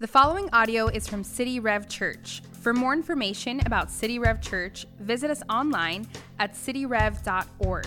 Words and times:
The 0.00 0.06
following 0.06 0.48
audio 0.54 0.86
is 0.86 1.06
from 1.06 1.22
City 1.22 1.60
Rev 1.60 1.86
Church. 1.86 2.40
For 2.62 2.72
more 2.72 2.94
information 2.94 3.60
about 3.66 3.90
City 3.90 4.18
Rev 4.18 4.40
Church, 4.40 4.86
visit 4.98 5.30
us 5.30 5.42
online 5.50 6.06
at 6.38 6.54
cityrev.org. 6.54 7.86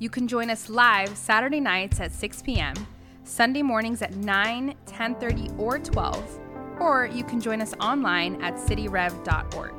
You 0.00 0.10
can 0.10 0.26
join 0.26 0.50
us 0.50 0.68
live 0.68 1.16
Saturday 1.16 1.60
nights 1.60 2.00
at 2.00 2.10
6 2.10 2.42
p.m., 2.42 2.74
Sunday 3.22 3.62
mornings 3.62 4.02
at 4.02 4.16
9, 4.16 4.74
10:30, 4.84 5.56
or 5.56 5.78
12, 5.78 6.40
or 6.80 7.06
you 7.06 7.22
can 7.22 7.40
join 7.40 7.60
us 7.60 7.72
online 7.74 8.42
at 8.42 8.56
cityrev.org. 8.56 9.74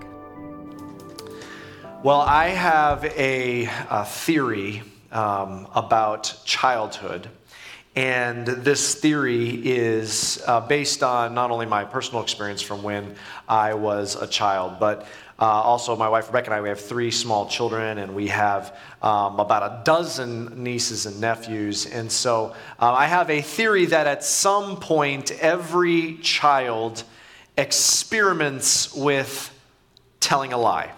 Well, 2.06 2.22
I 2.22 2.52
have 2.52 3.04
a, 3.04 3.68
a 3.90 4.06
theory 4.06 4.82
um, 5.12 5.68
about 5.76 6.40
childhood. 6.46 7.28
And 7.96 8.46
this 8.46 8.96
theory 8.96 9.52
is 9.52 10.44
uh, 10.46 10.60
based 10.60 11.02
on 11.02 11.34
not 11.34 11.50
only 11.50 11.66
my 11.66 11.86
personal 11.86 12.22
experience 12.22 12.62
from 12.62 12.84
when 12.84 13.16
I 13.48 13.74
was 13.74 14.16
a 14.16 14.28
child, 14.28 14.82
but 14.82 15.08
uh, 15.40 15.46
also 15.46 15.96
my 15.96 16.10
wife 16.10 16.28
Rebecca 16.28 16.48
and 16.48 16.56
I, 16.56 16.62
we 16.62 16.70
have 16.70 16.80
three 16.80 17.10
small 17.12 17.48
children, 17.48 17.98
and 17.98 18.14
we 18.14 18.28
have 18.28 18.78
um, 19.02 19.40
about 19.40 19.64
a 19.64 19.84
dozen 19.86 20.62
nieces 20.62 21.06
and 21.06 21.22
nephews. 21.22 21.86
And 21.86 22.12
so 22.12 22.54
uh, 22.80 22.92
I 22.92 23.06
have 23.06 23.30
a 23.30 23.42
theory 23.42 23.86
that 23.86 24.08
at 24.08 24.26
some 24.26 24.78
point, 24.78 25.32
every 25.32 26.16
child 26.16 27.04
experiments 27.58 28.94
with 28.94 29.52
telling 30.20 30.52
a 30.52 30.58
lie 30.58 30.92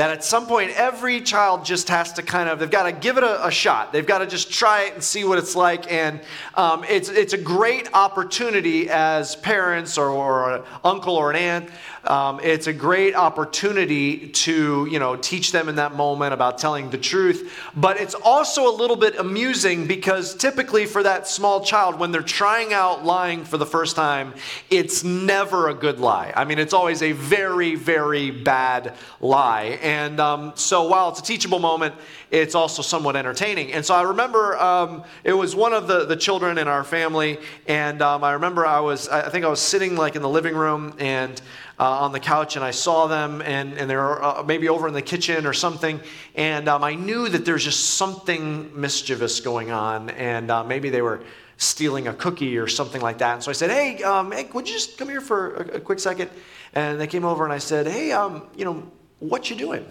that 0.00 0.08
at 0.08 0.24
some 0.24 0.46
point 0.46 0.70
every 0.76 1.20
child 1.20 1.62
just 1.62 1.90
has 1.90 2.14
to 2.14 2.22
kind 2.22 2.48
of 2.48 2.58
they've 2.58 2.70
got 2.70 2.84
to 2.84 2.92
give 2.92 3.18
it 3.18 3.22
a, 3.22 3.46
a 3.46 3.50
shot. 3.50 3.92
They've 3.92 4.06
got 4.06 4.20
to 4.20 4.26
just 4.26 4.50
try 4.50 4.84
it 4.84 4.94
and 4.94 5.04
see 5.04 5.24
what 5.24 5.36
it's 5.36 5.54
like. 5.54 5.92
And 5.92 6.22
um, 6.54 6.84
it's, 6.88 7.10
it's 7.10 7.34
a 7.34 7.38
great 7.38 7.92
opportunity 7.92 8.88
as 8.88 9.36
parents 9.36 9.98
or, 9.98 10.08
or 10.08 10.54
an 10.54 10.62
uncle 10.84 11.16
or 11.16 11.28
an 11.28 11.36
aunt 11.36 11.70
um, 12.04 12.40
it's 12.42 12.66
a 12.66 12.72
great 12.72 13.14
opportunity 13.14 14.28
to 14.28 14.86
you 14.90 14.98
know 14.98 15.16
teach 15.16 15.52
them 15.52 15.68
in 15.68 15.76
that 15.76 15.94
moment 15.94 16.32
about 16.32 16.58
telling 16.58 16.90
the 16.90 16.98
truth. 16.98 17.52
But 17.76 18.00
it's 18.00 18.14
also 18.14 18.68
a 18.68 18.74
little 18.74 18.96
bit 18.96 19.16
amusing 19.18 19.86
because 19.86 20.34
typically 20.34 20.86
for 20.86 21.02
that 21.02 21.28
small 21.28 21.62
child 21.62 21.98
when 21.98 22.10
they're 22.10 22.22
trying 22.22 22.72
out 22.72 23.04
lying 23.04 23.44
for 23.44 23.58
the 23.58 23.66
first 23.66 23.96
time 23.96 24.34
it's 24.70 25.04
never 25.04 25.68
a 25.68 25.74
good 25.74 25.98
lie. 26.00 26.32
I 26.34 26.44
mean 26.44 26.58
it's 26.58 26.72
always 26.72 27.02
a 27.02 27.12
very 27.12 27.74
very 27.74 28.30
bad 28.30 28.94
lie. 29.20 29.78
And 29.82 30.20
um, 30.20 30.52
so 30.54 30.88
while 30.88 31.10
it's 31.10 31.20
a 31.20 31.24
teachable 31.24 31.58
moment 31.58 31.94
it's 32.30 32.54
also 32.54 32.80
somewhat 32.80 33.16
entertaining. 33.16 33.72
And 33.72 33.84
so 33.84 33.94
i 33.94 34.02
remember 34.02 34.56
um, 34.58 35.04
it 35.24 35.32
was 35.32 35.54
one 35.54 35.72
of 35.72 35.86
the, 35.86 36.06
the 36.06 36.16
children 36.16 36.58
in 36.58 36.68
our 36.68 36.84
family. 36.84 37.38
And 37.66 38.00
um, 38.00 38.24
i 38.24 38.32
remember 38.32 38.64
i 38.64 38.80
was 38.80 39.08
i 39.08 39.28
think 39.28 39.44
i 39.44 39.48
was 39.48 39.60
sitting 39.60 39.96
like 39.96 40.16
in 40.16 40.22
the 40.22 40.28
living 40.28 40.54
room 40.54 40.94
and 40.98 41.40
uh, 41.80 42.00
on 42.00 42.12
the 42.12 42.20
couch 42.20 42.56
and 42.56 42.64
I 42.64 42.72
saw 42.72 43.06
them 43.06 43.40
and, 43.40 43.78
and 43.78 43.88
they 43.88 43.96
were 43.96 44.22
uh, 44.22 44.42
maybe 44.42 44.68
over 44.68 44.86
in 44.86 44.92
the 44.92 45.00
kitchen 45.00 45.46
or 45.46 45.54
something. 45.54 45.98
And 46.34 46.68
um, 46.68 46.84
I 46.84 46.94
knew 46.94 47.26
that 47.30 47.46
there's 47.46 47.64
just 47.64 47.94
something 47.94 48.78
mischievous 48.78 49.40
going 49.40 49.70
on. 49.70 50.10
And 50.10 50.50
uh, 50.50 50.62
maybe 50.62 50.90
they 50.90 51.00
were 51.00 51.22
stealing 51.56 52.06
a 52.06 52.12
cookie 52.12 52.58
or 52.58 52.68
something 52.68 53.00
like 53.00 53.16
that. 53.18 53.32
And 53.32 53.42
so 53.42 53.50
I 53.50 53.54
said, 53.54 53.70
hey, 53.70 54.02
um, 54.02 54.30
hey 54.30 54.46
would 54.52 54.68
you 54.68 54.74
just 54.74 54.98
come 54.98 55.08
here 55.08 55.22
for 55.22 55.54
a, 55.54 55.76
a, 55.76 55.80
quick 55.80 56.00
second? 56.00 56.30
And 56.74 57.00
they 57.00 57.06
came 57.06 57.24
over 57.24 57.44
and 57.44 57.52
I 57.52 57.58
said, 57.58 57.86
hey, 57.86 58.12
um, 58.12 58.48
you 58.54 58.66
know, 58.66 58.86
what 59.18 59.48
you 59.48 59.56
doing? 59.56 59.86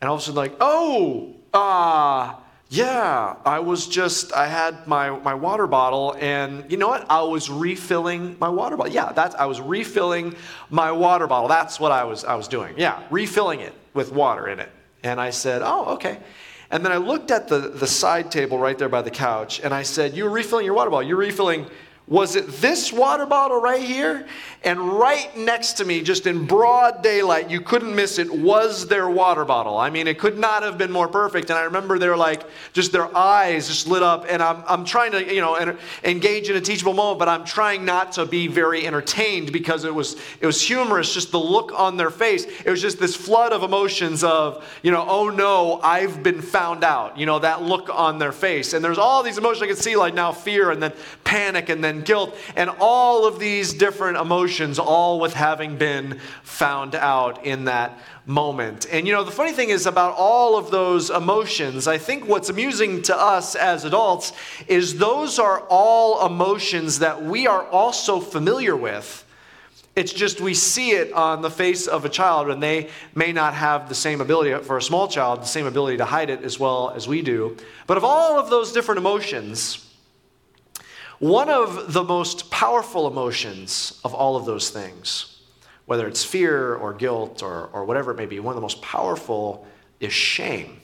And 0.00 0.08
all 0.08 0.14
of 0.14 0.20
a 0.20 0.24
sudden, 0.24 0.36
like, 0.36 0.54
oh, 0.60 1.34
ah, 1.52 2.40
yeah, 2.70 3.36
I 3.44 3.60
was 3.60 3.86
just, 3.86 4.32
I 4.32 4.46
had 4.46 4.86
my, 4.86 5.10
my 5.10 5.34
water 5.34 5.66
bottle, 5.66 6.16
and 6.18 6.70
you 6.70 6.76
know 6.76 6.88
what? 6.88 7.08
I 7.10 7.22
was 7.22 7.48
refilling 7.50 8.36
my 8.40 8.48
water 8.48 8.76
bottle. 8.76 8.92
Yeah, 8.92 9.12
that's, 9.12 9.34
I 9.34 9.46
was 9.46 9.60
refilling 9.60 10.34
my 10.70 10.90
water 10.90 11.26
bottle. 11.26 11.48
That's 11.48 11.78
what 11.78 11.92
I 11.92 12.04
was, 12.04 12.24
I 12.24 12.34
was 12.34 12.48
doing. 12.48 12.74
Yeah, 12.76 13.02
refilling 13.10 13.60
it 13.60 13.74
with 13.92 14.12
water 14.12 14.48
in 14.48 14.60
it. 14.60 14.70
And 15.02 15.20
I 15.20 15.30
said, 15.30 15.62
oh, 15.62 15.94
okay. 15.94 16.18
And 16.70 16.84
then 16.84 16.90
I 16.90 16.96
looked 16.96 17.30
at 17.30 17.46
the, 17.46 17.58
the 17.58 17.86
side 17.86 18.30
table 18.30 18.58
right 18.58 18.76
there 18.76 18.88
by 18.88 19.02
the 19.02 19.10
couch, 19.10 19.60
and 19.60 19.72
I 19.72 19.82
said, 19.82 20.14
You 20.16 20.24
were 20.24 20.30
refilling 20.30 20.64
your 20.64 20.74
water 20.74 20.90
bottle. 20.90 21.06
You're 21.06 21.16
refilling 21.16 21.66
was 22.06 22.36
it 22.36 22.46
this 22.48 22.92
water 22.92 23.24
bottle 23.24 23.60
right 23.60 23.82
here? 23.82 24.26
And 24.62 24.78
right 24.98 25.34
next 25.36 25.74
to 25.74 25.84
me, 25.84 26.02
just 26.02 26.26
in 26.26 26.46
broad 26.46 27.02
daylight, 27.02 27.50
you 27.50 27.60
couldn't 27.60 27.94
miss 27.94 28.18
it, 28.18 28.30
was 28.30 28.86
their 28.86 29.08
water 29.08 29.44
bottle. 29.44 29.76
I 29.76 29.90
mean, 29.90 30.06
it 30.06 30.18
could 30.18 30.38
not 30.38 30.62
have 30.62 30.78
been 30.78 30.90
more 30.90 31.08
perfect. 31.08 31.50
And 31.50 31.58
I 31.58 31.62
remember 31.62 31.98
they're 31.98 32.16
like, 32.16 32.44
just 32.72 32.92
their 32.92 33.14
eyes 33.16 33.68
just 33.68 33.86
lit 33.86 34.02
up. 34.02 34.24
And 34.28 34.42
I'm, 34.42 34.62
I'm 34.66 34.84
trying 34.84 35.12
to, 35.12 35.34
you 35.34 35.40
know, 35.40 35.76
engage 36.02 36.48
in 36.48 36.56
a 36.56 36.60
teachable 36.60 36.94
moment, 36.94 37.18
but 37.18 37.28
I'm 37.28 37.44
trying 37.44 37.84
not 37.84 38.12
to 38.12 38.24
be 38.24 38.48
very 38.48 38.86
entertained 38.86 39.52
because 39.52 39.84
it 39.84 39.94
was, 39.94 40.16
it 40.40 40.46
was 40.46 40.60
humorous, 40.60 41.12
just 41.12 41.30
the 41.30 41.40
look 41.40 41.72
on 41.78 41.98
their 41.98 42.10
face. 42.10 42.44
It 42.64 42.70
was 42.70 42.80
just 42.80 42.98
this 42.98 43.14
flood 43.14 43.52
of 43.52 43.62
emotions 43.62 44.24
of, 44.24 44.64
you 44.82 44.90
know, 44.90 45.04
oh 45.06 45.28
no, 45.28 45.80
I've 45.82 46.22
been 46.22 46.40
found 46.40 46.84
out. 46.84 47.18
You 47.18 47.26
know, 47.26 47.38
that 47.38 47.62
look 47.62 47.90
on 47.90 48.18
their 48.18 48.32
face. 48.32 48.72
And 48.72 48.82
there's 48.84 48.98
all 48.98 49.22
these 49.22 49.36
emotions 49.36 49.62
I 49.62 49.66
could 49.66 49.78
see, 49.78 49.96
like 49.96 50.14
now 50.14 50.32
fear 50.32 50.70
and 50.70 50.82
then 50.82 50.92
panic 51.22 51.68
and 51.68 51.84
then 51.84 51.93
guilt, 52.02 52.36
and 52.56 52.70
all 52.80 53.26
of 53.26 53.38
these 53.38 53.72
different 53.72 54.16
emotions, 54.16 54.78
all 54.78 55.20
with 55.20 55.34
having 55.34 55.76
been 55.76 56.18
found 56.42 56.94
out 56.94 57.44
in 57.44 57.64
that 57.64 57.98
moment. 58.26 58.86
And 58.90 59.06
you 59.06 59.12
know, 59.12 59.24
the 59.24 59.30
funny 59.30 59.52
thing 59.52 59.70
is 59.70 59.86
about 59.86 60.14
all 60.16 60.56
of 60.56 60.70
those 60.70 61.10
emotions, 61.10 61.86
I 61.86 61.98
think 61.98 62.26
what's 62.26 62.48
amusing 62.48 63.02
to 63.02 63.16
us 63.16 63.54
as 63.54 63.84
adults 63.84 64.32
is 64.66 64.98
those 64.98 65.38
are 65.38 65.60
all 65.68 66.26
emotions 66.26 67.00
that 67.00 67.22
we 67.22 67.46
are 67.46 67.64
also 67.66 68.20
familiar 68.20 68.76
with. 68.76 69.24
It's 69.96 70.12
just 70.12 70.40
we 70.40 70.54
see 70.54 70.90
it 70.90 71.12
on 71.12 71.40
the 71.40 71.50
face 71.50 71.86
of 71.86 72.04
a 72.04 72.08
child, 72.08 72.50
and 72.50 72.60
they 72.60 72.88
may 73.14 73.32
not 73.32 73.54
have 73.54 73.88
the 73.88 73.94
same 73.94 74.20
ability, 74.20 74.64
for 74.64 74.76
a 74.76 74.82
small 74.82 75.06
child, 75.06 75.40
the 75.40 75.46
same 75.46 75.66
ability 75.66 75.98
to 75.98 76.04
hide 76.04 76.30
it 76.30 76.42
as 76.42 76.58
well 76.58 76.90
as 76.90 77.06
we 77.06 77.22
do. 77.22 77.56
But 77.86 77.96
of 77.96 78.02
all 78.02 78.40
of 78.40 78.50
those 78.50 78.72
different 78.72 78.98
emotions, 78.98 79.88
one 81.18 81.48
of 81.48 81.92
the 81.92 82.02
most 82.02 82.50
powerful 82.50 83.06
emotions 83.06 84.00
of 84.04 84.14
all 84.14 84.36
of 84.36 84.44
those 84.46 84.70
things, 84.70 85.40
whether 85.86 86.08
it's 86.08 86.24
fear 86.24 86.74
or 86.74 86.92
guilt 86.92 87.42
or, 87.42 87.68
or 87.72 87.84
whatever 87.84 88.10
it 88.10 88.16
may 88.16 88.26
be, 88.26 88.40
one 88.40 88.52
of 88.52 88.56
the 88.56 88.62
most 88.62 88.82
powerful 88.82 89.66
is 90.00 90.12
shame. 90.12 90.80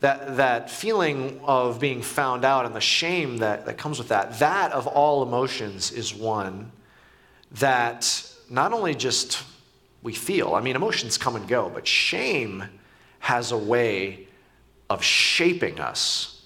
That, 0.00 0.38
that 0.38 0.70
feeling 0.70 1.40
of 1.44 1.78
being 1.78 2.00
found 2.00 2.44
out 2.44 2.64
and 2.64 2.74
the 2.74 2.80
shame 2.80 3.38
that, 3.38 3.66
that 3.66 3.76
comes 3.76 3.98
with 3.98 4.08
that, 4.08 4.38
that 4.38 4.72
of 4.72 4.86
all 4.86 5.22
emotions 5.22 5.92
is 5.92 6.14
one 6.14 6.72
that 7.52 8.26
not 8.48 8.72
only 8.72 8.94
just 8.94 9.44
we 10.02 10.14
feel, 10.14 10.54
I 10.54 10.62
mean, 10.62 10.74
emotions 10.74 11.18
come 11.18 11.36
and 11.36 11.46
go, 11.46 11.68
but 11.68 11.86
shame 11.86 12.64
has 13.18 13.52
a 13.52 13.58
way 13.58 14.26
of 14.88 15.04
shaping 15.04 15.78
us 15.78 16.39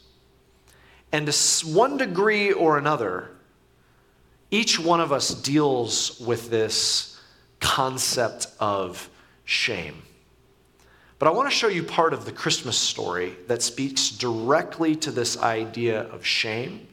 and 1.14 1.28
to 1.28 1.66
one 1.68 1.96
degree 1.96 2.50
or 2.50 2.76
another, 2.76 3.30
each 4.50 4.80
one 4.80 5.00
of 5.00 5.12
us 5.12 5.32
deals 5.32 6.18
with 6.18 6.50
this 6.50 7.20
concept 7.60 8.48
of 8.58 9.08
shame. 9.44 10.02
But 11.20 11.28
I 11.28 11.30
want 11.30 11.48
to 11.48 11.54
show 11.54 11.68
you 11.68 11.84
part 11.84 12.14
of 12.14 12.24
the 12.24 12.32
Christmas 12.32 12.76
story 12.76 13.36
that 13.46 13.62
speaks 13.62 14.10
directly 14.10 14.96
to 14.96 15.12
this 15.12 15.40
idea 15.40 16.00
of 16.00 16.26
shame. 16.26 16.88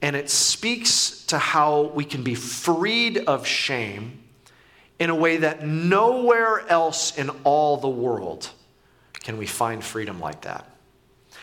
And 0.00 0.16
it 0.16 0.30
speaks 0.30 1.26
to 1.26 1.36
how 1.36 1.92
we 1.94 2.06
can 2.06 2.22
be 2.22 2.34
freed 2.34 3.18
of 3.18 3.46
shame 3.46 4.24
in 4.98 5.10
a 5.10 5.14
way 5.14 5.36
that 5.36 5.62
nowhere 5.62 6.66
else 6.70 7.18
in 7.18 7.28
all 7.44 7.76
the 7.76 7.86
world 7.86 8.48
can 9.12 9.36
we 9.36 9.44
find 9.44 9.84
freedom 9.84 10.20
like 10.20 10.40
that. 10.40 10.75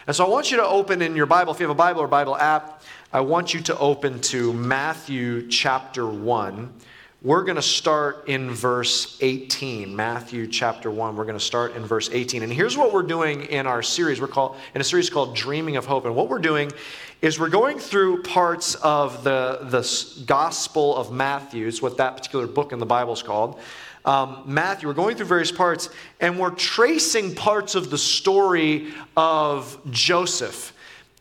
And 0.05 0.13
so 0.13 0.25
I 0.25 0.29
want 0.29 0.51
you 0.51 0.57
to 0.57 0.65
open 0.65 1.01
in 1.01 1.15
your 1.15 1.25
Bible, 1.25 1.53
if 1.53 1.61
you 1.61 1.63
have 1.65 1.71
a 1.71 1.75
Bible 1.75 2.01
or 2.01 2.07
Bible 2.07 2.35
app, 2.35 2.81
I 3.13 3.21
want 3.21 3.53
you 3.53 3.61
to 3.61 3.77
open 3.77 4.19
to 4.21 4.51
Matthew 4.51 5.47
chapter 5.47 6.05
1. 6.05 6.73
We're 7.21 7.45
going 7.45 7.55
to 7.55 7.61
start 7.61 8.27
in 8.27 8.51
verse 8.51 9.17
18. 9.21 9.95
Matthew 9.95 10.45
chapter 10.47 10.91
1. 10.91 11.15
We're 11.15 11.23
going 11.23 11.39
to 11.39 11.45
start 11.45 11.77
in 11.77 11.85
verse 11.85 12.09
18. 12.11 12.43
And 12.43 12.51
here's 12.51 12.75
what 12.75 12.91
we're 12.91 13.01
doing 13.01 13.43
in 13.43 13.65
our 13.65 13.81
series. 13.81 14.19
We're 14.19 14.27
called 14.27 14.57
in 14.75 14.81
a 14.81 14.83
series 14.83 15.09
called 15.09 15.37
Dreaming 15.37 15.77
of 15.77 15.85
Hope. 15.85 16.03
And 16.03 16.17
what 16.17 16.27
we're 16.27 16.39
doing 16.39 16.73
is 17.21 17.39
we're 17.39 17.47
going 17.47 17.79
through 17.79 18.23
parts 18.23 18.75
of 18.75 19.23
the, 19.23 19.59
the 19.61 20.23
Gospel 20.25 20.97
of 20.97 21.13
Matthew, 21.13 21.65
is 21.65 21.81
what 21.81 21.95
that 21.95 22.17
particular 22.17 22.45
book 22.45 22.73
in 22.73 22.79
the 22.79 22.85
Bible 22.85 23.13
is 23.13 23.23
called 23.23 23.57
um, 24.05 24.43
Matthew. 24.45 24.87
We're 24.87 24.93
going 24.93 25.15
through 25.15 25.27
various 25.27 25.51
parts, 25.51 25.89
and 26.19 26.39
we're 26.39 26.51
tracing 26.51 27.35
parts 27.35 27.75
of 27.75 27.89
the 27.89 27.97
story 27.97 28.93
of 29.15 29.79
Joseph. 29.91 30.73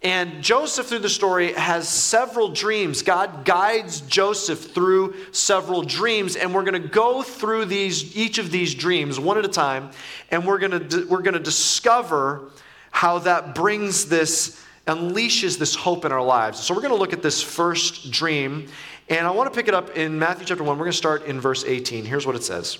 And 0.04 0.42
Joseph, 0.42 0.88
through 0.88 0.98
the 0.98 1.08
story, 1.08 1.52
has 1.52 1.88
several 1.88 2.48
dreams. 2.48 3.02
God 3.02 3.44
guides 3.44 4.00
Joseph 4.00 4.72
through 4.72 5.14
several 5.30 5.82
dreams, 5.82 6.34
and 6.34 6.52
we're 6.52 6.64
going 6.64 6.82
to 6.82 6.88
go 6.88 7.22
through 7.22 7.66
these, 7.66 8.16
each 8.16 8.38
of 8.38 8.50
these 8.50 8.74
dreams 8.74 9.20
one 9.20 9.38
at 9.38 9.44
a 9.44 9.48
time, 9.48 9.90
and 10.32 10.44
we're 10.44 10.58
going 10.58 10.88
to, 10.88 11.06
we're 11.06 11.22
going 11.22 11.34
to 11.34 11.40
discover 11.40 12.50
how 12.90 13.20
that 13.20 13.54
brings 13.54 14.06
this, 14.06 14.60
unleashes 14.88 15.56
this 15.56 15.76
hope 15.76 16.04
in 16.04 16.10
our 16.10 16.22
lives. 16.22 16.58
So 16.58 16.74
we're 16.74 16.82
going 16.82 16.94
to 16.94 16.98
look 16.98 17.12
at 17.12 17.22
this 17.22 17.40
first 17.40 18.10
dream, 18.10 18.66
And 19.08 19.26
I 19.26 19.30
want 19.30 19.52
to 19.52 19.56
pick 19.56 19.68
it 19.68 19.74
up 19.74 19.96
in 19.96 20.18
Matthew 20.18 20.46
chapter 20.46 20.64
1. 20.64 20.78
We're 20.78 20.84
going 20.84 20.92
to 20.92 20.96
start 20.96 21.24
in 21.24 21.40
verse 21.40 21.64
18. 21.64 22.04
Here's 22.04 22.26
what 22.26 22.36
it 22.36 22.44
says 22.44 22.78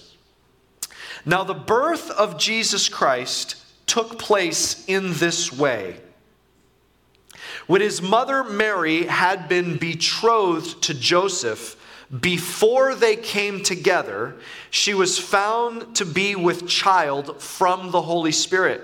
Now, 1.25 1.45
the 1.45 1.55
birth 1.55 2.11
of 2.11 2.39
Jesus 2.39 2.89
Christ 2.89 3.57
took 3.87 4.19
place 4.19 4.85
in 4.87 5.13
this 5.15 5.53
way. 5.53 6.01
When 7.67 7.81
his 7.81 8.01
mother 8.03 8.43
Mary 8.43 9.05
had 9.05 9.49
been 9.49 9.77
betrothed 9.77 10.83
to 10.85 10.95
Joseph, 10.95 11.77
before 12.21 12.95
they 12.95 13.17
came 13.17 13.63
together, 13.63 14.37
she 14.71 14.93
was 14.93 15.19
found 15.19 15.97
to 15.97 16.05
be 16.05 16.35
with 16.35 16.69
child 16.69 17.41
from 17.41 17.91
the 17.91 18.03
Holy 18.03 18.33
Spirit. 18.33 18.83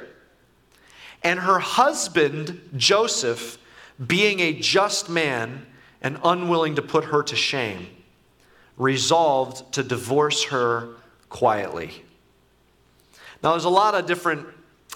And 1.22 1.40
her 1.40 1.58
husband, 1.58 2.70
Joseph, 2.76 3.58
being 4.04 4.40
a 4.40 4.52
just 4.52 5.10
man 5.10 5.66
and 6.02 6.18
unwilling 6.24 6.76
to 6.76 6.82
put 6.82 7.04
her 7.04 7.22
to 7.22 7.36
shame, 7.36 7.86
resolved 8.76 9.72
to 9.72 9.82
divorce 9.82 10.44
her 10.44 10.90
quietly. 11.28 12.04
Now, 13.42 13.52
there's 13.52 13.64
a 13.64 13.68
lot 13.70 13.94
of 13.94 14.06
different 14.06 14.46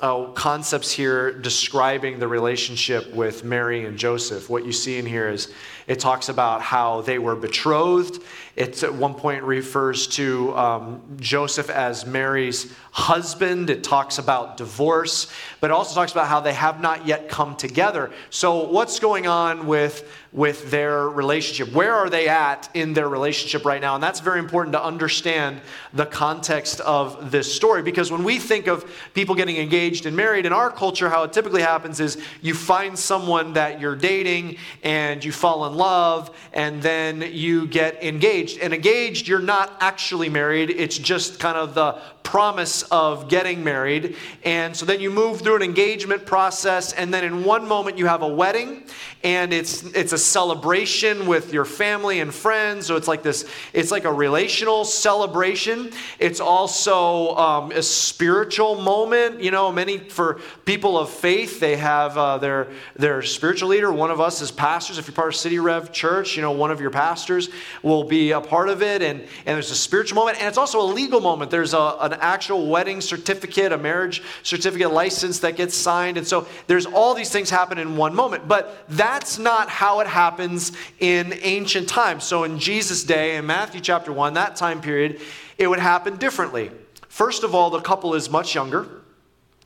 uh, 0.00 0.25
concepts 0.32 0.90
here 0.90 1.32
describing 1.32 2.19
the 2.19 2.26
relationship 2.26 3.12
with 3.12 3.44
Mary 3.44 3.84
and 3.84 3.96
Joseph. 3.96 4.50
What 4.50 4.66
you 4.66 4.72
see 4.72 4.99
in 4.99 5.06
here 5.06 5.28
is 5.28 5.52
it 5.87 6.00
talks 6.00 6.28
about 6.28 6.60
how 6.60 7.02
they 7.02 7.19
were 7.19 7.37
betrothed. 7.37 8.22
It 8.54 8.82
at 8.82 8.94
one 8.94 9.14
point 9.14 9.44
refers 9.44 10.06
to 10.08 10.54
um, 10.56 11.02
Joseph 11.19 11.70
as 11.70 12.04
Mary's 12.04 12.75
husband. 12.90 13.70
It 13.70 13.82
talks 13.82 14.19
about 14.19 14.58
divorce, 14.58 15.32
but 15.60 15.70
it 15.70 15.72
also 15.72 15.94
talks 15.94 16.12
about 16.12 16.26
how 16.26 16.40
they 16.40 16.52
have 16.52 16.81
not 16.81 17.06
yet 17.06 17.28
come 17.28 17.56
together. 17.56 18.10
So, 18.28 18.69
what's 18.69 18.99
going 18.99 19.26
on 19.26 19.66
with 19.66 20.06
with 20.32 20.70
their 20.70 21.10
relationship. 21.10 21.75
Where 21.75 21.94
are 21.94 22.08
they 22.08 22.26
at 22.26 22.70
in 22.72 22.94
their 22.94 23.08
relationship 23.08 23.66
right 23.66 23.81
now? 23.81 23.94
And 23.94 24.02
that's 24.02 24.20
very 24.20 24.38
important 24.38 24.72
to 24.72 24.82
understand 24.82 25.60
the 25.93 26.06
context 26.06 26.81
of 26.81 27.31
this 27.31 27.55
story 27.55 27.82
because 27.82 28.10
when 28.10 28.25
we 28.25 28.38
think 28.38 28.66
of 28.66 28.90
people 29.12 29.34
getting 29.34 29.58
engaged 29.58 30.06
and 30.06 30.16
married 30.16 30.46
in 30.46 30.52
our 30.52 30.70
culture, 30.70 31.10
how 31.10 31.22
it 31.25 31.34
typically 31.34 31.60
happens 31.60 32.00
is 32.00 32.16
you 32.40 32.55
find 32.55 32.98
someone 32.98 33.52
that 33.52 33.78
you're 33.78 33.94
dating 33.94 34.56
and 34.82 35.22
you 35.22 35.32
fall 35.32 35.66
in 35.66 35.75
love 35.75 36.34
and 36.55 36.81
then 36.81 37.22
you 37.31 37.66
get 37.66 38.02
engaged. 38.02 38.42
And 38.61 38.73
engaged, 38.73 39.29
you're 39.29 39.41
not 39.41 39.77
actually 39.81 40.29
married, 40.29 40.71
it's 40.71 40.99
just 40.99 41.39
kind 41.39 41.56
of 41.56 41.75
the 41.75 41.99
promise 42.23 42.83
of 42.85 43.29
getting 43.29 43.62
married. 43.65 44.17
And 44.44 44.77
so 44.77 44.87
then 44.87 45.00
you 45.00 45.11
move 45.11 45.41
through 45.41 45.56
an 45.56 45.62
engagement 45.62 46.25
process, 46.25 46.93
and 46.93 47.12
then 47.12 47.25
in 47.25 47.44
one 47.44 47.67
moment 47.67 47.99
you 47.99 48.06
have 48.06 48.23
a 48.23 48.29
wedding, 48.29 48.85
and 49.25 49.53
it's 49.53 49.83
it's 49.94 50.12
a 50.12 50.19
celebration 50.19 51.27
with 51.27 51.53
your 51.53 51.65
family 51.65 52.21
and 52.21 52.33
friends. 52.33 52.87
So 52.87 52.97
it's 52.97 53.09
like 53.09 53.23
this, 53.23 53.44
it's 53.73 53.91
like 53.91 54.05
a 54.05 54.12
relational 54.12 54.85
celebration. 54.85 55.91
It's 56.19 56.41
also 56.41 57.37
um, 57.37 57.73
a 57.73 57.83
spiritual 57.83 58.81
moment. 58.81 59.41
You 59.41 59.50
know, 59.50 59.71
many 59.71 59.99
for 59.99 60.41
people 60.65 60.99
of 60.99 61.11
faith, 61.11 61.61
they 61.61 61.77
have 61.77 62.17
uh, 62.17 62.39
their 62.39 62.69
their 62.97 63.23
spiritual 63.23 63.69
leader. 63.69 63.93
One 63.93 64.11
of 64.11 64.21
us 64.21 64.41
is 64.41 64.50
pastors, 64.50 64.99
if 64.99 65.06
you're 65.06 65.15
part 65.15 65.29
of 65.29 65.37
City 65.37 65.59
Rev 65.59 65.93
Church, 65.93 66.37
you 66.37 66.43
know, 66.43 66.53
one 66.53 66.71
of 66.71 66.81
your 66.81 66.91
pastors 66.91 67.49
will 67.83 68.05
be 68.05 68.31
a 68.32 68.40
part 68.40 68.69
of 68.69 68.82
it, 68.82 69.00
and 69.02 69.20
and 69.20 69.29
there's 69.46 69.70
a 69.70 69.76
spiritual 69.76 70.17
moment, 70.17 70.38
and 70.38 70.49
it's 70.49 70.58
also 70.58 70.81
a 70.81 70.88
legal 70.90 71.20
moment. 71.20 71.50
There's 71.50 71.75
a, 71.75 71.96
an 72.00 72.14
actual 72.14 72.67
wedding 72.67 73.00
certificate, 73.00 73.73
a 73.73 73.79
marriage 73.79 74.23
certificate 74.43 74.93
license 74.93 75.38
that 75.40 75.56
gets 75.56 75.75
signed. 75.75 76.17
And 76.17 76.26
so 76.26 76.46
there's 76.67 76.87
all 76.87 77.14
these 77.14 77.31
things 77.31 77.50
happen 77.50 77.79
in 77.79 77.96
one 77.96 78.14
moment. 78.14 78.49
But 78.49 78.84
that's 78.88 79.38
not 79.38 79.69
how 79.69 80.00
it 80.00 80.06
happens 80.06 80.73
in 80.99 81.34
ancient 81.43 81.88
times. 81.88 82.25
So 82.25 82.44
in 82.44 82.58
Jesus' 82.58 83.05
day, 83.05 83.37
in 83.37 83.46
Matthew 83.46 83.81
chapter 83.81 84.12
1, 84.12 84.34
that 84.34 84.56
time 84.56 84.81
period, 84.81 85.20
it 85.58 85.67
would 85.69 85.79
happen 85.79 86.17
differently. 86.17 86.70
First 87.08 87.44
of 87.44 87.55
all, 87.55 87.70
the 87.70 87.81
couple 87.81 88.14
is 88.14 88.31
much 88.31 88.55
younger. 88.55 88.88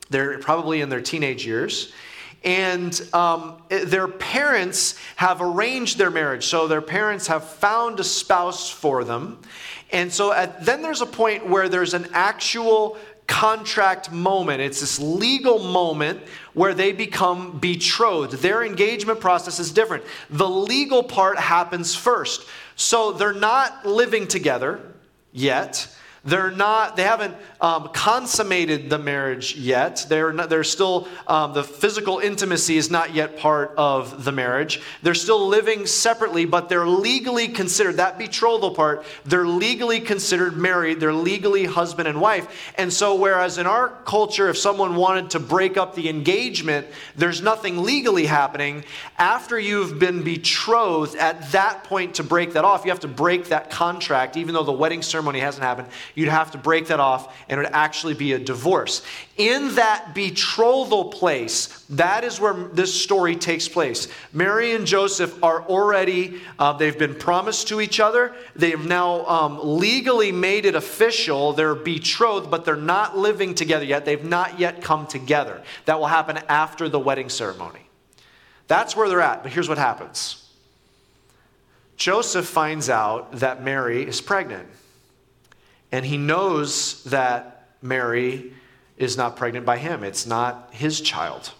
They're 0.09 0.37
probably 0.39 0.81
in 0.81 0.89
their 0.89 1.01
teenage 1.01 1.45
years 1.45 1.91
and 2.43 3.01
um, 3.13 3.61
their 3.69 4.07
parents 4.07 4.97
have 5.15 5.41
arranged 5.41 5.97
their 5.97 6.11
marriage. 6.11 6.45
So 6.45 6.67
their 6.67 6.81
parents 6.81 7.27
have 7.27 7.43
found 7.43 7.99
a 7.99 8.03
spouse 8.03 8.69
for 8.69 9.03
them. 9.03 9.39
And 9.91 10.11
so 10.11 10.31
at, 10.31 10.65
then 10.65 10.81
there's 10.81 11.01
a 11.01 11.05
point 11.05 11.47
where 11.47 11.69
there's 11.69 11.93
an 11.93 12.07
actual 12.13 12.97
contract 13.27 14.11
moment. 14.11 14.61
It's 14.61 14.79
this 14.79 14.99
legal 14.99 15.59
moment 15.59 16.21
where 16.53 16.73
they 16.73 16.93
become 16.93 17.59
betrothed. 17.59 18.33
Their 18.33 18.63
engagement 18.63 19.19
process 19.19 19.59
is 19.59 19.71
different. 19.71 20.03
The 20.29 20.49
legal 20.49 21.03
part 21.03 21.37
happens 21.37 21.93
first. 21.93 22.47
So 22.75 23.11
they're 23.11 23.33
not 23.33 23.85
living 23.85 24.27
together 24.27 24.81
yet. 25.33 25.93
They're 26.23 26.51
not, 26.51 26.95
they 26.95 27.03
haven't 27.03 27.35
um, 27.61 27.89
consummated 27.93 28.89
the 28.89 28.97
marriage 28.97 29.55
yet. 29.55 30.05
They're, 30.09 30.33
not, 30.33 30.49
they're 30.49 30.63
still, 30.63 31.07
um, 31.27 31.53
the 31.53 31.63
physical 31.63 32.19
intimacy 32.19 32.77
is 32.77 32.91
not 32.91 33.13
yet 33.13 33.37
part 33.37 33.73
of 33.77 34.25
the 34.25 34.31
marriage. 34.31 34.81
They're 35.03 35.13
still 35.13 35.47
living 35.47 35.85
separately, 35.85 36.45
but 36.45 36.69
they're 36.69 36.87
legally 36.87 37.47
considered, 37.47 37.97
that 37.97 38.17
betrothal 38.17 38.71
part, 38.71 39.05
they're 39.25 39.47
legally 39.47 39.99
considered 39.99 40.57
married. 40.57 40.99
They're 40.99 41.13
legally 41.13 41.65
husband 41.65 42.07
and 42.07 42.19
wife. 42.19 42.73
And 42.77 42.91
so, 42.91 43.15
whereas 43.15 43.57
in 43.57 43.67
our 43.67 43.89
culture, 44.05 44.49
if 44.49 44.57
someone 44.57 44.95
wanted 44.95 45.29
to 45.31 45.39
break 45.39 45.77
up 45.77 45.95
the 45.95 46.09
engagement, 46.09 46.87
there's 47.15 47.41
nothing 47.41 47.83
legally 47.83 48.25
happening. 48.25 48.83
After 49.17 49.59
you've 49.59 49.99
been 49.99 50.23
betrothed, 50.23 51.15
at 51.15 51.51
that 51.51 51.83
point 51.83 52.15
to 52.15 52.23
break 52.23 52.53
that 52.53 52.65
off, 52.65 52.85
you 52.85 52.91
have 52.91 52.99
to 53.01 53.07
break 53.07 53.45
that 53.45 53.69
contract, 53.69 54.35
even 54.35 54.53
though 54.53 54.63
the 54.63 54.71
wedding 54.71 55.01
ceremony 55.01 55.39
hasn't 55.39 55.63
happened 55.63 55.87
you'd 56.17 56.29
have 56.29 56.49
to 56.49 56.57
break 56.57 56.87
that 56.87 56.99
off 56.99 57.37
and 57.47 57.59
it 57.59 57.63
would 57.63 57.73
actually 57.73 58.15
be 58.15 58.33
a 58.33 58.39
divorce. 58.39 59.03
In 59.37 59.75
that 59.75 60.15
betrothal 60.15 61.05
place, 61.11 61.85
that 61.91 62.23
is 62.23 62.39
where 62.39 62.55
this 62.55 62.91
story 63.03 63.35
takes 63.35 63.67
place. 63.67 64.07
Mary 64.33 64.73
and 64.73 64.87
Joseph 64.87 65.43
are 65.43 65.61
already, 65.61 66.41
uh, 66.57 66.73
they've 66.73 66.97
been 66.97 67.13
promised 67.13 67.67
to 67.67 67.79
each 67.79 67.99
other. 67.99 68.33
They've 68.55 68.83
now 68.83 69.27
um, 69.27 69.59
legally 69.61 70.31
made 70.31 70.65
it 70.65 70.73
official. 70.73 71.53
They're 71.53 71.75
betrothed, 71.75 72.49
but 72.49 72.65
they're 72.65 72.75
not 72.75 73.15
living 73.15 73.53
together 73.53 73.85
yet. 73.85 74.03
They've 74.03 74.25
not 74.25 74.59
yet 74.59 74.81
come 74.81 75.05
together. 75.05 75.61
That 75.85 75.99
will 75.99 76.07
happen 76.07 76.39
after 76.49 76.89
the 76.89 76.99
wedding 76.99 77.29
ceremony. 77.29 77.81
That's 78.67 78.95
where 78.95 79.07
they're 79.07 79.21
at. 79.21 79.43
But 79.43 79.51
here's 79.51 79.69
what 79.69 79.77
happens 79.77 80.49
Joseph 81.95 82.47
finds 82.47 82.89
out 82.89 83.33
that 83.33 83.63
Mary 83.63 84.01
is 84.01 84.19
pregnant. 84.19 84.67
And 85.91 86.05
he 86.05 86.17
knows 86.17 87.03
that 87.05 87.69
Mary 87.81 88.53
is 88.97 89.15
not 89.15 89.35
pregnant 89.35 89.65
by 89.65 89.77
him, 89.77 90.03
it's 90.03 90.25
not 90.25 90.69
his 90.71 91.01
child. 91.01 91.51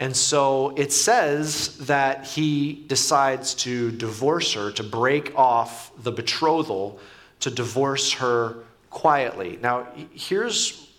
And 0.00 0.16
so 0.16 0.74
it 0.76 0.92
says 0.92 1.78
that 1.86 2.26
he 2.26 2.84
decides 2.88 3.54
to 3.54 3.92
divorce 3.92 4.54
her, 4.54 4.72
to 4.72 4.82
break 4.82 5.36
off 5.38 5.92
the 6.02 6.10
betrothal, 6.10 6.98
to 7.40 7.50
divorce 7.50 8.12
her 8.14 8.64
quietly. 8.90 9.58
Now, 9.62 9.86
here's 10.12 10.90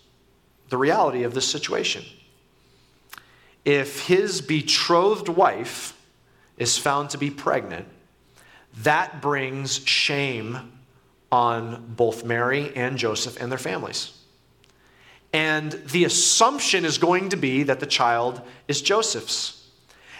the 0.69 0.77
reality 0.77 1.23
of 1.23 1.33
this 1.33 1.47
situation. 1.47 2.03
If 3.65 4.07
his 4.07 4.41
betrothed 4.41 5.29
wife 5.29 5.99
is 6.57 6.77
found 6.77 7.09
to 7.09 7.17
be 7.17 7.29
pregnant, 7.29 7.87
that 8.77 9.21
brings 9.21 9.85
shame 9.85 10.71
on 11.31 11.93
both 11.95 12.23
Mary 12.23 12.71
and 12.75 12.97
Joseph 12.97 13.41
and 13.41 13.51
their 13.51 13.59
families. 13.59 14.11
And 15.33 15.71
the 15.71 16.05
assumption 16.05 16.85
is 16.85 16.97
going 16.97 17.29
to 17.29 17.35
be 17.35 17.63
that 17.63 17.79
the 17.79 17.85
child 17.85 18.41
is 18.67 18.81
Joseph's. 18.81 19.55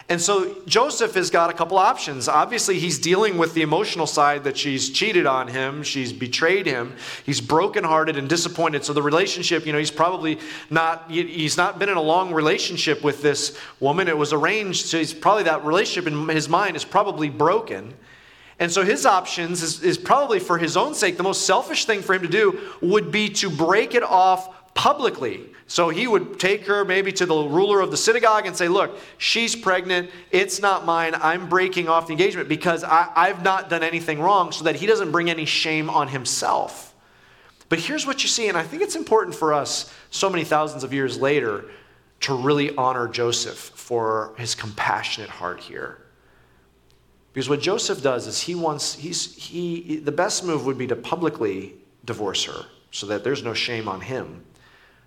And 0.08 0.20
so 0.20 0.54
Joseph 0.66 1.14
has 1.14 1.30
got 1.30 1.50
a 1.50 1.52
couple 1.52 1.78
options. 1.78 2.28
Obviously, 2.28 2.78
he's 2.78 2.98
dealing 2.98 3.38
with 3.38 3.54
the 3.54 3.62
emotional 3.62 4.06
side 4.06 4.44
that 4.44 4.56
she's 4.56 4.90
cheated 4.90 5.26
on 5.26 5.48
him, 5.48 5.82
she's 5.82 6.12
betrayed 6.12 6.66
him, 6.66 6.94
he's 7.24 7.40
brokenhearted 7.40 8.16
and 8.16 8.28
disappointed. 8.28 8.84
So 8.84 8.92
the 8.92 9.02
relationship, 9.02 9.66
you 9.66 9.72
know, 9.72 9.78
he's 9.78 9.90
probably 9.90 10.38
not 10.70 11.10
he's 11.10 11.56
not 11.56 11.80
been 11.80 11.88
in 11.88 11.96
a 11.96 12.02
long 12.02 12.32
relationship 12.32 13.02
with 13.02 13.20
this 13.20 13.58
woman. 13.80 14.06
It 14.06 14.16
was 14.16 14.32
arranged, 14.32 14.86
so 14.86 14.98
he's 14.98 15.12
probably 15.12 15.44
that 15.44 15.64
relationship 15.64 16.06
in 16.06 16.28
his 16.28 16.48
mind 16.48 16.76
is 16.76 16.84
probably 16.84 17.28
broken. 17.28 17.92
And 18.58 18.72
so 18.72 18.84
his 18.84 19.04
options 19.04 19.62
is, 19.62 19.82
is 19.82 19.98
probably 19.98 20.38
for 20.38 20.56
his 20.56 20.76
own 20.76 20.94
sake, 20.94 21.16
the 21.16 21.22
most 21.22 21.46
selfish 21.46 21.84
thing 21.84 22.00
for 22.00 22.14
him 22.14 22.22
to 22.22 22.28
do 22.28 22.58
would 22.80 23.12
be 23.12 23.28
to 23.30 23.50
break 23.50 23.94
it 23.94 24.02
off 24.02 24.74
publicly. 24.74 25.50
So 25.66 25.88
he 25.88 26.06
would 26.06 26.38
take 26.38 26.66
her 26.66 26.84
maybe 26.84 27.12
to 27.12 27.26
the 27.26 27.34
ruler 27.34 27.80
of 27.80 27.90
the 27.90 27.96
synagogue 27.96 28.46
and 28.46 28.56
say, 28.56 28.68
Look, 28.68 28.96
she's 29.18 29.56
pregnant. 29.56 30.10
It's 30.30 30.60
not 30.60 30.84
mine. 30.84 31.14
I'm 31.16 31.48
breaking 31.48 31.88
off 31.88 32.06
the 32.06 32.12
engagement 32.12 32.48
because 32.48 32.84
I, 32.84 33.10
I've 33.14 33.42
not 33.42 33.68
done 33.68 33.82
anything 33.82 34.20
wrong 34.20 34.52
so 34.52 34.64
that 34.64 34.76
he 34.76 34.86
doesn't 34.86 35.10
bring 35.10 35.28
any 35.28 35.44
shame 35.44 35.90
on 35.90 36.08
himself. 36.08 36.94
But 37.68 37.80
here's 37.80 38.06
what 38.06 38.22
you 38.22 38.28
see, 38.28 38.48
and 38.48 38.56
I 38.56 38.62
think 38.62 38.82
it's 38.82 38.94
important 38.94 39.34
for 39.34 39.52
us 39.52 39.92
so 40.10 40.30
many 40.30 40.44
thousands 40.44 40.84
of 40.84 40.94
years 40.94 41.18
later 41.18 41.64
to 42.20 42.34
really 42.34 42.74
honor 42.76 43.08
Joseph 43.08 43.58
for 43.58 44.34
his 44.38 44.54
compassionate 44.54 45.30
heart 45.30 45.60
here. 45.60 45.98
Because 47.36 47.50
what 47.50 47.60
Joseph 47.60 48.02
does 48.02 48.26
is 48.26 48.40
he 48.40 48.54
wants, 48.54 48.94
he's, 48.94 49.34
he, 49.34 49.98
the 49.98 50.10
best 50.10 50.42
move 50.42 50.64
would 50.64 50.78
be 50.78 50.86
to 50.86 50.96
publicly 50.96 51.74
divorce 52.06 52.44
her 52.44 52.64
so 52.92 53.06
that 53.08 53.24
there's 53.24 53.42
no 53.42 53.52
shame 53.52 53.88
on 53.88 54.00
him. 54.00 54.42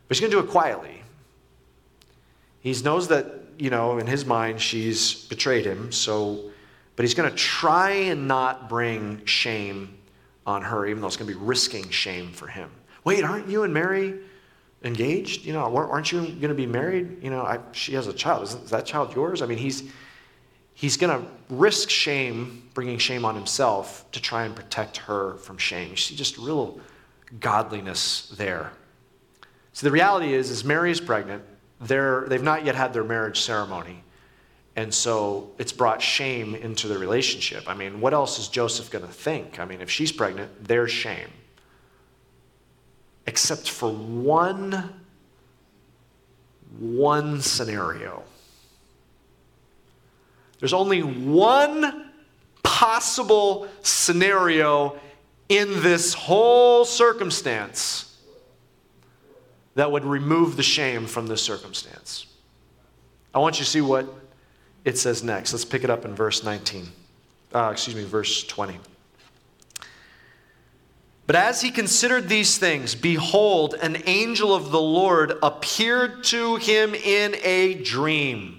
But 0.07 0.15
he's 0.15 0.21
going 0.21 0.29
to 0.29 0.38
do 0.38 0.43
it 0.48 0.51
quietly. 0.51 1.01
He 2.62 2.71
knows 2.83 3.07
that, 3.07 3.25
you 3.57 3.71
know, 3.71 3.98
in 3.98 4.05
his 4.05 4.25
mind, 4.27 4.62
she's 4.62 5.25
betrayed 5.25 5.65
him, 5.65 5.91
so, 5.91 6.51
but 6.95 7.03
he's 7.03 7.15
going 7.15 7.31
to 7.31 7.36
try 7.36 7.93
and 7.93 8.27
not 8.27 8.69
bring 8.69 9.25
shame 9.25 9.98
on 10.45 10.62
her, 10.62 10.86
even 10.86 11.01
though 11.01 11.07
it's 11.07 11.17
going 11.17 11.31
to 11.31 11.36
be 11.36 11.43
risking 11.43 11.89
shame 11.89 12.31
for 12.31 12.45
him. 12.45 12.69
Wait, 13.05 13.24
aren't 13.24 13.48
you 13.48 13.63
and 13.63 13.74
Mary 13.74 14.19
engaged? 14.83 15.45
You 15.45 15.53
know, 15.53 15.75
aren't 15.75 16.12
you 16.12 16.19
going 16.19 16.41
to 16.41 16.53
be 16.53 16.67
married? 16.67 17.24
You 17.24 17.31
know, 17.31 17.41
I, 17.41 17.57
she 17.71 17.95
has 17.95 18.05
a 18.05 18.13
child. 18.13 18.43
Isn't, 18.43 18.65
is 18.65 18.69
that 18.69 18.86
child 18.86 19.15
yours? 19.15 19.41
I 19.41 19.48
mean, 19.48 19.57
he's, 19.57 19.91
he's 20.79 20.95
going 20.95 21.19
to 21.19 21.27
risk 21.50 21.89
shame, 21.89 22.63
bringing 22.74 22.98
shame 22.98 23.25
on 23.25 23.36
himself 23.36 24.09
to 24.13 24.21
try 24.21 24.45
and 24.45 24.55
protect 24.55 24.95
her 24.95 25.33
from 25.36 25.57
shame. 25.57 25.89
You 25.89 25.98
see 25.98 26.15
just 26.15 26.38
real 26.38 26.79
godliness 27.41 28.33
there. 28.38 28.71
So 29.74 29.86
the 29.86 29.91
reality 29.91 30.33
is, 30.33 30.50
is 30.50 30.63
Mary 30.63 30.89
is 30.89 31.01
pregnant. 31.01 31.43
They're, 31.81 32.24
they've 32.29 32.41
not 32.41 32.63
yet 32.63 32.75
had 32.75 32.93
their 32.93 33.03
marriage 33.03 33.41
ceremony. 33.41 34.05
And 34.77 34.93
so 34.93 35.51
it's 35.57 35.74
brought 35.74 36.01
shame 36.01 36.55
into 36.55 36.88
the 36.88 36.98
relationship. 36.98 37.67
I 37.67 37.74
mean, 37.74 38.00
what 38.00 38.13
else 38.13 38.39
is 38.39 38.48
Joseph 38.48 38.89
going 38.89 39.05
to 39.05 39.12
think? 39.12 39.59
I 39.59 39.65
mean, 39.65 39.81
if 39.81 39.89
she's 39.89 40.13
pregnant, 40.13 40.65
there's 40.65 40.91
shame. 40.91 41.27
Except 43.27 43.69
for 43.69 43.91
one, 43.91 44.93
one 46.79 47.41
scenario. 47.41 48.24
There's 50.59 50.73
only 50.73 51.01
one 51.01 52.11
possible 52.63 53.67
scenario 53.81 54.97
in 55.47 55.81
this 55.81 56.13
whole 56.13 56.85
circumstance 56.85 58.17
that 59.75 59.91
would 59.91 60.05
remove 60.05 60.57
the 60.57 60.63
shame 60.63 61.07
from 61.07 61.27
this 61.27 61.41
circumstance. 61.41 62.25
I 63.33 63.39
want 63.39 63.59
you 63.59 63.65
to 63.65 63.69
see 63.69 63.81
what 63.81 64.13
it 64.85 64.97
says 64.97 65.23
next. 65.23 65.53
Let's 65.53 65.65
pick 65.65 65.83
it 65.83 65.89
up 65.89 66.05
in 66.05 66.15
verse 66.15 66.43
19. 66.43 66.87
Uh, 67.53 67.69
excuse 67.71 67.95
me, 67.95 68.03
verse 68.03 68.43
20. 68.43 68.77
But 71.29 71.35
as 71.35 71.61
he 71.61 71.69
considered 71.69 72.27
these 72.27 72.57
things, 72.57 72.95
behold, 72.95 73.75
an 73.75 74.01
angel 74.07 74.53
of 74.53 74.71
the 74.71 74.81
Lord 74.81 75.33
appeared 75.43 76.23
to 76.25 76.55
him 76.55 76.95
in 76.95 77.35
a 77.43 77.75
dream, 77.75 78.58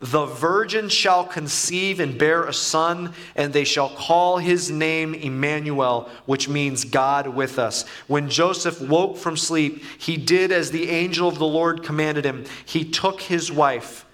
the 0.00 0.26
virgin 0.26 0.88
shall 0.88 1.24
conceive 1.24 1.98
and 1.98 2.16
bear 2.16 2.44
a 2.44 2.52
son, 2.52 3.12
and 3.34 3.52
they 3.52 3.64
shall 3.64 3.88
call 3.88 4.38
his 4.38 4.70
name 4.70 5.12
Emmanuel, 5.12 6.08
which 6.24 6.48
means 6.48 6.84
God 6.84 7.26
with 7.26 7.58
us. 7.58 7.84
When 8.06 8.30
Joseph 8.30 8.80
woke 8.80 9.16
from 9.16 9.36
sleep, 9.36 9.82
he 9.98 10.16
did 10.16 10.52
as 10.52 10.70
the 10.70 10.88
angel 10.88 11.28
of 11.28 11.38
the 11.38 11.46
Lord 11.46 11.82
commanded 11.82 12.24
him. 12.24 12.44
He 12.64 12.84
took 12.84 13.20
his 13.20 13.50
wife. 13.50 14.04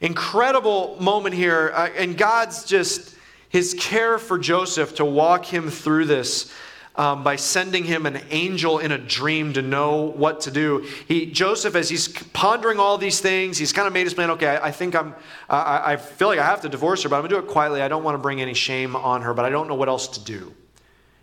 Incredible 0.00 0.96
moment 1.00 1.34
here, 1.34 1.72
uh, 1.74 1.88
and 1.96 2.16
God's 2.16 2.64
just 2.64 3.16
his 3.48 3.74
care 3.74 4.18
for 4.18 4.38
Joseph 4.38 4.94
to 4.96 5.04
walk 5.04 5.44
him 5.44 5.70
through 5.70 6.04
this 6.04 6.52
um, 6.96 7.24
by 7.24 7.36
sending 7.36 7.84
him 7.84 8.06
an 8.06 8.20
angel 8.30 8.78
in 8.78 8.92
a 8.92 8.98
dream 8.98 9.52
to 9.54 9.62
know 9.62 10.02
what 10.02 10.42
to 10.42 10.50
do. 10.50 10.86
He, 11.08 11.26
Joseph, 11.26 11.74
as 11.74 11.88
he's 11.88 12.08
pondering 12.08 12.78
all 12.78 12.98
these 12.98 13.20
things, 13.20 13.58
he's 13.58 13.72
kind 13.72 13.86
of 13.86 13.92
made 13.92 14.04
his 14.04 14.14
plan. 14.14 14.30
Okay, 14.30 14.46
I, 14.46 14.68
I 14.68 14.70
think 14.70 14.94
I'm, 14.94 15.14
I, 15.48 15.94
I 15.94 15.96
feel 15.96 16.28
like 16.28 16.38
I 16.38 16.44
have 16.44 16.60
to 16.60 16.68
divorce 16.68 17.02
her, 17.02 17.08
but 17.08 17.16
I'm 17.16 17.22
gonna 17.22 17.40
do 17.40 17.44
it 17.44 17.50
quietly. 17.50 17.82
I 17.82 17.88
don't 17.88 18.04
want 18.04 18.14
to 18.14 18.22
bring 18.22 18.40
any 18.40 18.54
shame 18.54 18.94
on 18.94 19.22
her, 19.22 19.34
but 19.34 19.44
I 19.44 19.50
don't 19.50 19.66
know 19.66 19.74
what 19.74 19.88
else 19.88 20.06
to 20.08 20.20
do. 20.24 20.54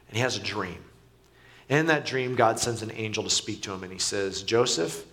And 0.09 0.17
he 0.17 0.19
has 0.19 0.35
a 0.35 0.41
dream. 0.41 0.83
In 1.69 1.85
that 1.85 2.05
dream, 2.05 2.35
God 2.35 2.59
sends 2.59 2.81
an 2.81 2.91
angel 2.91 3.23
to 3.23 3.29
speak 3.29 3.61
to 3.61 3.71
him, 3.71 3.83
and 3.83 3.93
he 3.93 3.99
says, 3.99 4.43
Joseph, 4.43 5.05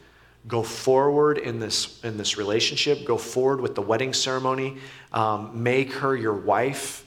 go 0.49 0.65
forward 0.65 1.39
in 1.39 1.61
this 1.61 2.03
in 2.03 2.17
this 2.17 2.37
relationship. 2.37 3.05
Go 3.05 3.17
forward 3.17 3.61
with 3.61 3.77
the 3.77 3.83
wedding 3.83 4.13
ceremony. 4.13 4.79
Um, 5.13 5.63
make 5.63 5.93
her 5.93 6.17
your 6.17 6.35
wife. 6.35 7.05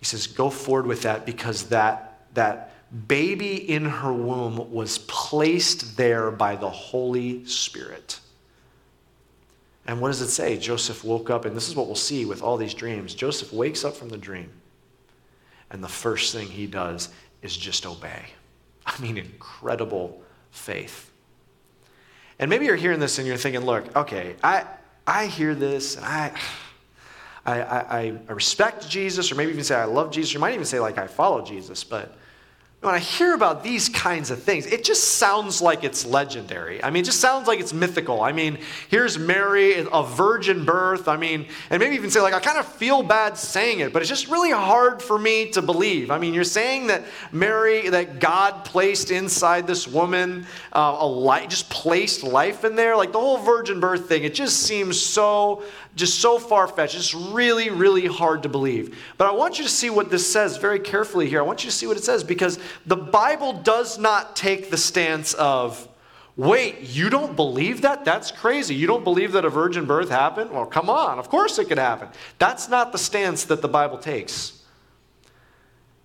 He 0.00 0.04
says, 0.04 0.26
go 0.26 0.50
forward 0.50 0.88
with 0.88 1.02
that 1.02 1.24
because 1.24 1.68
that 1.68 2.24
that 2.34 2.71
baby 2.92 3.70
in 3.70 3.86
her 3.86 4.12
womb 4.12 4.70
was 4.72 4.98
placed 4.98 5.96
there 5.96 6.30
by 6.30 6.56
the 6.56 6.68
Holy 6.68 7.44
Spirit. 7.46 8.20
And 9.86 10.00
what 10.00 10.08
does 10.08 10.20
it 10.20 10.28
say? 10.28 10.58
Joseph 10.58 11.02
woke 11.02 11.30
up, 11.30 11.44
and 11.44 11.56
this 11.56 11.68
is 11.68 11.74
what 11.74 11.86
we'll 11.86 11.96
see 11.96 12.24
with 12.24 12.42
all 12.42 12.56
these 12.56 12.74
dreams. 12.74 13.14
Joseph 13.14 13.52
wakes 13.52 13.84
up 13.84 13.96
from 13.96 14.10
the 14.10 14.18
dream, 14.18 14.50
and 15.70 15.82
the 15.82 15.88
first 15.88 16.32
thing 16.34 16.48
he 16.48 16.66
does 16.66 17.08
is 17.40 17.56
just 17.56 17.86
obey. 17.86 18.26
I 18.86 19.00
mean, 19.00 19.16
incredible 19.16 20.22
faith. 20.50 21.10
And 22.38 22.48
maybe 22.48 22.66
you're 22.66 22.76
hearing 22.76 23.00
this 23.00 23.18
and 23.18 23.26
you're 23.26 23.36
thinking, 23.36 23.62
look, 23.62 23.94
okay, 23.96 24.36
I, 24.42 24.64
I 25.06 25.26
hear 25.26 25.54
this, 25.54 25.96
and 25.96 26.04
I, 26.04 26.32
I, 27.46 27.62
I, 27.62 28.20
I 28.28 28.32
respect 28.32 28.88
Jesus, 28.88 29.32
or 29.32 29.34
maybe 29.34 29.50
even 29.50 29.64
say 29.64 29.74
I 29.74 29.84
love 29.84 30.12
Jesus. 30.12 30.32
You 30.32 30.40
might 30.40 30.54
even 30.54 30.66
say, 30.66 30.78
like, 30.78 30.98
I 30.98 31.06
follow 31.08 31.42
Jesus, 31.42 31.82
but 31.82 32.16
when 32.82 32.96
I 32.96 32.98
hear 32.98 33.32
about 33.32 33.62
these 33.62 33.88
kinds 33.88 34.32
of 34.32 34.42
things, 34.42 34.66
it 34.66 34.82
just 34.82 35.14
sounds 35.14 35.62
like 35.62 35.84
it's 35.84 36.04
legendary. 36.04 36.82
I 36.82 36.90
mean, 36.90 37.02
it 37.02 37.06
just 37.06 37.20
sounds 37.20 37.46
like 37.46 37.60
it's 37.60 37.72
mythical. 37.72 38.20
I 38.20 38.32
mean, 38.32 38.58
here's 38.88 39.16
Mary, 39.16 39.86
a 39.92 40.02
virgin 40.02 40.64
birth. 40.64 41.06
I 41.06 41.16
mean, 41.16 41.46
and 41.70 41.78
maybe 41.78 41.94
even 41.94 42.10
say, 42.10 42.20
like, 42.20 42.34
I 42.34 42.40
kind 42.40 42.58
of 42.58 42.66
feel 42.66 43.04
bad 43.04 43.38
saying 43.38 43.78
it, 43.78 43.92
but 43.92 44.02
it's 44.02 44.08
just 44.08 44.26
really 44.26 44.50
hard 44.50 45.00
for 45.00 45.16
me 45.16 45.50
to 45.50 45.62
believe. 45.62 46.10
I 46.10 46.18
mean, 46.18 46.34
you're 46.34 46.42
saying 46.42 46.88
that 46.88 47.04
Mary, 47.30 47.88
that 47.88 48.18
God 48.18 48.64
placed 48.64 49.12
inside 49.12 49.68
this 49.68 49.86
woman 49.86 50.44
uh, 50.72 50.96
a 50.98 51.06
light, 51.06 51.50
just 51.50 51.70
placed 51.70 52.24
life 52.24 52.64
in 52.64 52.74
there. 52.74 52.96
Like 52.96 53.12
the 53.12 53.20
whole 53.20 53.38
virgin 53.38 53.78
birth 53.78 54.08
thing, 54.08 54.24
it 54.24 54.34
just 54.34 54.58
seems 54.58 54.98
so 55.00 55.62
just 55.94 56.20
so 56.20 56.38
far 56.38 56.66
fetched. 56.66 56.94
It's 56.94 57.14
really, 57.14 57.70
really 57.70 58.06
hard 58.06 58.42
to 58.44 58.48
believe. 58.48 58.98
But 59.18 59.28
I 59.28 59.32
want 59.32 59.58
you 59.58 59.64
to 59.64 59.70
see 59.70 59.90
what 59.90 60.10
this 60.10 60.30
says 60.30 60.56
very 60.56 60.80
carefully 60.80 61.28
here. 61.28 61.40
I 61.40 61.42
want 61.42 61.64
you 61.64 61.70
to 61.70 61.76
see 61.76 61.86
what 61.86 61.96
it 61.96 62.04
says 62.04 62.24
because 62.24 62.58
the 62.86 62.96
Bible 62.96 63.52
does 63.52 63.98
not 63.98 64.34
take 64.34 64.70
the 64.70 64.78
stance 64.78 65.34
of, 65.34 65.86
wait, 66.36 66.80
you 66.80 67.10
don't 67.10 67.36
believe 67.36 67.82
that? 67.82 68.04
That's 68.04 68.30
crazy. 68.30 68.74
You 68.74 68.86
don't 68.86 69.04
believe 69.04 69.32
that 69.32 69.44
a 69.44 69.50
virgin 69.50 69.84
birth 69.84 70.08
happened? 70.08 70.50
Well, 70.50 70.66
come 70.66 70.88
on. 70.88 71.18
Of 71.18 71.28
course 71.28 71.58
it 71.58 71.68
could 71.68 71.78
happen. 71.78 72.08
That's 72.38 72.68
not 72.68 72.92
the 72.92 72.98
stance 72.98 73.44
that 73.44 73.60
the 73.60 73.68
Bible 73.68 73.98
takes. 73.98 74.61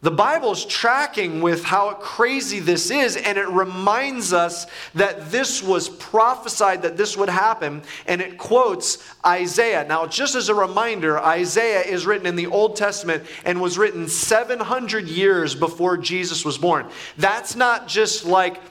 The 0.02 0.12
Bible 0.12 0.52
is 0.52 0.64
tracking 0.64 1.42
with 1.42 1.64
how 1.64 1.96
crazy 1.96 2.60
this 2.60 2.92
is, 2.92 3.18
and 3.18 3.36
it 3.36 3.48
reminds 3.48 4.32
us 4.32 4.68
that 4.94 5.32
this 5.32 5.64
was 5.64 5.90
prophesied 5.90 6.84
that 6.84 6.98
this 6.98 7.18
would 7.18 7.30
happen, 7.30 7.82
and 8.06 8.22
it 8.22 8.38
quotes 8.38 9.04
Isaiah. 9.26 9.88
Now, 9.88 10.06
just 10.06 10.36
as 10.36 10.50
a 10.50 10.56
reminder, 10.56 11.18
Isaiah 11.18 11.82
is 11.82 12.06
written 12.06 12.28
in 12.28 12.36
the 12.36 12.46
Old 12.46 12.76
Testament 12.76 13.24
and 13.44 13.60
was 13.60 13.80
written 13.80 14.08
700 14.08 15.08
years 15.08 15.56
before 15.56 15.98
Jesus 15.98 16.46
was 16.46 16.60
born. 16.60 16.86
That's 17.18 17.56
not 17.56 17.88
just 17.88 18.24
like 18.24 18.62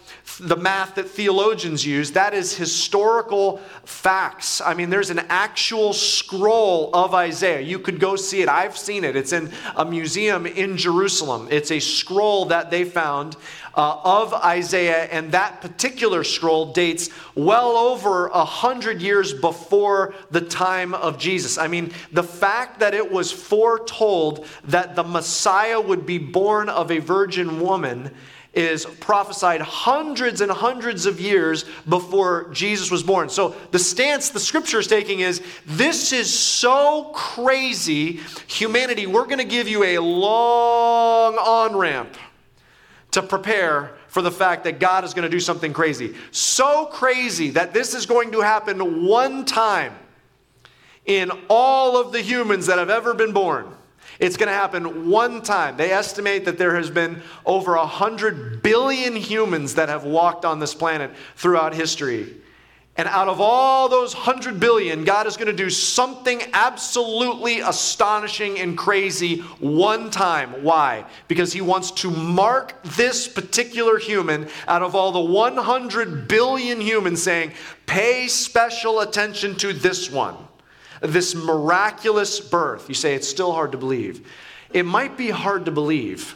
the 0.40 0.56
math 0.56 0.96
that 0.96 1.08
theologians 1.08 1.86
use. 1.86 2.12
That 2.12 2.34
is 2.34 2.54
historical 2.54 3.58
facts. 3.84 4.60
I 4.60 4.74
mean, 4.74 4.90
there's 4.90 5.10
an 5.10 5.20
actual 5.28 5.92
scroll 5.92 6.90
of 6.94 7.14
Isaiah. 7.14 7.60
You 7.60 7.78
could 7.78 7.98
go 7.98 8.16
see 8.16 8.42
it. 8.42 8.48
I've 8.48 8.76
seen 8.76 9.04
it. 9.04 9.16
It's 9.16 9.32
in 9.32 9.50
a 9.76 9.84
museum 9.84 10.46
in 10.46 10.76
Jerusalem. 10.76 11.48
It's 11.50 11.70
a 11.70 11.80
scroll 11.80 12.46
that 12.46 12.70
they 12.70 12.84
found 12.84 13.36
uh, 13.76 14.00
of 14.04 14.32
Isaiah, 14.32 15.04
and 15.04 15.32
that 15.32 15.60
particular 15.60 16.24
scroll 16.24 16.72
dates 16.72 17.10
well 17.34 17.76
over 17.76 18.28
a 18.28 18.44
hundred 18.44 19.02
years 19.02 19.34
before 19.34 20.14
the 20.30 20.40
time 20.40 20.94
of 20.94 21.18
Jesus. 21.18 21.58
I 21.58 21.68
mean, 21.68 21.92
the 22.10 22.22
fact 22.22 22.80
that 22.80 22.94
it 22.94 23.12
was 23.12 23.30
foretold 23.30 24.46
that 24.64 24.96
the 24.96 25.04
Messiah 25.04 25.80
would 25.80 26.06
be 26.06 26.18
born 26.18 26.70
of 26.70 26.90
a 26.90 26.98
virgin 26.98 27.60
woman 27.60 28.10
is 28.56 28.86
prophesied 28.86 29.60
hundreds 29.60 30.40
and 30.40 30.50
hundreds 30.50 31.04
of 31.04 31.20
years 31.20 31.66
before 31.86 32.48
Jesus 32.52 32.90
was 32.90 33.02
born. 33.02 33.28
So 33.28 33.54
the 33.70 33.78
stance 33.78 34.30
the 34.30 34.40
scripture 34.40 34.80
is 34.80 34.86
taking 34.86 35.20
is 35.20 35.42
this 35.66 36.10
is 36.10 36.36
so 36.36 37.12
crazy, 37.14 38.20
humanity, 38.46 39.06
we're 39.06 39.26
going 39.26 39.38
to 39.38 39.44
give 39.44 39.68
you 39.68 39.84
a 39.84 39.98
long 39.98 41.34
on 41.36 41.76
ramp 41.76 42.16
to 43.10 43.22
prepare 43.22 43.92
for 44.08 44.22
the 44.22 44.30
fact 44.30 44.64
that 44.64 44.80
God 44.80 45.04
is 45.04 45.12
going 45.12 45.24
to 45.24 45.28
do 45.28 45.40
something 45.40 45.74
crazy. 45.74 46.14
So 46.30 46.86
crazy 46.86 47.50
that 47.50 47.74
this 47.74 47.94
is 47.94 48.06
going 48.06 48.32
to 48.32 48.40
happen 48.40 49.04
one 49.06 49.44
time 49.44 49.94
in 51.04 51.30
all 51.50 52.00
of 52.00 52.12
the 52.12 52.22
humans 52.22 52.66
that 52.66 52.78
have 52.78 52.88
ever 52.90 53.12
been 53.12 53.32
born. 53.32 53.68
It's 54.18 54.36
going 54.36 54.48
to 54.48 54.54
happen 54.54 55.10
one 55.10 55.42
time. 55.42 55.76
They 55.76 55.92
estimate 55.92 56.44
that 56.46 56.58
there 56.58 56.74
has 56.76 56.90
been 56.90 57.22
over 57.44 57.76
100 57.76 58.62
billion 58.62 59.14
humans 59.14 59.74
that 59.74 59.88
have 59.88 60.04
walked 60.04 60.44
on 60.44 60.58
this 60.58 60.74
planet 60.74 61.10
throughout 61.36 61.74
history. 61.74 62.34
And 62.98 63.08
out 63.08 63.28
of 63.28 63.42
all 63.42 63.90
those 63.90 64.14
100 64.14 64.58
billion, 64.58 65.04
God 65.04 65.26
is 65.26 65.36
going 65.36 65.48
to 65.48 65.52
do 65.52 65.68
something 65.68 66.40
absolutely 66.54 67.60
astonishing 67.60 68.58
and 68.58 68.76
crazy 68.76 69.40
one 69.60 70.10
time. 70.10 70.62
Why? 70.62 71.04
Because 71.28 71.52
He 71.52 71.60
wants 71.60 71.90
to 71.90 72.10
mark 72.10 72.82
this 72.84 73.28
particular 73.28 73.98
human 73.98 74.48
out 74.66 74.82
of 74.82 74.94
all 74.94 75.12
the 75.12 75.20
100 75.20 76.26
billion 76.26 76.80
humans, 76.80 77.22
saying, 77.22 77.52
pay 77.84 78.28
special 78.28 79.00
attention 79.00 79.56
to 79.56 79.74
this 79.74 80.10
one, 80.10 80.36
this 81.00 81.34
miraculous 81.34 82.40
birth. 82.40 82.88
You 82.88 82.94
say 82.94 83.14
it's 83.14 83.28
still 83.28 83.52
hard 83.52 83.72
to 83.72 83.78
believe. 83.78 84.26
It 84.72 84.84
might 84.84 85.16
be 85.16 85.30
hard 85.30 85.64
to 85.66 85.70
believe, 85.70 86.34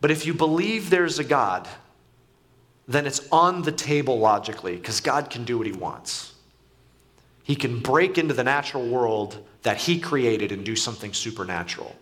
but 0.00 0.10
if 0.10 0.26
you 0.26 0.34
believe 0.34 0.90
there's 0.90 1.18
a 1.18 1.24
God, 1.24 1.68
then 2.88 3.06
it's 3.06 3.26
on 3.30 3.62
the 3.62 3.72
table 3.72 4.18
logically 4.18 4.76
because 4.76 5.00
God 5.00 5.30
can 5.30 5.44
do 5.44 5.56
what 5.56 5.66
He 5.66 5.72
wants. 5.72 6.34
He 7.44 7.56
can 7.56 7.80
break 7.80 8.18
into 8.18 8.34
the 8.34 8.44
natural 8.44 8.86
world 8.86 9.44
that 9.62 9.76
He 9.76 10.00
created 10.00 10.52
and 10.52 10.64
do 10.64 10.76
something 10.76 11.12
supernatural. 11.12 11.96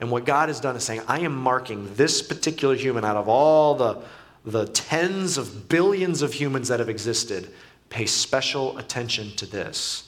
And 0.00 0.10
what 0.10 0.24
God 0.24 0.48
has 0.48 0.60
done 0.60 0.76
is 0.76 0.84
saying, 0.84 1.02
I 1.08 1.20
am 1.20 1.34
marking 1.34 1.94
this 1.94 2.22
particular 2.22 2.74
human 2.74 3.04
out 3.04 3.16
of 3.16 3.28
all 3.28 3.74
the, 3.74 4.02
the 4.44 4.66
tens 4.66 5.36
of 5.36 5.68
billions 5.68 6.22
of 6.22 6.32
humans 6.32 6.68
that 6.68 6.78
have 6.78 6.88
existed. 6.88 7.52
Pay 7.90 8.06
special 8.06 8.78
attention 8.78 9.34
to 9.36 9.46
this. 9.46 10.07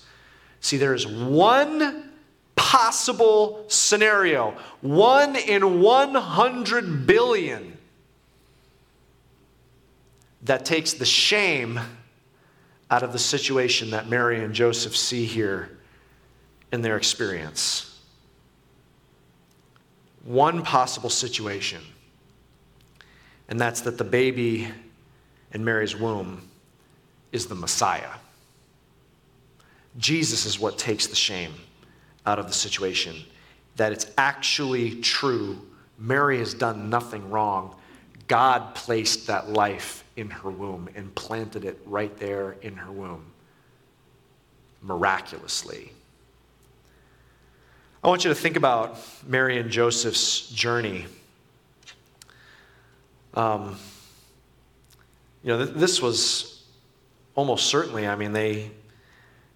See, 0.60 0.76
there 0.76 0.94
is 0.94 1.06
one 1.06 2.10
possible 2.54 3.64
scenario, 3.68 4.54
one 4.80 5.34
in 5.34 5.80
100 5.80 7.06
billion 7.06 7.76
that 10.42 10.64
takes 10.64 10.92
the 10.92 11.04
shame 11.04 11.80
out 12.90 13.02
of 13.02 13.12
the 13.12 13.18
situation 13.18 13.90
that 13.90 14.08
Mary 14.08 14.42
and 14.44 14.54
Joseph 14.54 14.96
see 14.96 15.24
here 15.24 15.78
in 16.72 16.82
their 16.82 16.96
experience. 16.96 17.98
One 20.24 20.62
possible 20.62 21.10
situation, 21.10 21.80
and 23.48 23.58
that's 23.58 23.80
that 23.82 23.96
the 23.96 24.04
baby 24.04 24.68
in 25.52 25.64
Mary's 25.64 25.96
womb 25.96 26.48
is 27.32 27.46
the 27.46 27.54
Messiah. 27.54 28.10
Jesus 29.98 30.46
is 30.46 30.58
what 30.58 30.78
takes 30.78 31.06
the 31.06 31.16
shame 31.16 31.52
out 32.26 32.38
of 32.38 32.46
the 32.46 32.52
situation. 32.52 33.16
That 33.76 33.92
it's 33.92 34.06
actually 34.18 35.00
true. 35.00 35.60
Mary 35.98 36.38
has 36.38 36.54
done 36.54 36.90
nothing 36.90 37.30
wrong. 37.30 37.76
God 38.28 38.74
placed 38.74 39.26
that 39.26 39.50
life 39.50 40.04
in 40.16 40.30
her 40.30 40.50
womb 40.50 40.88
and 40.94 41.12
planted 41.14 41.64
it 41.64 41.80
right 41.84 42.16
there 42.18 42.52
in 42.62 42.76
her 42.76 42.92
womb 42.92 43.24
miraculously. 44.82 45.92
I 48.02 48.08
want 48.08 48.24
you 48.24 48.30
to 48.30 48.34
think 48.34 48.56
about 48.56 48.98
Mary 49.26 49.58
and 49.58 49.70
Joseph's 49.70 50.48
journey. 50.48 51.06
Um, 53.34 53.76
you 55.42 55.48
know, 55.48 55.64
th- 55.64 55.76
this 55.76 56.00
was 56.00 56.64
almost 57.34 57.66
certainly, 57.66 58.06
I 58.06 58.16
mean, 58.16 58.32
they 58.32 58.70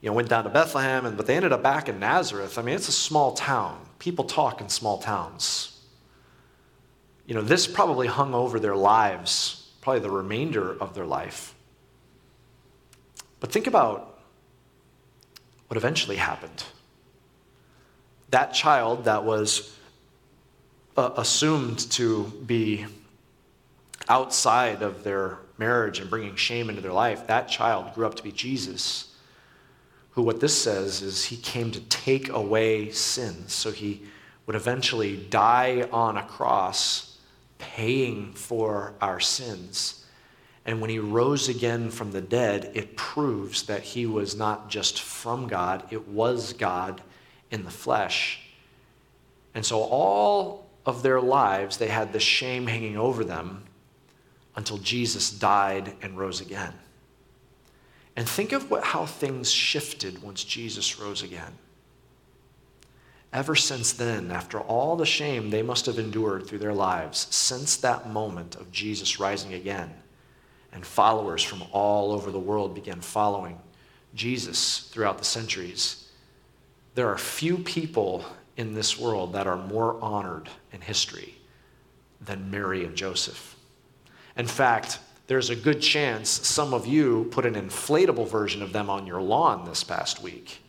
you 0.05 0.11
know, 0.11 0.13
went 0.13 0.29
down 0.29 0.45
to 0.45 0.51
Bethlehem, 0.51 1.07
and, 1.07 1.17
but 1.17 1.27
they 1.27 1.35
ended 1.35 1.53
up 1.53 1.63
back 1.63 1.89
in 1.89 1.99
Nazareth. 1.99 2.59
I 2.59 2.63
mean, 2.63 2.77
it's 2.77 2.89
a 2.89 2.93
small 2.93 3.33
town. 3.33 3.81
People 3.99 4.25
talk 4.27 4.61
in 4.61 4.69
small 4.69 4.99
towns 4.99 5.75
you 7.27 7.35
know, 7.35 7.41
this 7.41 7.67
probably 7.67 8.07
hung 8.07 8.35
over 8.35 8.61
their 8.61 8.77
lives, 8.77 9.71
probably 9.81 10.01
the 10.01 10.11
remainder 10.11 10.77
of 10.81 10.95
their 10.95 11.07
life. 11.07 11.55
But 13.41 13.51
think 13.51 13.67
about 13.67 14.19
what 15.69 15.77
eventually 15.77 16.17
happened. 16.17 16.65
That 18.31 18.53
child 18.53 19.05
that 19.05 19.25
was 19.25 19.77
uh, 20.97 21.11
assumed 21.17 21.91
to 21.93 22.25
be 22.47 22.87
outside 24.09 24.83
of 24.83 25.03
their 25.03 25.39
marriage 25.57 26.01
and 26.01 26.11
bringing 26.11 26.37
shame 26.37 26.69
into 26.69 26.83
their 26.83 26.93
life, 26.93 27.27
that 27.29 27.49
child 27.49 27.95
grew 27.95 28.07
up 28.07 28.17
to 28.17 28.23
be 28.23 28.33
Jesus, 28.33 29.14
who, 30.15 30.23
what 30.23 30.41
this 30.41 30.57
says 30.57 31.03
is, 31.03 31.25
he 31.25 31.37
came 31.37 31.71
to 31.73 31.81
take 31.81 32.29
away 32.29 32.91
sins. 32.91 33.53
So 33.53 33.73
he 33.73 34.03
would 34.47 34.57
eventually 34.57 35.17
die 35.17 35.89
on 35.91 36.17
a 36.17 36.23
cross 36.23 37.19
paying 37.59 38.33
for 38.33 38.95
our 39.01 39.19
sins. 39.19 40.05
And 40.65 40.81
when 40.81 40.91
he 40.91 40.99
rose 40.99 41.49
again 41.49 41.91
from 41.91 42.13
the 42.13 42.21
dead, 42.21 42.71
it 42.75 42.97
proves 42.97 43.65
that 43.65 43.83
he 43.83 44.07
was 44.07 44.37
not 44.37 44.71
just 44.71 45.01
from 45.01 45.49
God, 45.49 45.85
it 45.91 46.09
was 46.09 46.53
God 46.53 47.03
in 47.51 47.65
the 47.65 47.71
flesh. 47.71 48.41
And 49.55 49.65
so 49.67 49.81
all 49.81 50.67
of 50.87 51.03
their 51.03 51.21
lives, 51.21 51.77
they 51.77 51.89
had 51.89 52.13
the 52.13 52.21
shame 52.21 52.67
hanging 52.67 52.97
over 52.97 53.25
them 53.25 53.65
until 54.57 54.79
Jesus 54.79 55.31
died 55.31 55.95
and 56.03 56.17
rose 56.17 56.41
again. 56.41 56.75
And 58.17 58.29
think 58.29 58.53
of 58.53 58.71
what, 58.71 58.85
how 58.85 59.07
things 59.07 59.51
shifted 59.51 60.23
once 60.23 60.45
Jesus 60.45 61.01
rose 61.01 61.23
again. 61.23 61.53
Ever 63.33 63.57
since 63.57 63.93
then, 63.93 64.31
after 64.31 64.61
all 64.61 64.95
the 64.95 65.05
shame 65.05 65.51
they 65.51 65.63
must 65.63 65.87
have 65.87 65.99
endured 65.99 66.47
through 66.47 66.61
their 66.61 66.75
lives, 66.75 67.27
since 67.35 67.77
that 67.79 68.09
moment 68.09 68.55
of 68.55 68.71
Jesus 68.71 69.19
rising 69.19 69.55
again, 69.55 69.93
and 70.73 70.87
followers 70.87 71.43
from 71.43 71.63
all 71.73 72.13
over 72.13 72.31
the 72.31 72.39
world 72.39 72.75
began 72.75 73.01
following 73.01 73.59
Jesus 74.15 74.89
throughout 74.93 75.19
the 75.19 75.25
centuries, 75.25 76.09
there 76.95 77.09
are 77.09 77.19
few 77.19 77.59
people 77.59 78.25
in 78.57 78.75
this 78.75 78.99
world 78.99 79.33
that 79.33 79.49
are 79.49 79.57
more 79.57 80.01
honored 80.01 80.49
in 80.73 80.81
history 80.81 81.35
than 82.21 82.53
Mary 82.53 82.85
and 82.85 82.95
Joseph. 82.95 83.57
In 84.37 84.47
fact, 84.47 85.01
there's 85.27 85.51
a 85.51 85.57
good 85.57 85.81
chance 85.81 86.29
some 86.29 86.75
of 86.75 86.87
you 86.87 87.29
put 87.31 87.47
an 87.47 87.55
inflatable 87.55 88.29
version 88.29 88.63
of 88.63 88.73
them 88.73 88.91
on 88.91 89.07
your 89.07 89.23
lawn 89.23 89.65
this 89.65 89.83
past 89.83 90.23
week. 90.23 90.63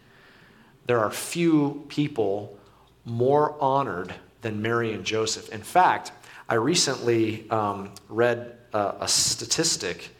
There 0.87 0.99
are 0.99 1.11
few 1.11 1.85
people 1.89 2.57
more 3.03 3.61
honored 3.61 4.13
than 4.41 4.61
Mary 4.61 4.93
and 4.93 5.03
Joseph. 5.03 5.49
In 5.49 5.61
fact, 5.61 6.11
I 6.47 6.55
recently 6.55 7.49
um, 7.49 7.91
read 8.07 8.57
a, 8.73 8.95
a 9.01 9.07
statistic 9.07 10.15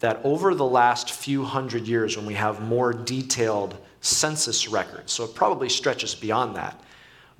that 0.00 0.20
over 0.24 0.54
the 0.54 0.66
last 0.66 1.12
few 1.12 1.44
hundred 1.44 1.86
years, 1.86 2.16
when 2.16 2.26
we 2.26 2.34
have 2.34 2.60
more 2.60 2.92
detailed 2.92 3.76
census 4.00 4.68
records, 4.68 5.12
so 5.12 5.24
it 5.24 5.34
probably 5.34 5.68
stretches 5.68 6.14
beyond 6.14 6.56
that, 6.56 6.80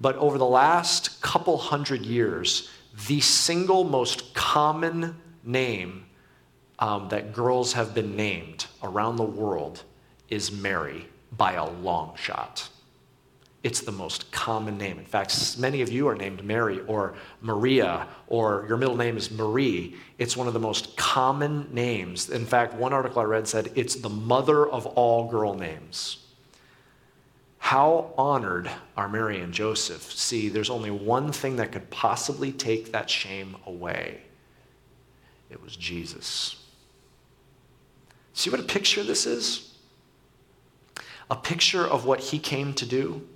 but 0.01 0.17
over 0.17 0.39
the 0.39 0.47
last 0.47 1.21
couple 1.21 1.57
hundred 1.57 2.03
years, 2.03 2.71
the 3.07 3.21
single 3.21 3.85
most 3.85 4.35
common 4.35 5.17
name 5.45 6.05
um, 6.79 7.09
that 7.09 7.33
girls 7.33 7.73
have 7.73 7.95
been 7.95 8.17
named 8.17 8.67
around 8.83 9.17
the 9.17 9.25
world 9.25 9.83
is 10.29 10.53
Mary 10.53 11.09
by 11.37 11.55
a 11.55 11.69
long 11.69 12.15
shot. 12.17 12.69
It's 13.65 13.81
the 13.81 13.93
most 13.93 14.31
common 14.31 14.79
name. 14.79 14.99
In 14.99 15.05
fact, 15.05 15.59
many 15.59 15.83
of 15.83 15.91
you 15.91 16.07
are 16.07 16.15
named 16.15 16.45
Mary 16.45 16.81
or 16.87 17.15
Maria, 17.43 18.07
or 18.29 18.65
your 18.69 18.77
middle 18.77 18.97
name 18.97 19.17
is 19.17 19.33
Marie. 19.33 19.97
It's 20.19 20.37
one 20.37 20.47
of 20.47 20.55
the 20.55 20.61
most 20.61 20.97
common 20.97 21.69
names. 21.73 22.31
In 22.31 22.47
fact, 22.47 22.75
one 22.75 22.93
article 22.93 23.21
I 23.21 23.25
read 23.25 23.49
said 23.49 23.73
it's 23.75 23.97
the 23.97 24.09
mother 24.09 24.67
of 24.67 24.87
all 24.87 25.29
girl 25.29 25.55
names. 25.55 26.25
How 27.59 28.15
honored 28.17 28.71
are 28.97 29.09
Mary 29.09 29.41
and 29.41 29.53
Joseph? 29.53 30.03
See, 30.03 30.49
there's 30.49 30.71
only 30.71 30.93
one 30.93 31.33
thing 31.33 31.57
that 31.57 31.73
could 31.73 31.91
possibly 31.91 32.53
take 32.53 32.93
that 32.93 33.11
shame 33.11 33.57
away 33.67 34.21
it 35.51 35.63
was 35.63 35.77
Jesus. 35.77 36.57
See 38.39 38.51
what 38.51 38.61
a 38.61 38.63
picture 38.63 39.03
this 39.03 39.27
is? 39.27 39.75
A 41.29 41.35
picture 41.35 41.85
of 41.85 42.05
what 42.05 42.21
he 42.21 42.39
came 42.39 42.73
to 42.75 42.87
do. 42.87 43.27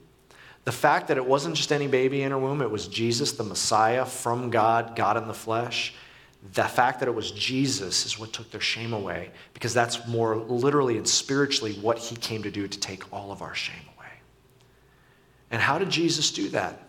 The 0.62 0.70
fact 0.70 1.08
that 1.08 1.16
it 1.16 1.26
wasn't 1.26 1.56
just 1.56 1.72
any 1.72 1.88
baby 1.88 2.22
in 2.22 2.30
her 2.30 2.38
womb, 2.38 2.62
it 2.62 2.70
was 2.70 2.86
Jesus, 2.86 3.32
the 3.32 3.42
Messiah 3.42 4.06
from 4.06 4.48
God, 4.48 4.94
God 4.94 5.16
in 5.16 5.26
the 5.26 5.34
flesh. 5.34 5.92
the 6.54 6.64
fact 6.64 6.98
that 7.00 7.08
it 7.08 7.14
was 7.14 7.30
Jesus 7.30 8.04
is 8.04 8.18
what 8.18 8.32
took 8.32 8.50
their 8.50 8.60
shame 8.60 8.92
away, 8.92 9.30
because 9.54 9.72
that's 9.72 10.06
more 10.08 10.36
literally 10.36 10.96
and 10.96 11.06
spiritually 11.06 11.74
what 11.74 11.98
he 11.98 12.16
came 12.16 12.42
to 12.42 12.50
do 12.50 12.66
to 12.66 12.80
take 12.80 13.12
all 13.12 13.30
of 13.30 13.42
our 13.42 13.54
shame 13.54 13.84
away. 13.96 14.08
And 15.52 15.62
how 15.62 15.78
did 15.78 15.88
Jesus 15.88 16.32
do 16.32 16.48
that? 16.48 16.80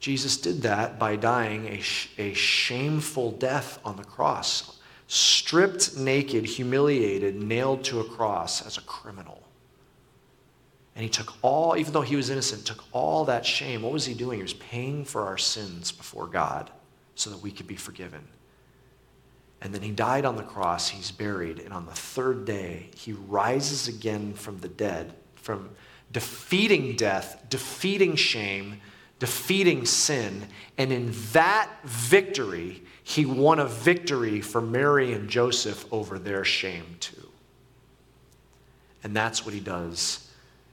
Jesus 0.00 0.36
did 0.36 0.62
that 0.62 0.98
by 0.98 1.14
dying 1.14 1.66
a, 1.66 1.80
a 2.18 2.34
shameful 2.34 3.30
death 3.30 3.78
on 3.84 3.96
the 3.96 4.04
cross, 4.04 4.73
stripped 5.14 5.96
naked, 5.96 6.44
humiliated, 6.44 7.40
nailed 7.40 7.84
to 7.84 8.00
a 8.00 8.04
cross 8.04 8.66
as 8.66 8.76
a 8.76 8.80
criminal. 8.80 9.40
And 10.96 11.04
he 11.04 11.08
took 11.08 11.34
all, 11.40 11.76
even 11.76 11.92
though 11.92 12.00
he 12.00 12.16
was 12.16 12.30
innocent, 12.30 12.66
took 12.66 12.82
all 12.90 13.24
that 13.26 13.46
shame. 13.46 13.82
What 13.82 13.92
was 13.92 14.06
he 14.06 14.14
doing? 14.14 14.38
He 14.38 14.42
was 14.42 14.54
paying 14.54 15.04
for 15.04 15.22
our 15.22 15.38
sins 15.38 15.92
before 15.92 16.26
God 16.26 16.70
so 17.14 17.30
that 17.30 17.40
we 17.40 17.52
could 17.52 17.68
be 17.68 17.76
forgiven. 17.76 18.26
And 19.60 19.72
then 19.72 19.82
he 19.82 19.92
died 19.92 20.24
on 20.24 20.36
the 20.36 20.42
cross, 20.42 20.88
he's 20.88 21.12
buried, 21.12 21.60
and 21.60 21.72
on 21.72 21.86
the 21.86 21.92
third 21.92 22.44
day, 22.44 22.90
he 22.96 23.12
rises 23.12 23.86
again 23.86 24.34
from 24.34 24.58
the 24.58 24.68
dead, 24.68 25.14
from 25.36 25.70
defeating 26.10 26.96
death, 26.96 27.44
defeating 27.48 28.16
shame, 28.16 28.80
defeating 29.18 29.86
sin. 29.86 30.46
And 30.76 30.92
in 30.92 31.12
that 31.32 31.70
victory, 31.84 32.82
he 33.02 33.26
won 33.26 33.58
a 33.58 33.66
victory 33.66 34.40
for 34.40 34.60
Mary 34.60 35.12
and 35.12 35.28
Joseph 35.28 35.86
over 35.92 36.18
their 36.18 36.44
shame, 36.44 36.96
too. 37.00 37.28
And 39.02 39.14
that's 39.14 39.44
what 39.44 39.54
he 39.54 39.60
does 39.60 40.30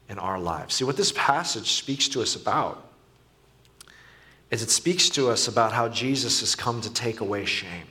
in 0.10 0.18
our 0.18 0.40
lives. 0.40 0.76
See, 0.76 0.86
what 0.86 0.98
this 0.98 1.12
passage 1.16 1.74
speaks 1.74 2.08
to 2.10 2.22
us 2.22 2.36
about 2.36 2.88
is 4.50 4.62
it 4.62 4.70
speaks 4.70 5.10
to 5.12 5.30
us 5.30 5.48
about 5.48 5.72
how 5.72 5.88
Jesus 5.88 6.42
has 6.42 6.56
come 6.56 6.82
to 6.82 6.94
take 6.94 7.22
away 7.22 7.46
shame. 7.46 7.88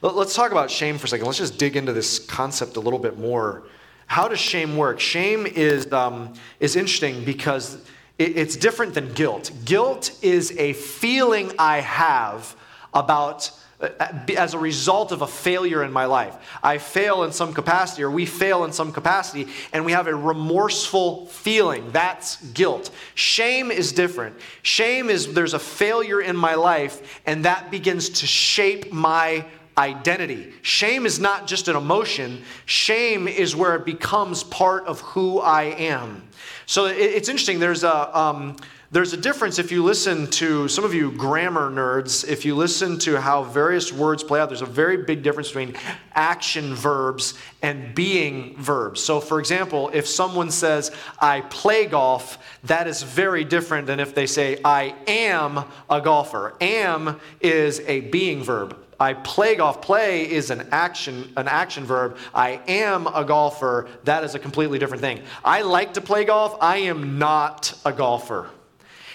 Let's 0.00 0.34
talk 0.34 0.52
about 0.52 0.70
shame 0.70 0.96
for 0.96 1.06
a 1.06 1.08
second. 1.08 1.26
Let's 1.26 1.38
just 1.38 1.58
dig 1.58 1.76
into 1.76 1.92
this 1.92 2.18
concept 2.18 2.76
a 2.76 2.80
little 2.80 2.98
bit 2.98 3.18
more. 3.18 3.64
How 4.06 4.28
does 4.28 4.38
shame 4.38 4.76
work? 4.76 5.00
Shame 5.00 5.46
is, 5.46 5.92
um, 5.92 6.34
is 6.60 6.76
interesting 6.76 7.24
because 7.24 7.78
it's 8.18 8.56
different 8.56 8.94
than 8.94 9.12
guilt. 9.12 9.50
Guilt 9.64 10.10
is 10.22 10.52
a 10.58 10.72
feeling 10.72 11.52
I 11.58 11.80
have 11.80 12.56
about 12.92 13.50
uh, 13.80 13.90
as 14.36 14.54
a 14.54 14.58
result 14.58 15.12
of 15.12 15.22
a 15.22 15.26
failure 15.26 15.84
in 15.84 15.92
my 15.92 16.04
life. 16.04 16.36
I 16.64 16.78
fail 16.78 17.22
in 17.22 17.30
some 17.30 17.54
capacity, 17.54 18.02
or 18.02 18.10
we 18.10 18.26
fail 18.26 18.64
in 18.64 18.72
some 18.72 18.90
capacity, 18.90 19.46
and 19.72 19.84
we 19.84 19.92
have 19.92 20.08
a 20.08 20.14
remorseful 20.16 21.26
feeling. 21.26 21.92
That's 21.92 22.42
guilt. 22.48 22.90
Shame 23.14 23.70
is 23.70 23.92
different. 23.92 24.34
Shame 24.62 25.10
is 25.10 25.32
there's 25.32 25.54
a 25.54 25.60
failure 25.60 26.20
in 26.20 26.36
my 26.36 26.56
life, 26.56 27.20
and 27.24 27.44
that 27.44 27.70
begins 27.70 28.08
to 28.08 28.26
shape 28.26 28.92
my 28.92 29.44
identity. 29.76 30.52
Shame 30.62 31.06
is 31.06 31.20
not 31.20 31.46
just 31.46 31.68
an 31.68 31.76
emotion, 31.76 32.42
shame 32.66 33.28
is 33.28 33.54
where 33.54 33.76
it 33.76 33.84
becomes 33.84 34.42
part 34.42 34.86
of 34.86 35.00
who 35.02 35.38
I 35.38 35.62
am. 35.62 36.27
So 36.66 36.86
it's 36.86 37.28
interesting. 37.28 37.58
There's 37.58 37.84
a. 37.84 38.18
Um, 38.18 38.56
there's 38.90 39.12
a 39.12 39.18
difference 39.18 39.58
if 39.58 39.70
you 39.70 39.84
listen 39.84 40.26
to 40.28 40.66
some 40.66 40.82
of 40.82 40.94
you 40.94 41.10
grammar 41.12 41.70
nerds, 41.70 42.26
if 42.26 42.46
you 42.46 42.54
listen 42.54 42.98
to 43.00 43.20
how 43.20 43.42
various 43.42 43.92
words 43.92 44.24
play 44.24 44.40
out, 44.40 44.48
there's 44.48 44.62
a 44.62 44.66
very 44.66 44.96
big 44.96 45.22
difference 45.22 45.48
between 45.48 45.76
action 46.14 46.74
verbs 46.74 47.34
and 47.60 47.94
being 47.94 48.56
verbs. 48.56 49.02
So, 49.02 49.20
for 49.20 49.40
example, 49.40 49.90
if 49.92 50.08
someone 50.08 50.50
says, 50.50 50.90
I 51.20 51.42
play 51.42 51.84
golf, 51.84 52.38
that 52.64 52.86
is 52.86 53.02
very 53.02 53.44
different 53.44 53.86
than 53.86 54.00
if 54.00 54.14
they 54.14 54.24
say, 54.24 54.58
I 54.64 54.94
am 55.06 55.64
a 55.90 56.00
golfer. 56.00 56.54
Am 56.58 57.20
is 57.42 57.80
a 57.80 58.00
being 58.00 58.42
verb. 58.42 58.74
I 59.00 59.14
play 59.14 59.54
golf. 59.54 59.80
Play 59.80 60.30
is 60.30 60.50
an 60.50 60.68
action, 60.72 61.32
an 61.36 61.46
action 61.46 61.84
verb. 61.84 62.16
I 62.34 62.60
am 62.66 63.06
a 63.06 63.24
golfer. 63.24 63.88
That 64.04 64.24
is 64.24 64.34
a 64.34 64.38
completely 64.38 64.78
different 64.78 65.00
thing. 65.00 65.22
I 65.44 65.62
like 65.62 65.94
to 65.94 66.00
play 66.00 66.24
golf. 66.24 66.56
I 66.60 66.78
am 66.78 67.18
not 67.18 67.74
a 67.84 67.92
golfer. 67.92 68.50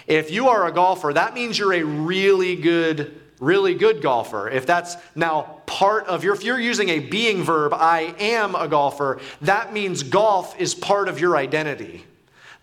If 0.07 0.31
you 0.31 0.49
are 0.49 0.67
a 0.67 0.71
golfer, 0.71 1.13
that 1.13 1.33
means 1.33 1.57
you're 1.57 1.73
a 1.73 1.83
really 1.83 2.55
good, 2.55 3.21
really 3.39 3.73
good 3.73 4.01
golfer. 4.01 4.49
If 4.49 4.65
that's 4.65 4.95
now 5.15 5.61
part 5.65 6.07
of 6.07 6.23
your, 6.23 6.33
if 6.33 6.43
you're 6.43 6.59
using 6.59 6.89
a 6.89 6.99
being 6.99 7.43
verb, 7.43 7.73
I 7.73 8.15
am 8.19 8.55
a 8.55 8.67
golfer, 8.67 9.19
that 9.41 9.73
means 9.73 10.03
golf 10.03 10.59
is 10.59 10.73
part 10.75 11.07
of 11.07 11.19
your 11.19 11.35
identity. 11.35 12.05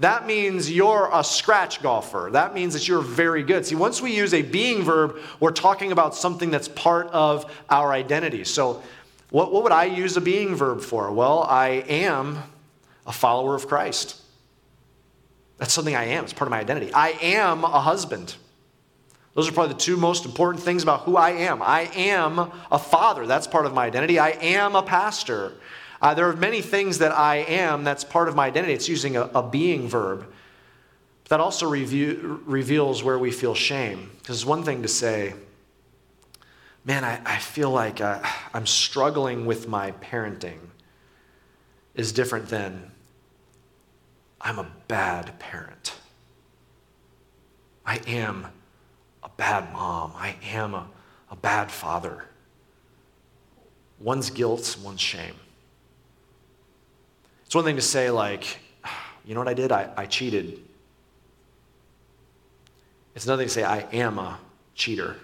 That 0.00 0.26
means 0.26 0.70
you're 0.70 1.10
a 1.12 1.22
scratch 1.22 1.82
golfer. 1.82 2.30
That 2.32 2.54
means 2.54 2.72
that 2.72 2.88
you're 2.88 3.02
very 3.02 3.42
good. 3.42 3.66
See, 3.66 3.74
once 3.74 4.00
we 4.00 4.16
use 4.16 4.32
a 4.32 4.40
being 4.40 4.82
verb, 4.82 5.18
we're 5.40 5.52
talking 5.52 5.92
about 5.92 6.14
something 6.14 6.50
that's 6.50 6.68
part 6.68 7.08
of 7.08 7.52
our 7.68 7.92
identity. 7.92 8.44
So, 8.44 8.82
what, 9.28 9.52
what 9.52 9.62
would 9.62 9.72
I 9.72 9.84
use 9.84 10.16
a 10.16 10.20
being 10.22 10.54
verb 10.56 10.80
for? 10.80 11.12
Well, 11.12 11.42
I 11.42 11.84
am 11.86 12.38
a 13.06 13.12
follower 13.12 13.54
of 13.54 13.68
Christ. 13.68 14.18
That's 15.58 15.74
something 15.74 15.94
I 15.94 16.04
am. 16.04 16.24
It's 16.24 16.32
part 16.32 16.48
of 16.48 16.50
my 16.50 16.60
identity. 16.60 16.92
I 16.94 17.10
am 17.20 17.62
a 17.62 17.80
husband. 17.80 18.34
Those 19.34 19.48
are 19.48 19.52
probably 19.52 19.74
the 19.74 19.80
two 19.80 19.98
most 19.98 20.24
important 20.24 20.64
things 20.64 20.82
about 20.82 21.02
who 21.02 21.18
I 21.18 21.30
am. 21.30 21.62
I 21.62 21.90
am 21.94 22.50
a 22.72 22.78
father. 22.78 23.26
That's 23.26 23.46
part 23.46 23.66
of 23.66 23.74
my 23.74 23.84
identity. 23.84 24.18
I 24.18 24.30
am 24.30 24.74
a 24.74 24.82
pastor. 24.82 25.52
Uh, 26.00 26.14
there 26.14 26.28
are 26.28 26.36
many 26.36 26.62
things 26.62 26.98
that 26.98 27.12
I 27.12 27.36
am 27.36 27.84
that's 27.84 28.04
part 28.04 28.28
of 28.28 28.34
my 28.34 28.46
identity. 28.46 28.72
It's 28.72 28.88
using 28.88 29.16
a, 29.16 29.22
a 29.34 29.42
being 29.42 29.88
verb. 29.88 30.26
That 31.28 31.40
also 31.40 31.68
review, 31.68 32.42
reveals 32.46 33.04
where 33.04 33.18
we 33.18 33.30
feel 33.30 33.54
shame. 33.54 34.10
Because 34.18 34.36
it's 34.36 34.46
one 34.46 34.64
thing 34.64 34.82
to 34.82 34.88
say, 34.88 35.34
man, 36.84 37.04
I, 37.04 37.20
I 37.24 37.38
feel 37.38 37.70
like 37.70 38.00
uh, 38.00 38.20
I'm 38.54 38.66
struggling 38.66 39.46
with 39.46 39.68
my 39.68 39.92
parenting, 39.92 40.58
is 41.94 42.12
different 42.12 42.48
than 42.48 42.90
I'm 44.40 44.58
a 44.58 44.66
bad 44.88 45.38
parent. 45.38 45.94
I 47.84 48.00
am 48.06 48.46
a 49.22 49.28
bad 49.28 49.72
mom. 49.72 50.12
I 50.16 50.36
am 50.50 50.74
a, 50.74 50.86
a 51.30 51.36
bad 51.36 51.70
father. 51.70 52.24
One's 53.98 54.30
guilt, 54.30 54.76
one's 54.82 55.00
shame. 55.00 55.34
It's 57.50 57.54
one 57.56 57.64
thing 57.64 57.74
to 57.74 57.82
say, 57.82 58.10
like, 58.10 58.60
you 59.24 59.34
know 59.34 59.40
what 59.40 59.48
I 59.48 59.54
did? 59.54 59.72
I, 59.72 59.90
I 59.96 60.06
cheated. 60.06 60.60
It's 63.16 63.24
another 63.24 63.42
thing 63.42 63.48
to 63.48 63.52
say, 63.52 63.64
I 63.64 63.80
am 63.92 64.20
a 64.20 64.38
cheater. 64.76 65.16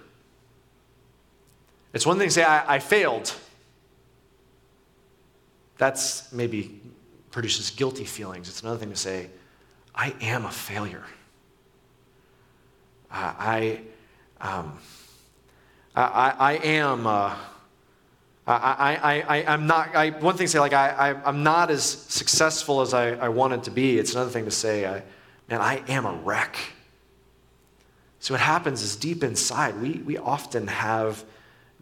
It's 1.93 2.05
one 2.05 2.19
thing 2.19 2.27
to 2.27 2.35
say, 2.35 2.43
I, 2.43 2.75
I 2.75 2.79
failed. 2.81 3.33
That's 5.79 6.33
maybe 6.33 6.81
produces 7.31 7.71
guilty 7.71 8.05
feelings. 8.05 8.49
It's 8.49 8.61
another 8.61 8.79
thing 8.79 8.91
to 8.91 8.97
say, 8.97 9.31
I 9.95 10.13
am 10.21 10.47
a 10.47 10.51
failure. 10.51 11.05
Uh, 13.09 13.35
I, 13.39 13.81
um, 14.41 14.77
I, 15.95 16.35
I, 16.37 16.53
am. 16.55 17.07
Uh, 17.07 17.37
I, 18.47 18.99
I, 19.03 19.39
I, 19.39 19.45
I'm 19.53 19.67
not. 19.67 19.95
I, 19.97 20.11
one 20.11 20.37
thing 20.37 20.47
to 20.47 20.51
say, 20.53 20.61
like 20.61 20.73
I, 20.73 20.91
I, 20.91 21.29
I'm 21.29 21.43
not 21.43 21.71
as 21.71 21.83
successful 21.85 22.81
as 22.81 22.95
I, 22.95 23.11
I 23.11 23.29
wanted 23.29 23.65
to 23.65 23.71
be. 23.71 23.99
It's 23.99 24.15
another 24.15 24.31
thing 24.31 24.45
to 24.45 24.51
say, 24.51 24.87
I, 24.87 25.03
man, 25.49 25.61
I 25.61 25.83
am 25.89 26.07
a 26.07 26.13
wreck. 26.13 26.57
So 28.21 28.35
what 28.35 28.41
happens 28.41 28.83
is 28.83 28.97
deep 28.97 29.25
inside, 29.25 29.81
we, 29.81 29.99
we 29.99 30.17
often 30.17 30.67
have 30.69 31.25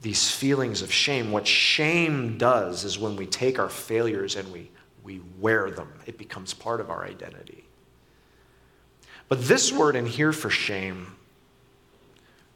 these 0.00 0.30
feelings 0.30 0.82
of 0.82 0.92
shame. 0.92 1.32
What 1.32 1.46
shame 1.46 2.38
does 2.38 2.84
is 2.84 2.98
when 2.98 3.16
we 3.16 3.26
take 3.26 3.58
our 3.58 3.70
failures 3.70 4.36
and 4.36 4.50
we 4.52 4.70
we 5.04 5.20
wear 5.38 5.70
them, 5.70 5.92
it 6.06 6.18
becomes 6.18 6.54
part 6.54 6.80
of 6.80 6.90
our 6.90 7.04
identity. 7.04 7.64
But 9.28 9.44
this 9.44 9.70
word 9.70 9.96
in 9.96 10.06
here 10.06 10.32
for 10.32 10.50
shame, 10.50 11.14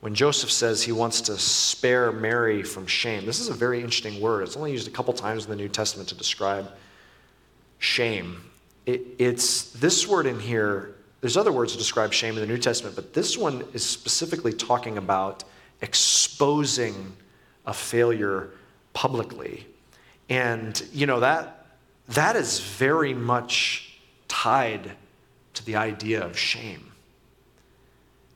when 0.00 0.14
Joseph 0.14 0.50
says 0.50 0.82
he 0.82 0.92
wants 0.92 1.20
to 1.22 1.36
spare 1.38 2.12
Mary 2.12 2.62
from 2.62 2.86
shame, 2.86 3.26
this 3.26 3.40
is 3.40 3.48
a 3.48 3.54
very 3.54 3.80
interesting 3.80 4.20
word. 4.20 4.44
It's 4.44 4.56
only 4.56 4.70
used 4.70 4.86
a 4.86 4.92
couple 4.92 5.12
times 5.12 5.44
in 5.44 5.50
the 5.50 5.56
New 5.56 5.68
Testament 5.68 6.08
to 6.10 6.14
describe 6.14 6.70
shame. 7.78 8.42
It, 8.86 9.02
it's 9.18 9.72
this 9.72 10.06
word 10.06 10.26
in 10.26 10.38
here, 10.38 10.94
there's 11.20 11.36
other 11.36 11.52
words 11.52 11.72
to 11.72 11.78
describe 11.78 12.12
shame 12.12 12.34
in 12.34 12.40
the 12.40 12.46
New 12.46 12.58
Testament, 12.58 12.94
but 12.94 13.12
this 13.12 13.36
one 13.36 13.64
is 13.72 13.84
specifically 13.84 14.52
talking 14.52 14.98
about 14.98 15.42
exposing 15.80 17.16
a 17.66 17.74
failure 17.74 18.50
publicly. 18.92 19.66
And, 20.28 20.80
you 20.92 21.06
know, 21.06 21.20
that 21.20 21.66
that 22.08 22.36
is 22.36 22.60
very 22.60 23.14
much 23.14 23.98
tied 24.28 24.92
to 25.54 25.66
the 25.66 25.76
idea 25.76 26.24
of 26.24 26.38
shame. 26.38 26.87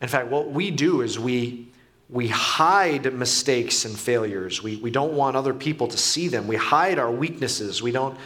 In 0.03 0.09
fact, 0.09 0.27
what 0.27 0.51
we 0.51 0.73
do 0.73 1.01
is 1.01 1.19
we, 1.19 1.69
we 2.11 2.27
hide 2.27 3.15
mistakes 3.15 3.85
and 3.85 3.97
failures. 3.97 4.61
We, 4.61 4.77
we 4.77 4.91
don't 4.91 5.15
want 5.15 5.37
other 5.37 5.55
people 5.55 5.87
to 5.87 5.97
see 5.97 6.27
them. 6.27 6.49
We 6.49 6.57
hide 6.57 6.99
our 6.99 7.11
weaknesses. 7.11 7.81
We 7.81 7.93
don't, 7.93 8.19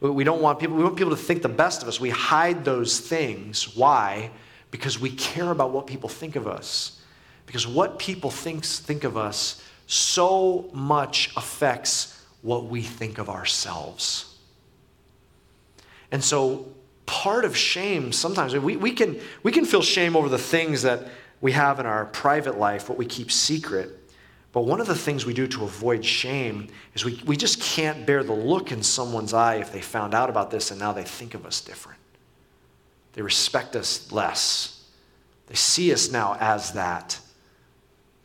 we 0.00 0.22
don't 0.22 0.40
want 0.40 0.60
people, 0.60 0.76
we 0.76 0.84
want 0.84 0.96
people 0.96 1.10
to 1.10 1.20
think 1.20 1.42
the 1.42 1.48
best 1.48 1.82
of 1.82 1.88
us. 1.88 1.98
We 1.98 2.10
hide 2.10 2.64
those 2.64 3.00
things. 3.00 3.76
Why? 3.76 4.30
Because 4.70 5.00
we 5.00 5.10
care 5.10 5.50
about 5.50 5.72
what 5.72 5.88
people 5.88 6.08
think 6.08 6.36
of 6.36 6.46
us. 6.46 7.00
Because 7.46 7.66
what 7.66 7.98
people 7.98 8.30
thinks, 8.30 8.78
think 8.78 9.02
of 9.02 9.16
us 9.16 9.60
so 9.86 10.70
much 10.72 11.30
affects 11.36 12.22
what 12.42 12.66
we 12.66 12.80
think 12.80 13.18
of 13.18 13.28
ourselves. 13.28 14.36
And 16.12 16.22
so 16.22 16.68
part 17.06 17.44
of 17.44 17.56
shame 17.56 18.12
sometimes 18.12 18.56
we, 18.56 18.76
we, 18.76 18.92
can, 18.92 19.20
we 19.42 19.52
can 19.52 19.64
feel 19.66 19.82
shame 19.82 20.16
over 20.16 20.28
the 20.28 20.38
things 20.38 20.82
that 20.82 21.08
we 21.44 21.52
have 21.52 21.78
in 21.78 21.84
our 21.84 22.06
private 22.06 22.58
life, 22.58 22.88
what 22.88 22.96
we 22.96 23.04
keep 23.04 23.30
secret. 23.30 23.90
But 24.52 24.62
one 24.62 24.80
of 24.80 24.86
the 24.86 24.94
things 24.94 25.26
we 25.26 25.34
do 25.34 25.46
to 25.48 25.64
avoid 25.64 26.02
shame 26.02 26.68
is 26.94 27.04
we, 27.04 27.22
we 27.26 27.36
just 27.36 27.60
can't 27.60 28.06
bear 28.06 28.24
the 28.24 28.32
look 28.32 28.72
in 28.72 28.82
someone's 28.82 29.34
eye 29.34 29.56
if 29.56 29.70
they 29.70 29.82
found 29.82 30.14
out 30.14 30.30
about 30.30 30.50
this 30.50 30.70
and 30.70 30.80
now 30.80 30.94
they 30.94 31.02
think 31.02 31.34
of 31.34 31.44
us 31.44 31.60
different. 31.60 32.00
They 33.12 33.20
respect 33.20 33.76
us 33.76 34.10
less. 34.10 34.88
They 35.46 35.54
see 35.54 35.92
us 35.92 36.10
now 36.10 36.38
as 36.40 36.72
that. 36.72 37.20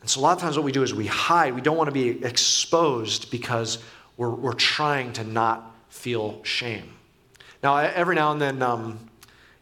And 0.00 0.08
so 0.08 0.18
a 0.18 0.22
lot 0.22 0.38
of 0.38 0.42
times 0.42 0.56
what 0.56 0.64
we 0.64 0.72
do 0.72 0.82
is 0.82 0.94
we 0.94 1.06
hide. 1.06 1.54
We 1.54 1.60
don't 1.60 1.76
want 1.76 1.88
to 1.88 1.92
be 1.92 2.24
exposed 2.24 3.30
because 3.30 3.80
we're, 4.16 4.30
we're 4.30 4.54
trying 4.54 5.12
to 5.12 5.24
not 5.24 5.74
feel 5.90 6.42
shame. 6.42 6.94
Now, 7.62 7.76
every 7.76 8.14
now 8.14 8.32
and 8.32 8.40
then, 8.40 8.62
um, 8.62 8.98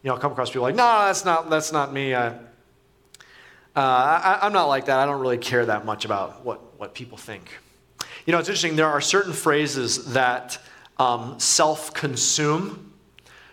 you 0.05 0.11
know, 0.11 0.15
I'll 0.15 0.21
come 0.21 0.31
across 0.31 0.51
people 0.51 0.63
like, 0.63 0.77
no, 0.77 1.07
that's 1.07 1.25
not, 1.25 1.51
that's 1.51 1.73
not 1.73 1.93
me. 1.93 2.15
I, 2.15 2.39
uh, 3.79 4.39
I, 4.43 4.47
am 4.47 4.53
not 4.53 4.65
like 4.65 4.87
that. 4.87 4.99
I 4.99 5.07
don't 5.07 5.21
really 5.21 5.39
care 5.39 5.65
that 5.65 5.85
much 5.85 6.05
about 6.05 6.45
what, 6.45 6.81
what 6.81 6.95
people 6.95 7.17
think. 7.17 7.57
You 8.27 8.33
know, 8.33 8.41
it's 8.41 8.49
interesting. 8.49 8.75
There 8.75 8.89
are 8.89 9.01
certain 9.01 9.33
phrases 9.33 10.15
that 10.15 10.59
um, 10.99 11.39
self 11.39 11.95
consume. 11.95 12.93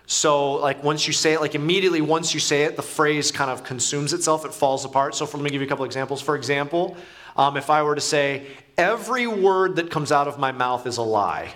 So, 0.07 0.53
like, 0.53 0.83
once 0.83 1.05
you 1.05 1.13
say 1.13 1.33
it, 1.33 1.41
like, 1.41 1.53
immediately 1.53 2.01
once 2.01 2.33
you 2.33 2.39
say 2.39 2.63
it, 2.63 2.75
the 2.75 2.81
phrase 2.81 3.31
kind 3.31 3.51
of 3.51 3.63
consumes 3.63 4.13
itself, 4.13 4.45
it 4.45 4.53
falls 4.53 4.83
apart. 4.83 5.13
So, 5.13 5.27
for, 5.27 5.37
let 5.37 5.43
me 5.43 5.51
give 5.51 5.61
you 5.61 5.67
a 5.67 5.69
couple 5.69 5.85
examples. 5.85 6.23
For 6.23 6.35
example, 6.35 6.97
um, 7.37 7.55
if 7.55 7.69
I 7.69 7.83
were 7.83 7.93
to 7.93 8.01
say, 8.01 8.47
every 8.79 9.27
word 9.27 9.75
that 9.75 9.91
comes 9.91 10.11
out 10.11 10.27
of 10.27 10.39
my 10.39 10.51
mouth 10.51 10.87
is 10.87 10.97
a 10.97 11.03
lie, 11.03 11.53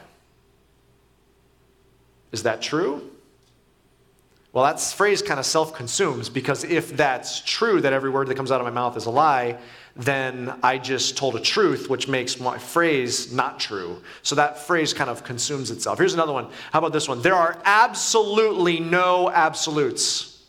is 2.32 2.43
that 2.43 2.62
true? 2.62 3.09
Well, 4.51 4.63
that 4.65 4.79
phrase 4.79 5.21
kind 5.21 5.39
of 5.39 5.45
self 5.45 5.75
consumes 5.75 6.27
because 6.27 6.63
if 6.63 6.95
that's 6.95 7.41
true, 7.41 7.81
that 7.81 7.93
every 7.93 8.09
word 8.09 8.27
that 8.27 8.35
comes 8.35 8.51
out 8.51 8.59
of 8.59 8.65
my 8.65 8.71
mouth 8.71 8.97
is 8.97 9.05
a 9.05 9.12
lie, 9.12 9.59
then 9.95 10.57
I 10.63 10.77
just 10.79 11.17
told 11.17 11.35
a 11.35 11.39
truth, 11.39 11.89
which 11.89 12.07
makes 12.07 12.39
my 12.39 12.57
phrase 12.57 13.31
not 13.31 13.59
true. 13.59 14.01
So 14.23 14.35
that 14.35 14.57
phrase 14.57 14.93
kind 14.93 15.09
of 15.09 15.23
consumes 15.23 15.69
itself. 15.69 15.99
Here's 15.99 16.13
another 16.15 16.33
one. 16.33 16.47
How 16.71 16.79
about 16.79 16.93
this 16.93 17.07
one? 17.07 17.21
There 17.21 17.35
are 17.35 17.62
absolutely 17.63 18.79
no 18.79 19.29
absolutes. 19.29 20.43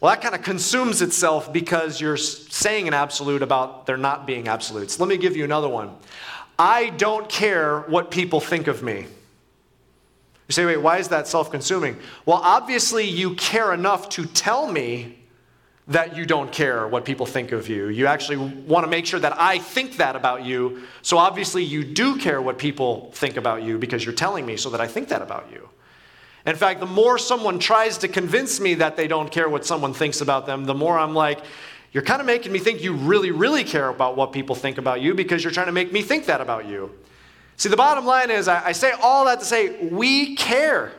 Well, 0.00 0.12
that 0.12 0.20
kind 0.20 0.34
of 0.34 0.42
consumes 0.42 1.02
itself 1.02 1.52
because 1.52 2.00
you're 2.00 2.16
saying 2.16 2.88
an 2.88 2.94
absolute 2.94 3.42
about 3.42 3.86
there 3.86 3.96
not 3.96 4.26
being 4.26 4.48
absolutes. 4.48 4.98
Let 4.98 5.08
me 5.08 5.16
give 5.16 5.36
you 5.36 5.44
another 5.44 5.68
one. 5.68 5.94
I 6.58 6.90
don't 6.90 7.28
care 7.28 7.80
what 7.82 8.10
people 8.10 8.40
think 8.40 8.66
of 8.66 8.82
me. 8.82 9.06
You 10.48 10.52
say, 10.52 10.66
wait, 10.66 10.76
why 10.76 10.98
is 10.98 11.08
that 11.08 11.26
self 11.26 11.50
consuming? 11.50 11.96
Well, 12.26 12.40
obviously, 12.42 13.04
you 13.04 13.34
care 13.34 13.72
enough 13.72 14.08
to 14.10 14.26
tell 14.26 14.70
me 14.70 15.18
that 15.86 16.16
you 16.16 16.24
don't 16.24 16.50
care 16.50 16.88
what 16.88 17.04
people 17.04 17.26
think 17.26 17.52
of 17.52 17.68
you. 17.68 17.88
You 17.88 18.06
actually 18.06 18.36
want 18.36 18.84
to 18.84 18.90
make 18.90 19.04
sure 19.04 19.20
that 19.20 19.38
I 19.38 19.58
think 19.58 19.98
that 19.98 20.16
about 20.16 20.44
you. 20.44 20.82
So 21.02 21.18
obviously, 21.18 21.62
you 21.62 21.84
do 21.84 22.18
care 22.18 22.40
what 22.40 22.58
people 22.58 23.10
think 23.12 23.36
about 23.36 23.62
you 23.62 23.78
because 23.78 24.04
you're 24.04 24.14
telling 24.14 24.46
me 24.46 24.56
so 24.56 24.70
that 24.70 24.80
I 24.80 24.86
think 24.86 25.08
that 25.08 25.20
about 25.20 25.50
you. 25.52 25.68
In 26.46 26.56
fact, 26.56 26.80
the 26.80 26.86
more 26.86 27.18
someone 27.18 27.58
tries 27.58 27.98
to 27.98 28.08
convince 28.08 28.60
me 28.60 28.74
that 28.74 28.96
they 28.96 29.08
don't 29.08 29.30
care 29.30 29.48
what 29.48 29.64
someone 29.64 29.94
thinks 29.94 30.20
about 30.20 30.46
them, 30.46 30.64
the 30.64 30.74
more 30.74 30.98
I'm 30.98 31.14
like, 31.14 31.40
you're 31.92 32.02
kind 32.02 32.20
of 32.20 32.26
making 32.26 32.52
me 32.52 32.58
think 32.58 32.82
you 32.82 32.92
really, 32.92 33.30
really 33.30 33.64
care 33.64 33.88
about 33.88 34.16
what 34.16 34.32
people 34.32 34.54
think 34.54 34.78
about 34.78 35.00
you 35.00 35.14
because 35.14 35.44
you're 35.44 35.52
trying 35.52 35.66
to 35.66 35.72
make 35.72 35.92
me 35.92 36.02
think 36.02 36.26
that 36.26 36.40
about 36.40 36.66
you. 36.66 36.90
See, 37.56 37.68
the 37.68 37.76
bottom 37.76 38.04
line 38.04 38.30
is 38.30 38.48
I, 38.48 38.66
I 38.66 38.72
say 38.72 38.92
all 38.92 39.26
that 39.26 39.40
to 39.40 39.44
say 39.44 39.86
we 39.88 40.36
care. 40.36 40.92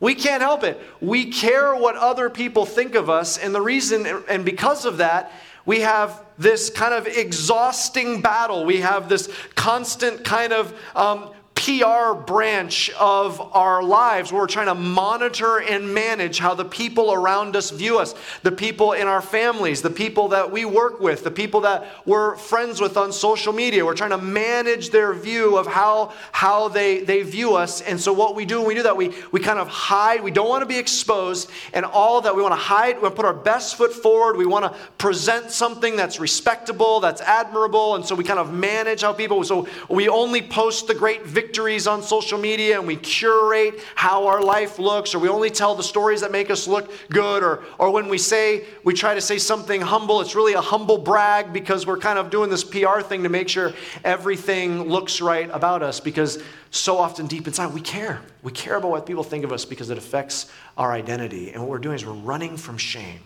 We 0.00 0.14
can't 0.14 0.42
help 0.42 0.64
it. 0.64 0.80
We 1.00 1.30
care 1.30 1.74
what 1.74 1.96
other 1.96 2.30
people 2.30 2.64
think 2.64 2.94
of 2.94 3.10
us, 3.10 3.36
and 3.36 3.54
the 3.54 3.60
reason, 3.60 4.06
and 4.28 4.44
because 4.44 4.86
of 4.86 4.96
that, 4.96 5.32
we 5.66 5.80
have 5.80 6.24
this 6.38 6.70
kind 6.70 6.94
of 6.94 7.06
exhausting 7.06 8.22
battle. 8.22 8.64
We 8.64 8.80
have 8.80 9.10
this 9.10 9.28
constant 9.54 10.24
kind 10.24 10.54
of 10.54 10.74
um, 10.96 11.32
PR 11.60 12.14
branch 12.14 12.88
of 12.98 13.38
our 13.54 13.82
lives 13.82 14.32
where 14.32 14.40
we're 14.40 14.46
trying 14.46 14.68
to 14.68 14.74
monitor 14.74 15.60
and 15.60 15.92
manage 15.92 16.38
how 16.38 16.54
the 16.54 16.64
people 16.64 17.12
around 17.12 17.54
us 17.54 17.70
view 17.70 17.98
us, 17.98 18.14
the 18.42 18.50
people 18.50 18.92
in 18.92 19.06
our 19.06 19.20
families, 19.20 19.82
the 19.82 19.90
people 19.90 20.28
that 20.28 20.50
we 20.50 20.64
work 20.64 21.00
with, 21.00 21.22
the 21.22 21.30
people 21.30 21.60
that 21.60 21.86
we're 22.06 22.34
friends 22.36 22.80
with 22.80 22.96
on 22.96 23.12
social 23.12 23.52
media. 23.52 23.84
We're 23.84 23.94
trying 23.94 24.10
to 24.10 24.18
manage 24.18 24.88
their 24.88 25.12
view 25.12 25.58
of 25.58 25.66
how, 25.66 26.14
how 26.32 26.68
they, 26.68 27.02
they 27.02 27.22
view 27.22 27.56
us. 27.56 27.82
And 27.82 28.00
so, 28.00 28.10
what 28.10 28.34
we 28.34 28.46
do 28.46 28.60
when 28.60 28.68
we 28.68 28.74
do 28.74 28.84
that, 28.84 28.96
we, 28.96 29.12
we 29.30 29.40
kind 29.40 29.58
of 29.58 29.68
hide. 29.68 30.22
We 30.22 30.30
don't 30.30 30.48
want 30.48 30.62
to 30.62 30.66
be 30.66 30.78
exposed. 30.78 31.50
And 31.74 31.84
all 31.84 32.22
that 32.22 32.34
we 32.34 32.40
want 32.40 32.52
to 32.52 32.60
hide, 32.60 32.96
we 32.96 33.02
want 33.02 33.16
to 33.16 33.22
put 33.22 33.26
our 33.26 33.34
best 33.34 33.76
foot 33.76 33.92
forward. 33.92 34.38
We 34.38 34.46
want 34.46 34.64
to 34.64 34.78
present 34.96 35.50
something 35.50 35.94
that's 35.94 36.18
respectable, 36.18 37.00
that's 37.00 37.20
admirable. 37.20 37.96
And 37.96 38.04
so, 38.04 38.14
we 38.14 38.24
kind 38.24 38.38
of 38.38 38.54
manage 38.54 39.02
how 39.02 39.12
people, 39.12 39.44
so 39.44 39.68
we 39.90 40.08
only 40.08 40.40
post 40.40 40.86
the 40.86 40.94
great 40.94 41.26
victories 41.26 41.49
victories 41.50 41.88
on 41.88 42.00
social 42.00 42.38
media 42.38 42.78
and 42.78 42.86
we 42.86 42.94
curate 42.94 43.80
how 43.96 44.24
our 44.28 44.40
life 44.40 44.78
looks, 44.78 45.16
or 45.16 45.18
we 45.18 45.28
only 45.28 45.50
tell 45.50 45.74
the 45.74 45.82
stories 45.82 46.20
that 46.20 46.30
make 46.30 46.48
us 46.48 46.68
look 46.68 46.88
good, 47.08 47.42
or, 47.42 47.64
or 47.76 47.90
when 47.90 48.06
we 48.08 48.16
say, 48.16 48.64
we 48.84 48.94
try 48.94 49.16
to 49.16 49.20
say 49.20 49.36
something 49.36 49.80
humble, 49.80 50.20
it's 50.20 50.36
really 50.36 50.52
a 50.52 50.60
humble 50.60 50.96
brag 50.96 51.52
because 51.52 51.88
we're 51.88 51.98
kind 51.98 52.20
of 52.20 52.30
doing 52.30 52.48
this 52.48 52.62
PR 52.62 53.00
thing 53.00 53.24
to 53.24 53.28
make 53.28 53.48
sure 53.48 53.72
everything 54.04 54.84
looks 54.84 55.20
right 55.20 55.50
about 55.52 55.82
us 55.82 55.98
because 55.98 56.40
so 56.70 56.98
often 56.98 57.26
deep 57.26 57.48
inside 57.48 57.74
we 57.74 57.80
care. 57.80 58.20
We 58.44 58.52
care 58.52 58.76
about 58.76 58.92
what 58.92 59.04
people 59.04 59.24
think 59.24 59.42
of 59.42 59.50
us 59.50 59.64
because 59.64 59.90
it 59.90 59.98
affects 59.98 60.52
our 60.78 60.92
identity. 60.92 61.50
And 61.50 61.60
what 61.60 61.68
we're 61.68 61.78
doing 61.78 61.96
is 61.96 62.06
we're 62.06 62.12
running 62.12 62.56
from 62.56 62.78
shame. 62.78 63.22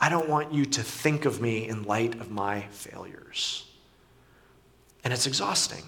I 0.00 0.08
don't 0.08 0.28
want 0.28 0.52
you 0.52 0.66
to 0.66 0.84
think 0.84 1.24
of 1.24 1.40
me 1.40 1.66
in 1.66 1.82
light 1.82 2.14
of 2.20 2.30
my 2.30 2.60
failures. 2.70 3.66
And 5.02 5.12
it's 5.12 5.26
exhausting. 5.26 5.82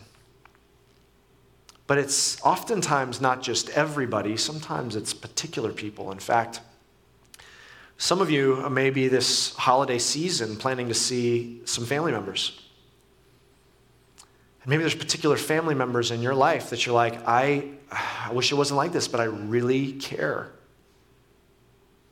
But 1.88 1.96
it's 1.96 2.40
oftentimes 2.42 3.18
not 3.18 3.42
just 3.42 3.70
everybody, 3.70 4.37
sometimes 4.37 4.94
it's 4.94 5.14
particular 5.14 5.72
people. 5.72 6.12
In 6.12 6.18
fact, 6.18 6.61
some 7.96 8.20
of 8.20 8.31
you 8.31 8.68
may 8.68 8.90
be 8.90 9.09
this 9.09 9.57
holiday 9.57 9.98
season 9.98 10.57
planning 10.57 10.88
to 10.88 10.94
see 10.94 11.62
some 11.64 11.87
family 11.87 12.12
members. 12.12 12.61
And 14.62 14.68
maybe 14.68 14.83
there's 14.83 14.94
particular 14.94 15.38
family 15.38 15.74
members 15.74 16.11
in 16.11 16.20
your 16.20 16.35
life 16.35 16.68
that 16.70 16.85
you're 16.85 16.94
like, 16.94 17.27
I, 17.27 17.70
I 17.90 18.33
wish 18.35 18.53
it 18.53 18.57
wasn't 18.57 18.77
like 18.77 18.92
this, 18.92 19.09
but 19.09 19.20
I 19.20 19.24
really 19.24 19.92
care 19.92 20.51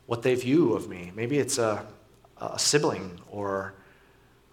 what 0.07 0.23
they 0.23 0.33
view 0.33 0.73
of 0.73 0.89
me. 0.89 1.11
Maybe 1.15 1.37
it's 1.37 1.59
a, 1.59 1.85
a 2.41 2.57
sibling 2.57 3.19
or 3.29 3.75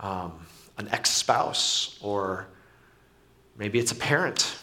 um, 0.00 0.46
an 0.76 0.86
ex 0.90 1.08
spouse, 1.12 1.98
or 2.02 2.46
maybe 3.56 3.78
it's 3.78 3.92
a 3.92 3.96
parent 3.96 4.58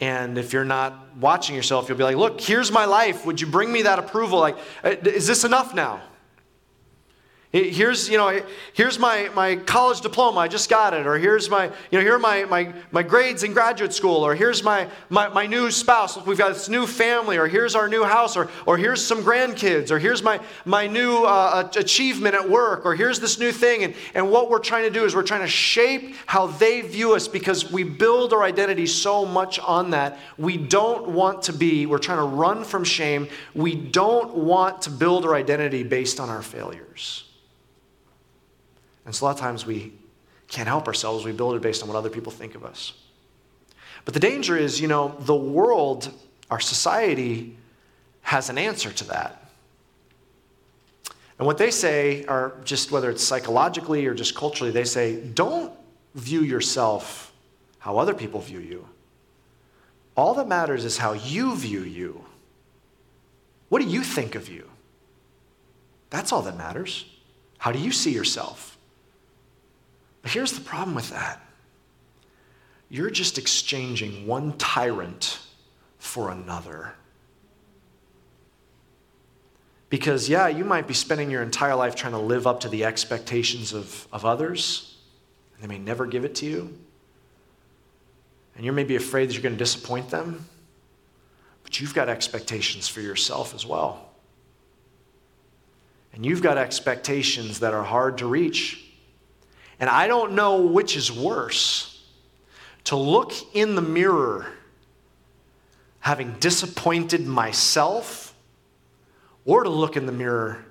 and 0.00 0.36
if 0.36 0.52
you're 0.52 0.64
not 0.64 1.16
watching 1.16 1.56
yourself, 1.56 1.88
you'll 1.88 1.98
be 1.98 2.04
like, 2.04 2.16
look, 2.16 2.40
here's 2.40 2.70
my 2.70 2.84
life. 2.84 3.24
Would 3.24 3.40
you 3.40 3.46
bring 3.46 3.72
me 3.72 3.82
that 3.82 3.98
approval? 3.98 4.38
Like, 4.38 4.58
uh, 4.84 4.94
is 5.04 5.26
this 5.26 5.44
enough 5.44 5.74
now? 5.74 6.02
Here's, 7.52 8.08
you 8.08 8.18
know, 8.18 8.42
here's 8.74 8.98
my, 8.98 9.30
my 9.34 9.56
college 9.56 10.00
diploma, 10.00 10.40
I 10.40 10.48
just 10.48 10.68
got 10.68 10.92
it. 10.92 11.06
Or 11.06 11.16
here's 11.16 11.48
my, 11.48 11.66
you 11.66 11.98
know, 11.98 12.00
here 12.00 12.16
are 12.16 12.18
my, 12.18 12.44
my, 12.44 12.74
my 12.90 13.02
grades 13.02 13.44
in 13.44 13.52
graduate 13.52 13.94
school. 13.94 14.26
Or 14.26 14.34
here's 14.34 14.64
my, 14.64 14.88
my, 15.10 15.28
my 15.28 15.46
new 15.46 15.70
spouse. 15.70 16.22
We've 16.26 16.36
got 16.36 16.52
this 16.52 16.68
new 16.68 16.86
family. 16.86 17.38
Or 17.38 17.46
here's 17.46 17.74
our 17.74 17.88
new 17.88 18.02
house. 18.02 18.36
Or, 18.36 18.50
or 18.66 18.76
here's 18.76 19.02
some 19.02 19.22
grandkids. 19.22 19.90
Or 19.90 19.98
here's 19.98 20.22
my, 20.22 20.40
my 20.64 20.86
new 20.86 21.24
uh, 21.24 21.70
achievement 21.76 22.34
at 22.34 22.50
work. 22.50 22.84
Or 22.84 22.94
here's 22.96 23.20
this 23.20 23.38
new 23.38 23.52
thing. 23.52 23.84
And, 23.84 23.94
and 24.14 24.30
what 24.30 24.50
we're 24.50 24.58
trying 24.58 24.84
to 24.84 24.90
do 24.90 25.04
is 25.04 25.14
we're 25.14 25.22
trying 25.22 25.42
to 25.42 25.48
shape 25.48 26.16
how 26.26 26.48
they 26.48 26.80
view 26.80 27.14
us 27.14 27.28
because 27.28 27.70
we 27.70 27.84
build 27.84 28.32
our 28.32 28.42
identity 28.42 28.86
so 28.86 29.24
much 29.24 29.60
on 29.60 29.90
that. 29.90 30.18
We 30.36 30.56
don't 30.56 31.10
want 31.10 31.42
to 31.44 31.52
be, 31.52 31.86
we're 31.86 31.98
trying 31.98 32.18
to 32.18 32.36
run 32.36 32.64
from 32.64 32.82
shame. 32.82 33.28
We 33.54 33.76
don't 33.76 34.34
want 34.34 34.82
to 34.82 34.90
build 34.90 35.24
our 35.24 35.34
identity 35.34 35.84
based 35.84 36.18
on 36.18 36.28
our 36.28 36.42
failures. 36.42 37.22
And 39.06 39.14
so 39.14 39.24
a 39.24 39.26
lot 39.26 39.36
of 39.36 39.40
times 39.40 39.64
we 39.64 39.92
can't 40.48 40.68
help 40.68 40.86
ourselves. 40.86 41.24
We 41.24 41.32
build 41.32 41.54
it 41.54 41.62
based 41.62 41.82
on 41.82 41.88
what 41.88 41.96
other 41.96 42.10
people 42.10 42.32
think 42.32 42.54
of 42.54 42.64
us. 42.64 42.92
But 44.04 44.14
the 44.14 44.20
danger 44.20 44.56
is, 44.56 44.80
you 44.80 44.88
know, 44.88 45.16
the 45.20 45.34
world, 45.34 46.12
our 46.50 46.60
society, 46.60 47.56
has 48.22 48.50
an 48.50 48.58
answer 48.58 48.92
to 48.92 49.04
that. 49.04 49.50
And 51.38 51.46
what 51.46 51.58
they 51.58 51.70
say 51.70 52.24
are 52.26 52.54
just 52.64 52.90
whether 52.90 53.10
it's 53.10 53.22
psychologically 53.22 54.06
or 54.06 54.14
just 54.14 54.34
culturally, 54.34 54.72
they 54.72 54.84
say, 54.84 55.20
don't 55.20 55.72
view 56.14 56.40
yourself 56.40 57.32
how 57.78 57.98
other 57.98 58.14
people 58.14 58.40
view 58.40 58.58
you. 58.58 58.86
All 60.16 60.34
that 60.34 60.48
matters 60.48 60.84
is 60.84 60.98
how 60.98 61.12
you 61.12 61.54
view 61.54 61.82
you. 61.82 62.24
What 63.68 63.82
do 63.82 63.88
you 63.88 64.02
think 64.02 64.34
of 64.34 64.48
you? 64.48 64.68
That's 66.10 66.32
all 66.32 66.42
that 66.42 66.56
matters. 66.56 67.04
How 67.58 67.70
do 67.70 67.78
you 67.78 67.92
see 67.92 68.12
yourself? 68.12 68.75
But 70.26 70.32
here's 70.32 70.54
the 70.54 70.60
problem 70.60 70.96
with 70.96 71.10
that 71.10 71.40
you're 72.88 73.10
just 73.10 73.38
exchanging 73.38 74.26
one 74.26 74.58
tyrant 74.58 75.38
for 75.98 76.32
another. 76.32 76.94
Because, 79.88 80.28
yeah, 80.28 80.48
you 80.48 80.64
might 80.64 80.88
be 80.88 80.94
spending 80.94 81.30
your 81.30 81.44
entire 81.44 81.76
life 81.76 81.94
trying 81.94 82.12
to 82.14 82.18
live 82.18 82.44
up 82.44 82.58
to 82.60 82.68
the 82.68 82.84
expectations 82.84 83.72
of, 83.72 84.08
of 84.12 84.24
others, 84.24 84.96
and 85.54 85.62
they 85.62 85.72
may 85.72 85.80
never 85.80 86.06
give 86.06 86.24
it 86.24 86.34
to 86.36 86.46
you. 86.46 86.76
And 88.56 88.64
you're 88.64 88.74
maybe 88.74 88.96
afraid 88.96 89.28
that 89.28 89.34
you're 89.34 89.44
going 89.44 89.54
to 89.54 89.58
disappoint 89.64 90.10
them, 90.10 90.44
but 91.62 91.78
you've 91.80 91.94
got 91.94 92.08
expectations 92.08 92.88
for 92.88 93.00
yourself 93.00 93.54
as 93.54 93.64
well. 93.64 94.08
And 96.12 96.26
you've 96.26 96.42
got 96.42 96.58
expectations 96.58 97.60
that 97.60 97.72
are 97.74 97.84
hard 97.84 98.18
to 98.18 98.26
reach. 98.26 98.85
And 99.78 99.90
I 99.90 100.06
don't 100.06 100.32
know 100.32 100.62
which 100.62 100.96
is 100.96 101.12
worse 101.12 102.04
to 102.84 102.96
look 102.96 103.32
in 103.54 103.74
the 103.74 103.82
mirror 103.82 104.46
having 106.00 106.32
disappointed 106.38 107.26
myself 107.26 108.34
or 109.44 109.64
to 109.64 109.68
look 109.68 109.96
in 109.96 110.06
the 110.06 110.12
mirror 110.12 110.64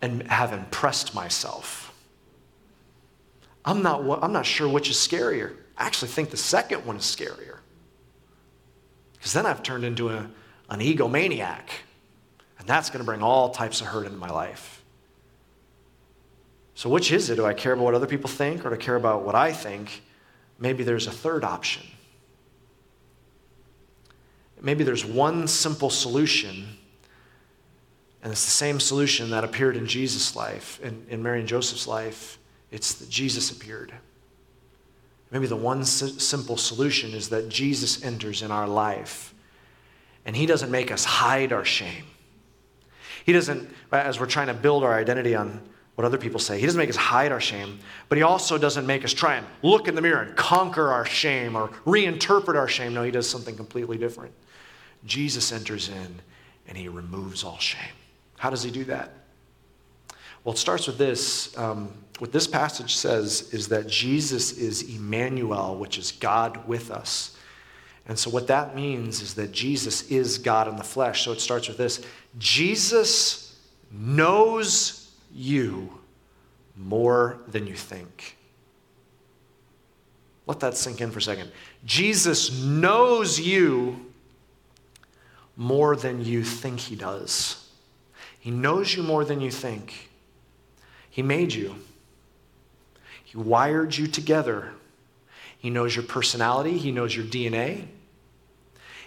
and 0.00 0.22
have 0.28 0.52
impressed 0.52 1.14
myself. 1.14 1.92
I'm 3.64 3.82
not, 3.82 4.00
I'm 4.22 4.32
not 4.32 4.46
sure 4.46 4.68
which 4.68 4.88
is 4.88 4.96
scarier. 4.96 5.56
I 5.76 5.86
actually 5.86 6.08
think 6.08 6.30
the 6.30 6.36
second 6.36 6.86
one 6.86 6.96
is 6.96 7.02
scarier. 7.02 7.58
Because 9.14 9.32
then 9.32 9.44
I've 9.44 9.62
turned 9.62 9.84
into 9.84 10.08
a, 10.10 10.30
an 10.70 10.80
egomaniac. 10.80 11.68
And 12.60 12.68
that's 12.68 12.90
going 12.90 13.00
to 13.00 13.04
bring 13.04 13.22
all 13.22 13.50
types 13.50 13.80
of 13.80 13.88
hurt 13.88 14.06
into 14.06 14.18
my 14.18 14.30
life. 14.30 14.75
So, 16.76 16.90
which 16.90 17.10
is 17.10 17.30
it? 17.30 17.36
Do 17.36 17.46
I 17.46 17.54
care 17.54 17.72
about 17.72 17.84
what 17.84 17.94
other 17.94 18.06
people 18.06 18.28
think 18.28 18.64
or 18.64 18.68
do 18.68 18.74
I 18.74 18.78
care 18.78 18.96
about 18.96 19.22
what 19.22 19.34
I 19.34 19.50
think? 19.50 20.02
Maybe 20.58 20.84
there's 20.84 21.06
a 21.06 21.10
third 21.10 21.42
option. 21.42 21.82
Maybe 24.60 24.84
there's 24.84 25.04
one 25.04 25.48
simple 25.48 25.88
solution, 25.88 26.66
and 28.22 28.30
it's 28.30 28.44
the 28.44 28.50
same 28.50 28.78
solution 28.78 29.30
that 29.30 29.42
appeared 29.42 29.74
in 29.76 29.86
Jesus' 29.86 30.36
life, 30.36 30.78
in, 30.82 31.06
in 31.08 31.22
Mary 31.22 31.40
and 31.40 31.48
Joseph's 31.48 31.86
life. 31.86 32.38
It's 32.70 32.92
that 32.94 33.08
Jesus 33.08 33.50
appeared. 33.50 33.94
Maybe 35.30 35.46
the 35.46 35.56
one 35.56 35.82
simple 35.82 36.58
solution 36.58 37.12
is 37.12 37.30
that 37.30 37.48
Jesus 37.48 38.04
enters 38.04 38.42
in 38.42 38.50
our 38.50 38.68
life, 38.68 39.32
and 40.26 40.36
He 40.36 40.44
doesn't 40.44 40.70
make 40.70 40.90
us 40.90 41.06
hide 41.06 41.54
our 41.54 41.64
shame. 41.64 42.04
He 43.24 43.32
doesn't, 43.32 43.70
as 43.92 44.20
we're 44.20 44.26
trying 44.26 44.48
to 44.48 44.54
build 44.54 44.84
our 44.84 44.94
identity 44.94 45.34
on 45.34 45.62
what 45.96 46.04
other 46.04 46.18
people 46.18 46.38
say. 46.38 46.60
He 46.60 46.66
doesn't 46.66 46.78
make 46.78 46.90
us 46.90 46.96
hide 46.96 47.32
our 47.32 47.40
shame, 47.40 47.80
but 48.08 48.18
he 48.18 48.22
also 48.22 48.58
doesn't 48.58 48.86
make 48.86 49.04
us 49.04 49.12
try 49.12 49.36
and 49.36 49.46
look 49.62 49.88
in 49.88 49.94
the 49.94 50.02
mirror 50.02 50.22
and 50.22 50.36
conquer 50.36 50.92
our 50.92 51.06
shame 51.06 51.56
or 51.56 51.68
reinterpret 51.86 52.54
our 52.54 52.68
shame. 52.68 52.94
No, 52.94 53.02
he 53.02 53.10
does 53.10 53.28
something 53.28 53.56
completely 53.56 53.96
different. 53.96 54.32
Jesus 55.06 55.52
enters 55.52 55.88
in 55.88 56.20
and 56.68 56.76
he 56.76 56.88
removes 56.88 57.44
all 57.44 57.58
shame. 57.58 57.94
How 58.36 58.50
does 58.50 58.62
he 58.62 58.70
do 58.70 58.84
that? 58.84 59.10
Well, 60.44 60.52
it 60.52 60.58
starts 60.58 60.86
with 60.86 60.98
this. 60.98 61.56
Um, 61.56 61.90
what 62.18 62.30
this 62.30 62.46
passage 62.46 62.94
says 62.94 63.52
is 63.52 63.68
that 63.68 63.88
Jesus 63.88 64.52
is 64.52 64.94
Emmanuel, 64.94 65.76
which 65.76 65.98
is 65.98 66.12
God 66.12 66.68
with 66.68 66.90
us. 66.90 67.36
And 68.06 68.18
so, 68.18 68.30
what 68.30 68.46
that 68.46 68.76
means 68.76 69.22
is 69.22 69.34
that 69.34 69.50
Jesus 69.50 70.08
is 70.10 70.38
God 70.38 70.68
in 70.68 70.76
the 70.76 70.84
flesh. 70.84 71.24
So, 71.24 71.32
it 71.32 71.40
starts 71.40 71.68
with 71.68 71.78
this 71.78 72.04
Jesus 72.38 73.58
knows 73.90 75.05
you 75.36 75.98
more 76.76 77.38
than 77.48 77.66
you 77.66 77.74
think. 77.74 78.36
Let 80.46 80.60
that 80.60 80.76
sink 80.76 81.00
in 81.00 81.10
for 81.10 81.18
a 81.18 81.22
second. 81.22 81.50
Jesus 81.84 82.52
knows 82.62 83.40
you 83.40 84.06
more 85.56 85.96
than 85.96 86.24
you 86.24 86.44
think 86.44 86.80
he 86.80 86.96
does. 86.96 87.68
He 88.38 88.50
knows 88.50 88.94
you 88.94 89.02
more 89.02 89.24
than 89.24 89.40
you 89.40 89.50
think. 89.50 90.10
He 91.10 91.22
made 91.22 91.52
you, 91.52 91.74
He 93.24 93.36
wired 93.36 93.96
you 93.96 94.06
together. 94.06 94.72
He 95.58 95.70
knows 95.70 95.96
your 95.96 96.04
personality, 96.04 96.78
He 96.78 96.92
knows 96.92 97.16
your 97.16 97.24
DNA. 97.24 97.86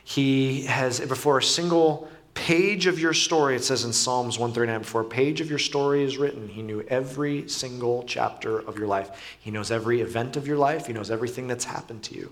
He 0.03 0.63
has, 0.63 0.99
before 1.01 1.37
a 1.37 1.43
single 1.43 2.09
page 2.39 2.85
of 2.85 2.99
your 2.99 3.13
story, 3.13 3.57
it 3.57 3.65
says 3.65 3.83
in 3.83 3.91
Psalms 3.91 4.39
139, 4.39 4.79
before 4.79 5.01
a 5.01 5.05
page 5.05 5.41
of 5.41 5.49
your 5.49 5.59
story 5.59 6.03
is 6.03 6.17
written, 6.17 6.47
he 6.47 6.61
knew 6.61 6.81
every 6.87 7.49
single 7.49 8.03
chapter 8.07 8.59
of 8.59 8.77
your 8.77 8.87
life. 8.87 9.11
He 9.41 9.51
knows 9.51 9.71
every 9.71 9.99
event 9.99 10.37
of 10.37 10.47
your 10.47 10.57
life, 10.57 10.87
he 10.87 10.93
knows 10.93 11.11
everything 11.11 11.47
that's 11.47 11.65
happened 11.65 12.01
to 12.03 12.15
you. 12.15 12.31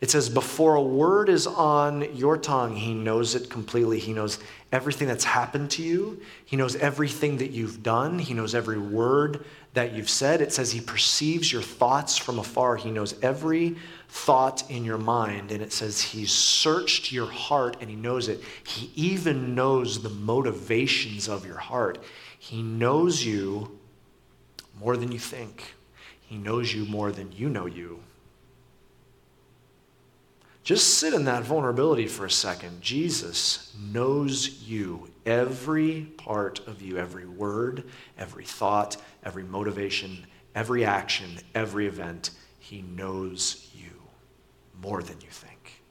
It 0.00 0.10
says, 0.10 0.28
before 0.28 0.74
a 0.74 0.82
word 0.82 1.28
is 1.28 1.46
on 1.46 2.14
your 2.14 2.36
tongue, 2.36 2.74
he 2.74 2.92
knows 2.92 3.34
it 3.34 3.50
completely. 3.50 3.98
He 3.98 4.12
knows 4.12 4.38
everything 4.70 5.08
that's 5.08 5.24
happened 5.24 5.70
to 5.72 5.82
you. 5.82 6.20
He 6.44 6.56
knows 6.56 6.76
everything 6.76 7.38
that 7.38 7.50
you've 7.50 7.82
done. 7.82 8.18
He 8.20 8.34
knows 8.34 8.54
every 8.54 8.78
word 8.78 9.44
that 9.74 9.92
you've 9.92 10.10
said. 10.10 10.40
It 10.40 10.52
says 10.52 10.70
he 10.70 10.80
perceives 10.80 11.52
your 11.52 11.62
thoughts 11.62 12.16
from 12.16 12.38
afar. 12.38 12.76
He 12.76 12.92
knows 12.92 13.14
every 13.22 13.76
thought 14.08 14.70
in 14.70 14.84
your 14.84 14.98
mind. 14.98 15.52
And 15.52 15.62
it 15.62 15.72
says 15.72 16.00
he's 16.00 16.32
searched 16.32 17.12
your 17.12 17.30
heart 17.30 17.76
and 17.80 17.90
he 17.90 17.96
knows 17.96 18.28
it. 18.28 18.40
He 18.64 18.90
even 18.94 19.54
knows 19.54 20.02
the 20.02 20.08
motivations 20.08 21.28
of 21.28 21.46
your 21.46 21.58
heart. 21.58 21.98
He 22.38 22.62
knows 22.62 23.24
you 23.24 23.78
more 24.80 24.96
than 24.96 25.10
you 25.10 25.18
think, 25.18 25.74
he 26.20 26.36
knows 26.36 26.72
you 26.72 26.84
more 26.84 27.10
than 27.10 27.32
you 27.32 27.48
know 27.48 27.66
you. 27.66 28.00
Just 30.62 30.98
sit 30.98 31.14
in 31.14 31.24
that 31.24 31.44
vulnerability 31.44 32.06
for 32.06 32.26
a 32.26 32.30
second. 32.30 32.82
Jesus 32.82 33.74
knows 33.90 34.60
you, 34.60 35.08
every 35.24 36.02
part 36.18 36.60
of 36.68 36.82
you, 36.82 36.98
every 36.98 37.24
word, 37.24 37.84
every 38.18 38.44
thought, 38.44 38.98
every 39.24 39.44
motivation, 39.44 40.26
every 40.54 40.84
action, 40.84 41.38
every 41.54 41.86
event. 41.86 42.32
He 42.58 42.82
knows 42.82 43.67
more 44.82 45.02
than 45.02 45.20
you 45.20 45.30
think. 45.30 45.82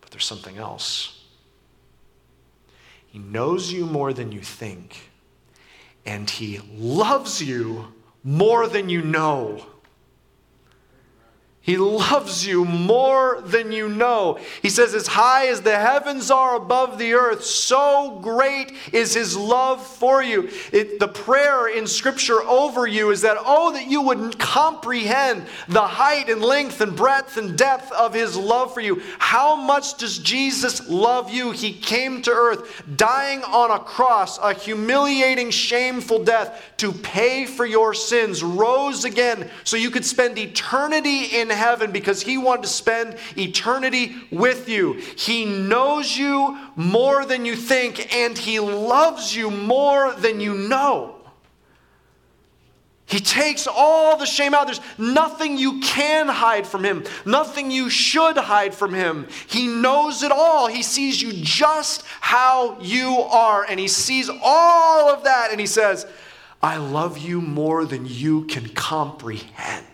But 0.00 0.10
there's 0.10 0.24
something 0.24 0.56
else. 0.58 1.24
He 3.06 3.18
knows 3.18 3.72
you 3.72 3.86
more 3.86 4.12
than 4.12 4.32
you 4.32 4.40
think, 4.40 5.10
and 6.04 6.28
He 6.28 6.60
loves 6.74 7.42
you 7.42 7.92
more 8.22 8.68
than 8.68 8.88
you 8.88 9.02
know. 9.02 9.64
He 11.68 11.76
loves 11.76 12.46
you 12.46 12.64
more 12.64 13.42
than 13.42 13.72
you 13.72 13.90
know. 13.90 14.38
He 14.62 14.70
says, 14.70 14.94
As 14.94 15.06
high 15.06 15.48
as 15.48 15.60
the 15.60 15.76
heavens 15.76 16.30
are 16.30 16.56
above 16.56 16.96
the 16.96 17.12
earth, 17.12 17.44
so 17.44 18.18
great 18.22 18.72
is 18.90 19.12
His 19.12 19.36
love 19.36 19.86
for 19.86 20.22
you. 20.22 20.48
It, 20.72 20.98
the 20.98 21.08
prayer 21.08 21.68
in 21.68 21.86
Scripture 21.86 22.40
over 22.40 22.86
you 22.86 23.10
is 23.10 23.20
that, 23.20 23.36
oh, 23.40 23.70
that 23.72 23.86
you 23.86 24.00
would 24.00 24.38
comprehend 24.38 25.44
the 25.68 25.86
height 25.86 26.30
and 26.30 26.40
length 26.40 26.80
and 26.80 26.96
breadth 26.96 27.36
and 27.36 27.58
depth 27.58 27.92
of 27.92 28.14
His 28.14 28.34
love 28.34 28.72
for 28.72 28.80
you. 28.80 29.02
How 29.18 29.54
much 29.54 29.98
does 29.98 30.16
Jesus 30.16 30.88
love 30.88 31.28
you? 31.28 31.50
He 31.50 31.74
came 31.74 32.22
to 32.22 32.30
earth, 32.30 32.82
dying 32.96 33.42
on 33.44 33.72
a 33.72 33.78
cross, 33.78 34.38
a 34.38 34.54
humiliating, 34.54 35.50
shameful 35.50 36.24
death 36.24 36.64
to 36.78 36.92
pay 36.92 37.44
for 37.44 37.66
your 37.66 37.92
sins, 37.92 38.42
rose 38.42 39.04
again 39.04 39.50
so 39.64 39.76
you 39.76 39.90
could 39.90 40.06
spend 40.06 40.38
eternity 40.38 41.24
in 41.38 41.57
heaven 41.58 41.92
because 41.92 42.22
he 42.22 42.38
wanted 42.38 42.62
to 42.62 42.68
spend 42.68 43.16
eternity 43.36 44.16
with 44.30 44.68
you. 44.68 44.94
He 44.94 45.44
knows 45.44 46.16
you 46.16 46.58
more 46.76 47.26
than 47.26 47.44
you 47.44 47.54
think, 47.56 48.14
and 48.14 48.38
he 48.38 48.60
loves 48.60 49.36
you 49.36 49.50
more 49.50 50.14
than 50.14 50.40
you 50.40 50.54
know. 50.54 51.16
He 53.08 53.20
takes 53.20 53.66
all 53.66 54.18
the 54.18 54.26
shame 54.26 54.52
out. 54.52 54.66
There's 54.66 54.82
nothing 54.98 55.56
you 55.56 55.80
can 55.80 56.28
hide 56.28 56.66
from 56.66 56.84
him, 56.84 57.04
nothing 57.24 57.70
you 57.70 57.88
should 57.88 58.36
hide 58.36 58.74
from 58.74 58.92
him. 58.92 59.26
He 59.46 59.66
knows 59.66 60.22
it 60.22 60.30
all. 60.30 60.66
He 60.66 60.82
sees 60.82 61.20
you 61.22 61.32
just 61.32 62.04
how 62.20 62.78
you 62.80 63.18
are, 63.30 63.64
and 63.64 63.80
he 63.80 63.88
sees 63.88 64.28
all 64.42 65.08
of 65.08 65.24
that, 65.24 65.50
and 65.50 65.58
he 65.58 65.66
says, 65.66 66.06
I 66.62 66.76
love 66.76 67.16
you 67.16 67.40
more 67.40 67.86
than 67.86 68.04
you 68.04 68.44
can 68.44 68.68
comprehend. 68.68 69.86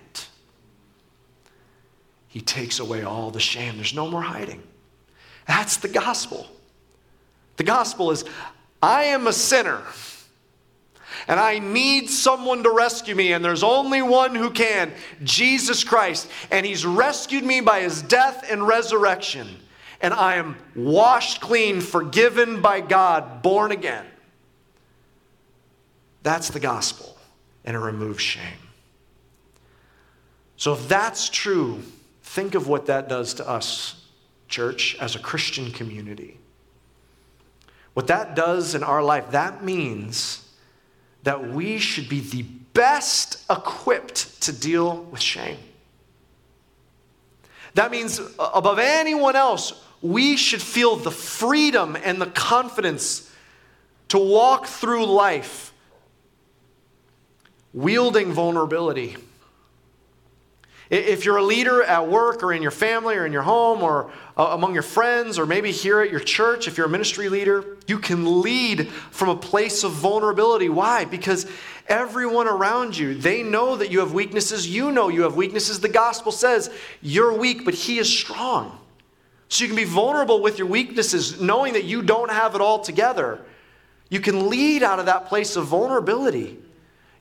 He 2.34 2.40
takes 2.40 2.80
away 2.80 3.04
all 3.04 3.30
the 3.30 3.38
shame. 3.38 3.76
There's 3.76 3.94
no 3.94 4.10
more 4.10 4.20
hiding. 4.20 4.60
That's 5.46 5.76
the 5.76 5.86
gospel. 5.86 6.48
The 7.58 7.62
gospel 7.62 8.10
is 8.10 8.24
I 8.82 9.04
am 9.04 9.28
a 9.28 9.32
sinner 9.32 9.80
and 11.28 11.38
I 11.38 11.60
need 11.60 12.10
someone 12.10 12.64
to 12.64 12.72
rescue 12.72 13.14
me, 13.14 13.34
and 13.34 13.44
there's 13.44 13.62
only 13.62 14.02
one 14.02 14.34
who 14.34 14.50
can 14.50 14.92
Jesus 15.22 15.84
Christ. 15.84 16.28
And 16.50 16.66
He's 16.66 16.84
rescued 16.84 17.44
me 17.44 17.60
by 17.60 17.82
His 17.82 18.02
death 18.02 18.44
and 18.50 18.66
resurrection. 18.66 19.46
And 20.00 20.12
I 20.12 20.34
am 20.34 20.56
washed 20.74 21.40
clean, 21.40 21.80
forgiven 21.80 22.60
by 22.60 22.80
God, 22.80 23.42
born 23.42 23.70
again. 23.70 24.06
That's 26.24 26.48
the 26.48 26.58
gospel, 26.58 27.16
and 27.64 27.76
it 27.76 27.80
removes 27.80 28.20
shame. 28.20 28.42
So, 30.56 30.72
if 30.72 30.88
that's 30.88 31.28
true, 31.28 31.80
think 32.34 32.56
of 32.56 32.66
what 32.66 32.86
that 32.86 33.08
does 33.08 33.34
to 33.34 33.48
us, 33.48 33.94
church, 34.48 34.96
as 35.00 35.14
a 35.14 35.20
Christian 35.20 35.70
community. 35.70 36.36
What 37.92 38.08
that 38.08 38.34
does 38.34 38.74
in 38.74 38.82
our 38.82 39.04
life, 39.04 39.30
that 39.30 39.62
means 39.62 40.52
that 41.22 41.50
we 41.50 41.78
should 41.78 42.08
be 42.08 42.18
the 42.18 42.42
best 42.42 43.44
equipped 43.48 44.42
to 44.42 44.52
deal 44.52 45.04
with 45.04 45.20
shame. 45.20 45.58
That 47.74 47.92
means, 47.92 48.20
above 48.38 48.80
anyone 48.80 49.36
else, 49.36 49.80
we 50.02 50.36
should 50.36 50.60
feel 50.60 50.96
the 50.96 51.12
freedom 51.12 51.96
and 52.02 52.20
the 52.20 52.26
confidence 52.26 53.32
to 54.08 54.18
walk 54.18 54.66
through 54.66 55.06
life 55.06 55.72
wielding 57.72 58.32
vulnerability. 58.32 59.16
If 60.90 61.24
you're 61.24 61.38
a 61.38 61.42
leader 61.42 61.82
at 61.82 62.08
work 62.08 62.42
or 62.42 62.52
in 62.52 62.60
your 62.60 62.70
family 62.70 63.16
or 63.16 63.24
in 63.24 63.32
your 63.32 63.42
home 63.42 63.82
or 63.82 64.10
uh, 64.36 64.48
among 64.50 64.74
your 64.74 64.82
friends 64.82 65.38
or 65.38 65.46
maybe 65.46 65.72
here 65.72 66.00
at 66.00 66.10
your 66.10 66.20
church, 66.20 66.68
if 66.68 66.76
you're 66.76 66.86
a 66.86 66.90
ministry 66.90 67.30
leader, 67.30 67.78
you 67.86 67.98
can 67.98 68.42
lead 68.42 68.88
from 68.88 69.30
a 69.30 69.36
place 69.36 69.82
of 69.82 69.92
vulnerability. 69.92 70.68
Why? 70.68 71.06
Because 71.06 71.46
everyone 71.88 72.48
around 72.48 72.98
you, 72.98 73.14
they 73.14 73.42
know 73.42 73.76
that 73.76 73.90
you 73.90 74.00
have 74.00 74.12
weaknesses. 74.12 74.68
You 74.68 74.92
know 74.92 75.08
you 75.08 75.22
have 75.22 75.36
weaknesses. 75.36 75.80
The 75.80 75.88
gospel 75.88 76.32
says 76.32 76.70
you're 77.00 77.32
weak, 77.32 77.64
but 77.64 77.74
He 77.74 77.98
is 77.98 78.08
strong. 78.08 78.78
So 79.48 79.64
you 79.64 79.68
can 79.68 79.76
be 79.76 79.84
vulnerable 79.84 80.42
with 80.42 80.58
your 80.58 80.66
weaknesses, 80.66 81.40
knowing 81.40 81.74
that 81.74 81.84
you 81.84 82.02
don't 82.02 82.30
have 82.30 82.54
it 82.54 82.60
all 82.60 82.80
together. 82.80 83.40
You 84.10 84.20
can 84.20 84.50
lead 84.50 84.82
out 84.82 84.98
of 84.98 85.06
that 85.06 85.26
place 85.26 85.56
of 85.56 85.66
vulnerability. 85.66 86.58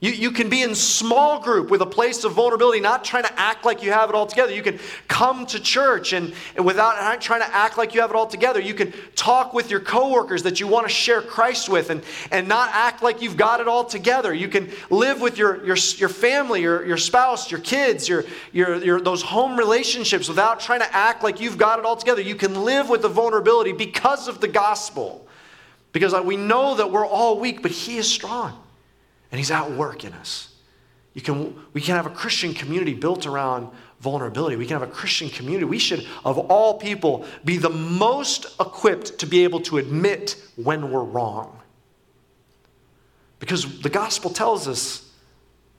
You, 0.04 0.12
you 0.12 0.32
can 0.32 0.50
be 0.50 0.62
in 0.64 0.76
small 0.76 1.40
group 1.40 1.70
with 1.70 1.80
a 1.80 1.86
place 1.86 2.26
of 2.26 2.34
vulnerability, 2.34 2.82
not 2.82 3.06
trying 3.06 3.24
to 3.24 3.40
act 3.40 3.64
like 3.64 3.82
you 3.82 3.94
have 3.94 4.10
it 4.10 4.16
all 4.16 4.28
together. 4.28 4.54
You 4.54 4.62
can 4.62 4.78
come 5.08 5.46
to 5.46 5.62
church 5.62 6.12
and, 6.12 6.34
and 6.58 6.66
without 6.66 7.22
trying 7.22 7.40
to 7.40 7.56
act 7.56 7.78
like 7.78 7.96
you 7.96 8.02
have 8.02 8.10
it 8.10 8.16
all 8.18 8.28
together. 8.28 8.60
You 8.60 8.74
can 8.74 8.94
talk 9.16 9.54
with 9.54 9.72
your 9.72 9.80
coworkers 9.80 10.44
that 10.44 10.60
you 10.60 10.68
want 10.68 10.86
to 10.86 10.94
share 10.94 11.22
Christ 11.22 11.70
with 11.70 11.90
and, 11.90 12.04
and 12.32 12.50
not 12.50 12.70
act 12.74 13.02
like 13.02 13.22
you've 13.22 13.38
got 13.38 13.62
it 13.62 13.70
all 13.70 13.86
together. 13.86 14.34
You 14.34 14.50
can 14.50 14.70
live 14.90 15.22
with 15.22 15.38
your, 15.38 15.66
your, 15.66 15.78
your 15.96 16.10
family, 16.10 16.64
your, 16.64 16.86
your 16.86 16.98
spouse, 16.98 17.50
your 17.50 17.62
kids, 17.62 18.10
your, 18.10 18.26
your, 18.52 18.84
your, 18.84 19.00
those 19.00 19.22
home 19.22 19.58
relationships 19.58 20.28
without 20.28 20.60
trying 20.60 20.82
to 20.82 20.94
act 20.94 21.24
like 21.24 21.40
you've 21.40 21.58
got 21.58 21.80
it 21.80 21.86
all 21.86 21.96
together. 21.96 22.22
You 22.22 22.36
can 22.36 22.66
live 22.66 22.90
with 22.90 23.04
the 23.04 23.10
vulnerability 23.10 23.72
because 23.72 24.28
of 24.28 24.42
the 24.42 24.50
gospel. 24.50 25.26
Because 25.94 26.14
we 26.26 26.36
know 26.36 26.76
that 26.76 26.92
we're 26.92 27.08
all 27.08 27.40
weak, 27.40 27.62
but 27.62 27.72
He 27.72 27.96
is 27.96 28.12
strong 28.12 28.63
and 29.34 29.40
He's 29.40 29.50
at 29.50 29.72
work 29.72 30.06
in 30.06 30.14
us. 30.14 30.54
You 31.16 31.22
can, 31.22 31.56
we 31.74 31.82
can 31.82 31.96
have 31.96 32.06
a 32.06 32.12
Christian 32.12 32.54
community 32.54 32.94
built 32.94 33.26
around 33.26 33.68
vulnerability. 34.00 34.58
We 34.58 34.68
can 34.68 34.80
have 34.80 34.88
a 34.88 34.92
Christian 34.92 35.28
community. 35.28 35.66
We 35.66 35.80
should, 35.80 36.06
of 36.24 36.38
all 36.38 36.78
people, 36.78 37.26
be 37.44 37.58
the 37.58 37.72
most 37.72 38.46
equipped 38.60 39.18
to 39.18 39.26
be 39.26 39.44
able 39.44 39.62
to 39.62 39.80
admit 39.80 40.40
when 40.56 40.92
we're 40.92 41.04
wrong. 41.04 41.60
Because 43.40 43.82
the 43.82 43.90
gospel 43.90 44.30
tells 44.30 44.68
us 44.68 45.12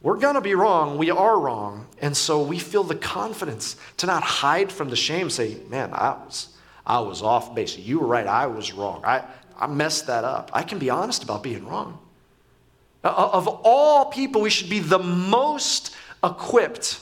we're 0.02 0.18
going 0.18 0.34
to 0.34 0.40
be 0.40 0.56
wrong. 0.56 0.98
We 0.98 1.12
are 1.12 1.38
wrong. 1.38 1.86
And 2.02 2.16
so 2.16 2.42
we 2.42 2.58
feel 2.58 2.82
the 2.82 2.96
confidence 2.96 3.76
to 3.98 4.06
not 4.06 4.24
hide 4.24 4.72
from 4.72 4.90
the 4.90 4.96
shame, 4.96 5.30
say, 5.30 5.58
man, 5.68 5.90
I 5.92 6.10
was, 6.24 6.48
I 6.84 6.98
was 6.98 7.22
off 7.22 7.54
base. 7.54 7.78
You 7.78 8.00
were 8.00 8.08
right. 8.08 8.26
I 8.26 8.48
was 8.48 8.72
wrong. 8.72 9.04
I, 9.04 9.22
I 9.56 9.68
messed 9.68 10.08
that 10.08 10.24
up. 10.24 10.50
I 10.52 10.64
can 10.64 10.80
be 10.80 10.90
honest 10.90 11.22
about 11.22 11.44
being 11.44 11.64
wrong. 11.68 12.00
Uh, 13.04 13.30
of 13.32 13.46
all 13.46 14.06
people, 14.06 14.40
we 14.40 14.50
should 14.50 14.70
be 14.70 14.80
the 14.80 14.98
most 14.98 15.94
equipped 16.24 17.00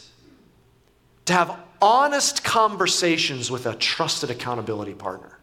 to 1.27 1.33
have 1.33 1.59
honest 1.81 2.43
conversations 2.43 3.51
with 3.51 3.67
a 3.67 3.75
trusted 3.77 4.31
accountability 4.31 4.95
partner. 4.95 5.39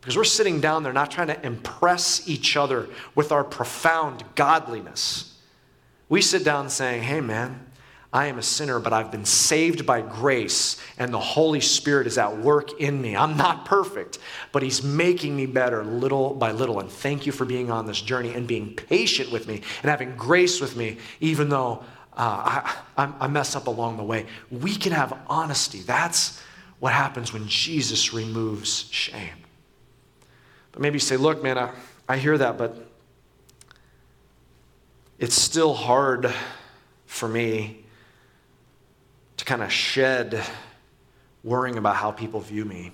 Because 0.00 0.16
we're 0.16 0.24
sitting 0.24 0.60
down 0.60 0.82
there 0.82 0.92
not 0.92 1.10
trying 1.10 1.26
to 1.26 1.46
impress 1.46 2.26
each 2.26 2.56
other 2.56 2.88
with 3.14 3.30
our 3.30 3.44
profound 3.44 4.24
godliness. 4.34 5.38
We 6.08 6.22
sit 6.22 6.44
down 6.44 6.70
saying, 6.70 7.02
hey, 7.02 7.20
man, 7.20 7.66
I 8.10 8.26
am 8.26 8.38
a 8.38 8.42
sinner, 8.42 8.80
but 8.80 8.94
I've 8.94 9.10
been 9.10 9.26
saved 9.26 9.84
by 9.84 10.00
grace, 10.00 10.80
and 10.98 11.12
the 11.12 11.20
Holy 11.20 11.60
Spirit 11.60 12.06
is 12.06 12.16
at 12.16 12.38
work 12.38 12.80
in 12.80 13.02
me. 13.02 13.14
I'm 13.14 13.36
not 13.36 13.66
perfect, 13.66 14.18
but 14.50 14.62
He's 14.62 14.82
making 14.82 15.36
me 15.36 15.44
better 15.44 15.84
little 15.84 16.32
by 16.32 16.52
little. 16.52 16.80
And 16.80 16.90
thank 16.90 17.26
you 17.26 17.32
for 17.32 17.44
being 17.44 17.70
on 17.70 17.86
this 17.86 18.00
journey 18.00 18.32
and 18.32 18.46
being 18.46 18.74
patient 18.74 19.30
with 19.30 19.46
me 19.46 19.62
and 19.82 19.90
having 19.90 20.16
grace 20.16 20.58
with 20.58 20.74
me, 20.74 20.96
even 21.20 21.50
though 21.50 21.84
uh, 22.14 22.72
I, 22.96 23.12
I 23.20 23.28
mess 23.28 23.54
up 23.54 23.66
along 23.66 23.98
the 23.98 24.04
way. 24.04 24.24
We 24.50 24.74
can 24.74 24.92
have 24.92 25.18
honesty. 25.26 25.80
That's 25.80 26.42
what 26.80 26.94
happens 26.94 27.34
when 27.34 27.46
Jesus 27.46 28.14
removes 28.14 28.88
shame. 28.90 29.44
But 30.72 30.80
maybe 30.80 30.94
you 30.94 31.00
say, 31.00 31.18
look, 31.18 31.42
man, 31.42 31.58
I, 31.58 31.72
I 32.08 32.16
hear 32.16 32.38
that, 32.38 32.56
but 32.56 32.74
it's 35.18 35.34
still 35.34 35.74
hard 35.74 36.32
for 37.04 37.28
me 37.28 37.84
kind 39.48 39.62
of 39.62 39.72
shed 39.72 40.44
worrying 41.42 41.78
about 41.78 41.96
how 41.96 42.12
people 42.12 42.38
view 42.38 42.66
me. 42.66 42.92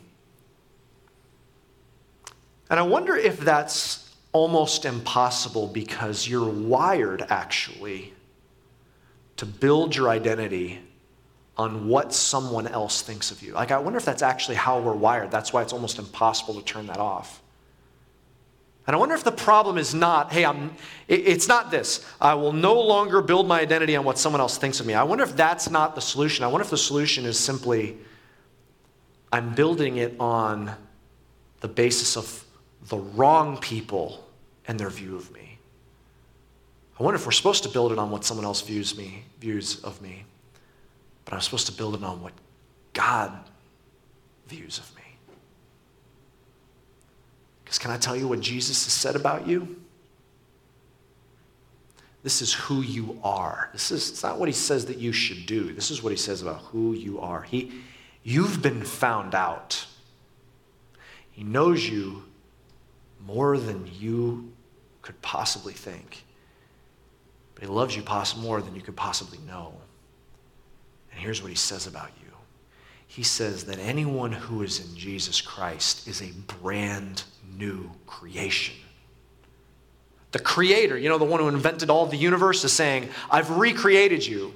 And 2.71 2.79
I 2.79 2.83
wonder 2.83 3.17
if 3.17 3.41
that's 3.41 4.15
almost 4.31 4.85
impossible 4.85 5.67
because 5.67 6.29
you're 6.29 6.49
wired 6.49 7.27
actually 7.29 8.15
to 9.37 9.47
build 9.47 9.97
your 9.97 10.09
identity 10.09 10.81
on 11.57 11.89
what 11.89 12.15
someone 12.15 12.69
else 12.69 13.03
thinks 13.03 13.33
of 13.33 13.43
you. 13.43 13.53
Like, 13.53 13.73
I 13.73 13.79
wonder 13.79 13.97
if 13.97 14.05
that's 14.05 14.23
actually 14.23 14.55
how 14.57 14.79
we're 14.81 14.93
wired. 14.93 15.33
That's 15.33 15.53
why 15.53 15.63
it's 15.63 15.73
almost 15.73 15.99
impossible 15.99 16.55
to 16.55 16.63
turn 16.63 16.87
that 16.87 16.99
off. 16.99 17.43
And 18.87 18.95
I 18.95 18.99
wonder 18.99 19.15
if 19.15 19.25
the 19.25 19.33
problem 19.33 19.79
is 19.79 19.95
not, 19.95 20.31
hey, 20.31 20.45
I'm, 20.45 20.75
it's 21.09 21.49
not 21.49 21.71
this. 21.71 22.05
I 22.21 22.35
will 22.35 22.53
no 22.53 22.79
longer 22.79 23.23
build 23.23 23.49
my 23.49 23.61
identity 23.61 23.97
on 23.97 24.05
what 24.05 24.19
someone 24.19 24.41
else 24.41 24.59
thinks 24.59 24.79
of 24.79 24.87
me. 24.87 24.93
I 24.93 25.03
wonder 25.05 25.25
if 25.25 25.35
that's 25.35 25.71
not 25.71 25.95
the 25.95 26.03
solution. 26.03 26.45
I 26.45 26.49
wonder 26.49 26.65
if 26.65 26.71
the 26.71 26.77
solution 26.77 27.25
is 27.25 27.39
simply, 27.39 27.97
I'm 29.33 29.55
building 29.55 29.97
it 29.97 30.15
on 30.21 30.71
the 31.61 31.69
basis 31.69 32.17
of 32.17 32.45
the 32.89 32.99
wrong 32.99 33.57
people 33.57 34.23
and 34.69 34.79
their 34.79 34.91
view 34.91 35.17
of 35.17 35.33
me. 35.33 35.59
I 36.99 37.03
wonder 37.03 37.17
if 37.17 37.25
we're 37.25 37.33
supposed 37.33 37.63
to 37.63 37.71
build 37.71 37.91
it 37.91 37.99
on 37.99 38.11
what 38.11 38.25
someone 38.25 38.45
else 38.45 38.61
views 38.61 38.97
me, 38.97 39.25
views 39.41 39.81
of 39.83 40.01
me, 40.03 40.25
but 41.25 41.35
I'm 41.35 41.41
supposed 41.41 41.67
to 41.67 41.73
build 41.73 41.95
it 41.95 42.05
on 42.05 42.23
what 42.23 42.35
God 42.93 43.33
views 44.47 44.79
of 44.79 44.94
me. 44.94 44.94
Because 47.75 47.83
can 47.83 47.91
I 47.91 47.99
tell 47.99 48.15
you 48.15 48.29
what 48.29 48.39
Jesus 48.39 48.85
has 48.85 48.93
said 48.93 49.17
about 49.17 49.49
you? 49.49 49.83
This 52.23 52.41
is 52.41 52.55
who 52.55 52.83
you 52.83 53.19
are. 53.25 53.69
This 53.73 53.91
is 53.91 54.11
it's 54.11 54.23
not 54.23 54.39
what 54.39 54.49
he 54.49 54.53
says 54.53 54.87
that 54.87 54.99
you 54.99 55.11
should 55.11 55.45
do. 55.45 55.73
This 55.73 55.91
is 55.91 56.01
what 56.01 56.11
he 56.13 56.17
says 56.17 56.41
about 56.41 56.61
who 56.67 56.93
you 56.93 57.19
are. 57.19 57.43
He, 57.43 57.73
you've 58.23 58.63
been 58.63 58.85
found 58.85 59.35
out. 59.35 59.87
He 61.33 61.43
knows 61.43 61.89
you 61.89 62.23
more 63.27 63.59
than 63.59 63.91
you 63.99 64.53
could 65.03 65.21
possibly 65.21 65.73
think. 65.73 66.25
But 67.57 67.65
he 67.65 67.69
loves 67.69 67.97
you 67.97 68.05
more 68.37 68.63
than 68.63 68.77
you 68.77 68.83
could 68.83 68.95
possibly 68.95 69.39
know. 69.49 69.75
And 71.11 71.21
here's 71.21 71.43
what 71.43 71.51
he 71.51 71.57
says 71.57 71.89
about 71.89 72.11
you 72.23 72.24
he 73.15 73.23
says 73.23 73.65
that 73.67 73.79
anyone 73.79 74.33
who 74.33 74.65
is 74.65 74.85
in 74.85 74.97
Jesus 74.97 75.41
Christ 75.41 76.09
is 76.09 76.21
a 76.21 76.33
brand 76.61 77.23
new 77.57 77.89
creation. 78.09 78.75
The 80.33 80.41
creator, 80.41 80.99
you 80.99 81.09
know, 81.09 81.19
the 81.19 81.25
one 81.25 81.39
who 81.39 81.47
invented 81.47 81.91
all 81.91 82.07
the 82.07 82.17
universe, 82.17 82.65
is 82.65 82.73
saying, 82.73 83.09
I've 83.31 83.51
recreated 83.51 84.27
you. 84.27 84.53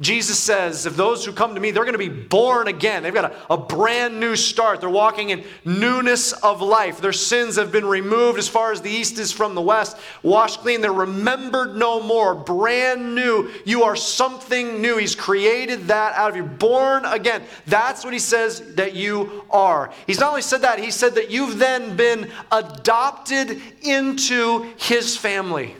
Jesus 0.00 0.38
says, 0.38 0.84
if 0.84 0.94
those 0.94 1.24
who 1.24 1.32
come 1.32 1.54
to 1.54 1.60
me, 1.60 1.70
they're 1.70 1.84
going 1.84 1.94
to 1.94 1.98
be 1.98 2.08
born 2.08 2.68
again. 2.68 3.02
They've 3.02 3.14
got 3.14 3.32
a, 3.32 3.54
a, 3.54 3.56
brand 3.56 4.20
new 4.20 4.36
start. 4.36 4.80
They're 4.80 4.90
walking 4.90 5.30
in 5.30 5.42
newness 5.64 6.32
of 6.32 6.60
life. 6.60 7.00
Their 7.00 7.14
sins 7.14 7.56
have 7.56 7.72
been 7.72 7.86
removed 7.86 8.38
as 8.38 8.46
far 8.46 8.72
as 8.72 8.82
the 8.82 8.90
east 8.90 9.18
is 9.18 9.32
from 9.32 9.54
the 9.54 9.62
west, 9.62 9.96
washed 10.22 10.60
clean. 10.60 10.82
They're 10.82 10.92
remembered 10.92 11.76
no 11.76 12.02
more. 12.02 12.34
Brand 12.34 13.14
new. 13.14 13.50
You 13.64 13.84
are 13.84 13.96
something 13.96 14.82
new. 14.82 14.98
He's 14.98 15.14
created 15.14 15.88
that 15.88 16.14
out 16.14 16.30
of 16.30 16.36
you. 16.36 16.44
Born 16.44 17.06
again. 17.06 17.42
That's 17.66 18.04
what 18.04 18.12
he 18.12 18.18
says 18.18 18.74
that 18.74 18.94
you 18.94 19.44
are. 19.48 19.90
He's 20.06 20.20
not 20.20 20.28
only 20.28 20.42
said 20.42 20.60
that, 20.60 20.78
he 20.78 20.90
said 20.90 21.14
that 21.14 21.30
you've 21.30 21.58
then 21.58 21.96
been 21.96 22.30
adopted 22.52 23.62
into 23.80 24.74
his 24.76 25.16
family. 25.16 25.74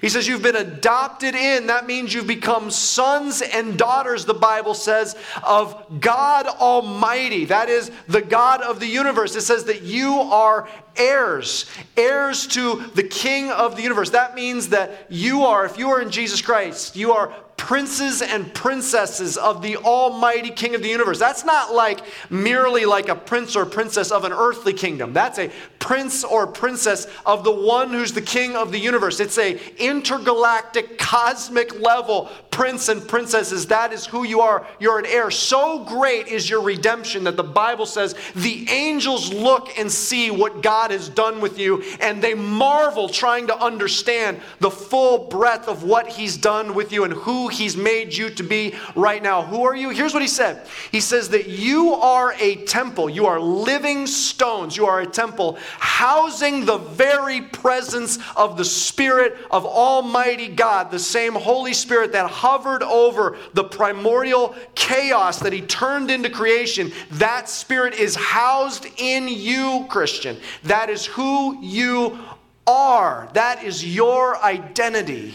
He 0.00 0.08
says, 0.08 0.28
You've 0.28 0.42
been 0.42 0.56
adopted 0.56 1.34
in. 1.34 1.66
That 1.68 1.86
means 1.86 2.12
you've 2.12 2.26
become 2.26 2.70
sons 2.70 3.42
and 3.42 3.78
daughters, 3.78 4.24
the 4.24 4.34
Bible 4.34 4.74
says, 4.74 5.16
of 5.42 6.00
God 6.00 6.46
Almighty. 6.46 7.46
That 7.46 7.68
is 7.68 7.90
the 8.08 8.22
God 8.22 8.62
of 8.62 8.80
the 8.80 8.86
universe. 8.86 9.36
It 9.36 9.42
says 9.42 9.64
that 9.64 9.82
you 9.82 10.14
are 10.14 10.68
heirs, 10.96 11.66
heirs 11.96 12.46
to 12.48 12.90
the 12.94 13.02
King 13.02 13.50
of 13.50 13.76
the 13.76 13.82
universe. 13.82 14.10
That 14.10 14.34
means 14.34 14.68
that 14.68 15.06
you 15.08 15.44
are, 15.44 15.64
if 15.64 15.78
you 15.78 15.90
are 15.90 16.00
in 16.00 16.10
Jesus 16.10 16.42
Christ, 16.42 16.96
you 16.96 17.12
are 17.12 17.32
princes 17.56 18.22
and 18.22 18.52
princesses 18.54 19.36
of 19.36 19.62
the 19.62 19.76
almighty 19.78 20.50
king 20.50 20.74
of 20.74 20.82
the 20.82 20.88
universe. 20.88 21.18
That's 21.18 21.44
not 21.44 21.74
like 21.74 22.00
merely 22.30 22.84
like 22.84 23.08
a 23.08 23.14
prince 23.14 23.56
or 23.56 23.64
princess 23.64 24.10
of 24.10 24.24
an 24.24 24.32
earthly 24.32 24.72
kingdom. 24.72 25.12
That's 25.12 25.38
a 25.38 25.50
prince 25.78 26.22
or 26.22 26.46
princess 26.46 27.06
of 27.24 27.44
the 27.44 27.52
one 27.52 27.90
who's 27.90 28.12
the 28.12 28.22
king 28.22 28.56
of 28.56 28.72
the 28.72 28.78
universe. 28.78 29.20
It's 29.20 29.38
a 29.38 29.58
intergalactic 29.78 30.98
cosmic 30.98 31.80
level 31.80 32.30
prince 32.50 32.88
and 32.88 33.06
princesses. 33.06 33.66
That 33.66 33.92
is 33.92 34.06
who 34.06 34.24
you 34.24 34.40
are. 34.40 34.66
You're 34.80 34.98
an 34.98 35.06
heir. 35.06 35.30
So 35.30 35.84
great 35.84 36.28
is 36.28 36.48
your 36.48 36.62
redemption 36.62 37.24
that 37.24 37.36
the 37.36 37.44
Bible 37.44 37.84
says 37.84 38.14
the 38.34 38.68
angels 38.70 39.32
look 39.32 39.78
and 39.78 39.92
see 39.92 40.30
what 40.30 40.62
God 40.62 40.90
has 40.90 41.08
done 41.08 41.40
with 41.40 41.58
you 41.58 41.82
and 42.00 42.22
they 42.22 42.34
marvel 42.34 43.08
trying 43.08 43.46
to 43.48 43.58
understand 43.58 44.40
the 44.60 44.70
full 44.70 45.28
breadth 45.28 45.68
of 45.68 45.84
what 45.84 46.08
he's 46.08 46.36
done 46.36 46.74
with 46.74 46.92
you 46.92 47.04
and 47.04 47.12
who 47.12 47.45
He's 47.48 47.76
made 47.76 48.14
you 48.14 48.30
to 48.30 48.42
be 48.42 48.74
right 48.94 49.22
now. 49.22 49.42
Who 49.42 49.64
are 49.64 49.76
you? 49.76 49.90
Here's 49.90 50.12
what 50.12 50.22
He 50.22 50.28
said 50.28 50.66
He 50.92 51.00
says 51.00 51.28
that 51.30 51.48
you 51.48 51.94
are 51.94 52.34
a 52.38 52.56
temple, 52.64 53.08
you 53.08 53.26
are 53.26 53.40
living 53.40 54.06
stones, 54.06 54.76
you 54.76 54.86
are 54.86 55.00
a 55.00 55.06
temple 55.06 55.58
housing 55.78 56.64
the 56.64 56.78
very 56.78 57.40
presence 57.40 58.18
of 58.36 58.56
the 58.56 58.64
Spirit 58.64 59.36
of 59.50 59.64
Almighty 59.64 60.48
God, 60.48 60.90
the 60.90 60.98
same 60.98 61.34
Holy 61.34 61.72
Spirit 61.72 62.12
that 62.12 62.30
hovered 62.30 62.82
over 62.82 63.36
the 63.54 63.64
primordial 63.64 64.54
chaos 64.74 65.38
that 65.40 65.52
He 65.52 65.62
turned 65.62 66.10
into 66.10 66.30
creation. 66.30 66.92
That 67.12 67.48
Spirit 67.48 67.94
is 67.94 68.14
housed 68.14 68.86
in 68.96 69.28
you, 69.28 69.86
Christian. 69.88 70.36
That 70.64 70.90
is 70.90 71.06
who 71.06 71.62
you 71.62 72.18
are. 72.66 73.28
That 73.32 73.62
is 73.64 73.84
your 73.84 74.42
identity. 74.42 75.34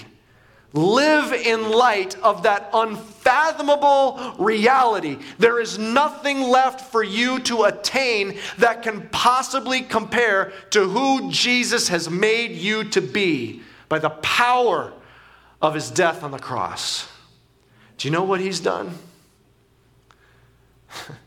Live 0.74 1.34
in 1.34 1.70
light 1.70 2.18
of 2.24 2.44
that 2.44 2.70
unfathomable 2.74 4.36
reality. 4.40 5.18
There 5.38 5.60
is 5.60 5.78
nothing 5.78 6.42
left 6.42 6.92
for 6.92 7.04
you 7.04 7.40
to 7.40 7.64
attain 7.64 8.38
that 8.58 8.82
can 8.82 9.10
possibly 9.10 9.82
compare 9.82 10.54
to 10.70 10.88
who 10.88 11.30
Jesus 11.30 11.90
has 11.90 12.10
made 12.10 12.52
you 12.52 12.86
to 12.86 13.02
be 13.02 13.64
by 13.90 14.00
the 14.00 14.12
power 14.12 14.94
of 15.62 15.74
his 15.74 15.92
death 15.92 16.24
on 16.24 16.32
the 16.32 16.40
cross. 16.40 17.06
Do 17.98 18.08
you 18.08 18.12
know 18.14 18.24
what 18.24 18.40
he's 18.40 18.62
done? 18.62 18.98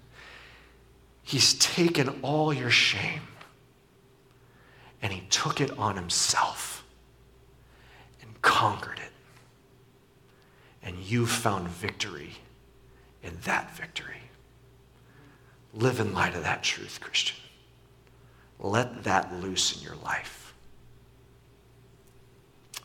he's 1.22 1.52
taken 1.54 2.08
all 2.22 2.50
your 2.52 2.70
shame 2.70 3.20
and 5.02 5.12
he 5.12 5.20
took 5.28 5.60
it 5.60 5.70
on 5.78 5.96
himself 5.96 6.82
and 8.22 8.40
conquered 8.40 8.98
it 8.98 9.03
and 10.84 10.96
you've 10.98 11.30
found 11.30 11.68
victory 11.68 12.32
in 13.22 13.32
that 13.44 13.74
victory. 13.76 14.20
Live 15.72 15.98
in 15.98 16.12
light 16.12 16.36
of 16.36 16.42
that 16.44 16.62
truth, 16.62 17.00
Christian. 17.00 17.36
Let 18.60 19.04
that 19.04 19.34
loose 19.42 19.76
in 19.76 19.82
your 19.82 19.96
life. 20.04 20.54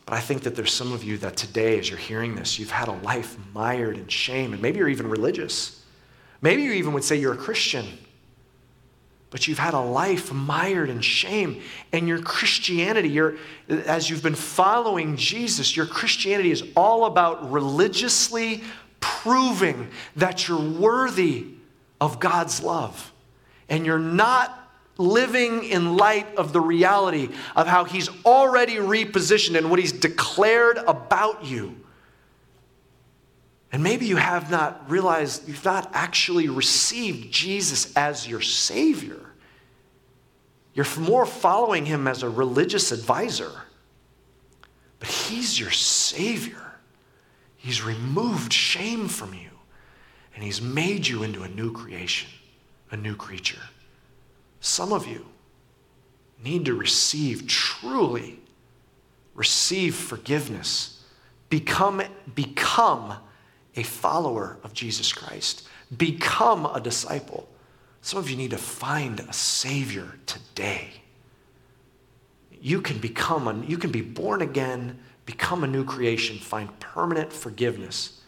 But 0.06 0.14
I 0.14 0.20
think 0.20 0.42
that 0.42 0.56
there's 0.56 0.72
some 0.72 0.92
of 0.92 1.04
you 1.04 1.18
that 1.18 1.36
today, 1.36 1.78
as 1.78 1.88
you're 1.88 1.98
hearing 1.98 2.34
this, 2.34 2.58
you've 2.58 2.72
had 2.72 2.88
a 2.88 2.92
life 2.92 3.36
mired 3.54 3.96
in 3.96 4.08
shame, 4.08 4.52
and 4.52 4.60
maybe 4.60 4.78
you're 4.78 4.88
even 4.88 5.08
religious. 5.08 5.84
Maybe 6.42 6.62
you 6.62 6.72
even 6.72 6.92
would 6.94 7.04
say 7.04 7.16
you're 7.16 7.34
a 7.34 7.36
Christian 7.36 7.86
but 9.30 9.46
you've 9.46 9.58
had 9.58 9.74
a 9.74 9.80
life 9.80 10.32
mired 10.32 10.90
in 10.90 11.00
shame. 11.00 11.62
And 11.92 12.08
your 12.08 12.20
Christianity, 12.20 13.08
your, 13.08 13.36
as 13.68 14.10
you've 14.10 14.22
been 14.22 14.34
following 14.34 15.16
Jesus, 15.16 15.76
your 15.76 15.86
Christianity 15.86 16.50
is 16.50 16.64
all 16.74 17.04
about 17.04 17.50
religiously 17.50 18.62
proving 18.98 19.88
that 20.16 20.48
you're 20.48 20.60
worthy 20.60 21.46
of 22.00 22.18
God's 22.18 22.62
love. 22.62 23.12
And 23.68 23.86
you're 23.86 24.00
not 24.00 24.56
living 24.98 25.64
in 25.64 25.96
light 25.96 26.34
of 26.36 26.52
the 26.52 26.60
reality 26.60 27.28
of 27.54 27.68
how 27.68 27.84
He's 27.84 28.08
already 28.24 28.76
repositioned 28.76 29.56
and 29.56 29.70
what 29.70 29.78
He's 29.78 29.92
declared 29.92 30.76
about 30.76 31.44
you. 31.44 31.76
And 33.72 33.82
maybe 33.82 34.06
you 34.06 34.16
have 34.16 34.50
not 34.50 34.90
realized, 34.90 35.46
you've 35.48 35.64
not 35.64 35.90
actually 35.92 36.48
received 36.48 37.32
Jesus 37.32 37.94
as 37.96 38.26
your 38.26 38.40
Savior. 38.40 39.20
You're 40.74 40.86
more 40.98 41.26
following 41.26 41.86
Him 41.86 42.08
as 42.08 42.22
a 42.22 42.28
religious 42.28 42.90
advisor. 42.90 43.52
But 44.98 45.08
He's 45.08 45.58
your 45.58 45.70
Savior. 45.70 46.56
He's 47.56 47.82
removed 47.82 48.52
shame 48.52 49.06
from 49.06 49.34
you, 49.34 49.50
and 50.34 50.42
He's 50.42 50.60
made 50.60 51.06
you 51.06 51.22
into 51.22 51.42
a 51.42 51.48
new 51.48 51.72
creation, 51.72 52.30
a 52.90 52.96
new 52.96 53.14
creature. 53.14 53.60
Some 54.60 54.92
of 54.92 55.06
you 55.06 55.26
need 56.42 56.64
to 56.64 56.74
receive, 56.74 57.46
truly 57.46 58.40
receive 59.34 59.94
forgiveness, 59.94 61.02
become, 61.48 62.02
become 62.34 63.14
a 63.76 63.82
follower 63.82 64.58
of 64.62 64.72
Jesus 64.72 65.12
Christ. 65.12 65.68
Become 65.96 66.66
a 66.66 66.80
disciple. 66.80 67.48
Some 68.02 68.18
of 68.18 68.30
you 68.30 68.36
need 68.36 68.50
to 68.50 68.58
find 68.58 69.20
a 69.20 69.32
Savior 69.32 70.14
today. 70.26 70.88
You 72.60 72.80
can 72.80 72.98
become, 72.98 73.48
a, 73.48 73.64
you 73.66 73.78
can 73.78 73.90
be 73.90 74.02
born 74.02 74.42
again, 74.42 74.98
become 75.26 75.64
a 75.64 75.66
new 75.66 75.84
creation, 75.84 76.38
find 76.38 76.78
permanent 76.80 77.32
forgiveness, 77.32 78.20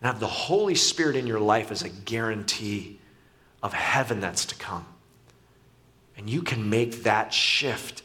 and 0.00 0.06
have 0.06 0.20
the 0.20 0.26
Holy 0.26 0.74
Spirit 0.74 1.16
in 1.16 1.26
your 1.26 1.40
life 1.40 1.70
as 1.70 1.82
a 1.82 1.88
guarantee 1.88 2.98
of 3.62 3.72
heaven 3.72 4.20
that's 4.20 4.44
to 4.46 4.54
come. 4.56 4.86
And 6.16 6.28
you 6.28 6.42
can 6.42 6.68
make 6.68 7.04
that 7.04 7.32
shift 7.32 8.02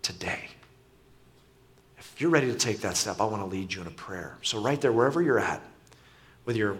today. 0.00 0.48
If 1.98 2.20
you're 2.20 2.30
ready 2.30 2.48
to 2.48 2.58
take 2.58 2.80
that 2.80 2.96
step, 2.96 3.20
I 3.20 3.24
want 3.24 3.42
to 3.42 3.46
lead 3.46 3.72
you 3.72 3.80
in 3.80 3.86
a 3.86 3.92
prayer. 3.92 4.38
So, 4.42 4.60
right 4.60 4.80
there, 4.80 4.92
wherever 4.92 5.22
you're 5.22 5.38
at, 5.38 5.62
whether 6.44 6.58
you're 6.58 6.78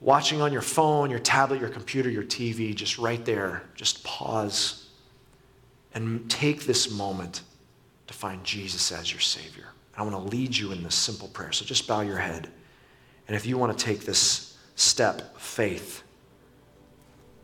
watching 0.00 0.40
on 0.40 0.52
your 0.52 0.62
phone, 0.62 1.10
your 1.10 1.18
tablet, 1.18 1.60
your 1.60 1.68
computer, 1.68 2.10
your 2.10 2.22
TV, 2.22 2.74
just 2.74 2.98
right 2.98 3.24
there, 3.24 3.62
just 3.74 4.02
pause 4.04 4.88
and 5.94 6.30
take 6.30 6.64
this 6.64 6.90
moment 6.90 7.42
to 8.06 8.14
find 8.14 8.42
Jesus 8.44 8.92
as 8.92 9.12
your 9.12 9.20
Savior. 9.20 9.66
I 9.96 10.02
want 10.02 10.14
to 10.14 10.36
lead 10.36 10.56
you 10.56 10.72
in 10.72 10.82
this 10.82 10.94
simple 10.94 11.28
prayer. 11.28 11.52
So 11.52 11.64
just 11.64 11.86
bow 11.86 12.00
your 12.00 12.16
head. 12.16 12.48
And 13.28 13.36
if 13.36 13.44
you 13.44 13.58
want 13.58 13.76
to 13.76 13.84
take 13.84 14.00
this 14.00 14.56
step, 14.74 15.38
faith, 15.38 16.02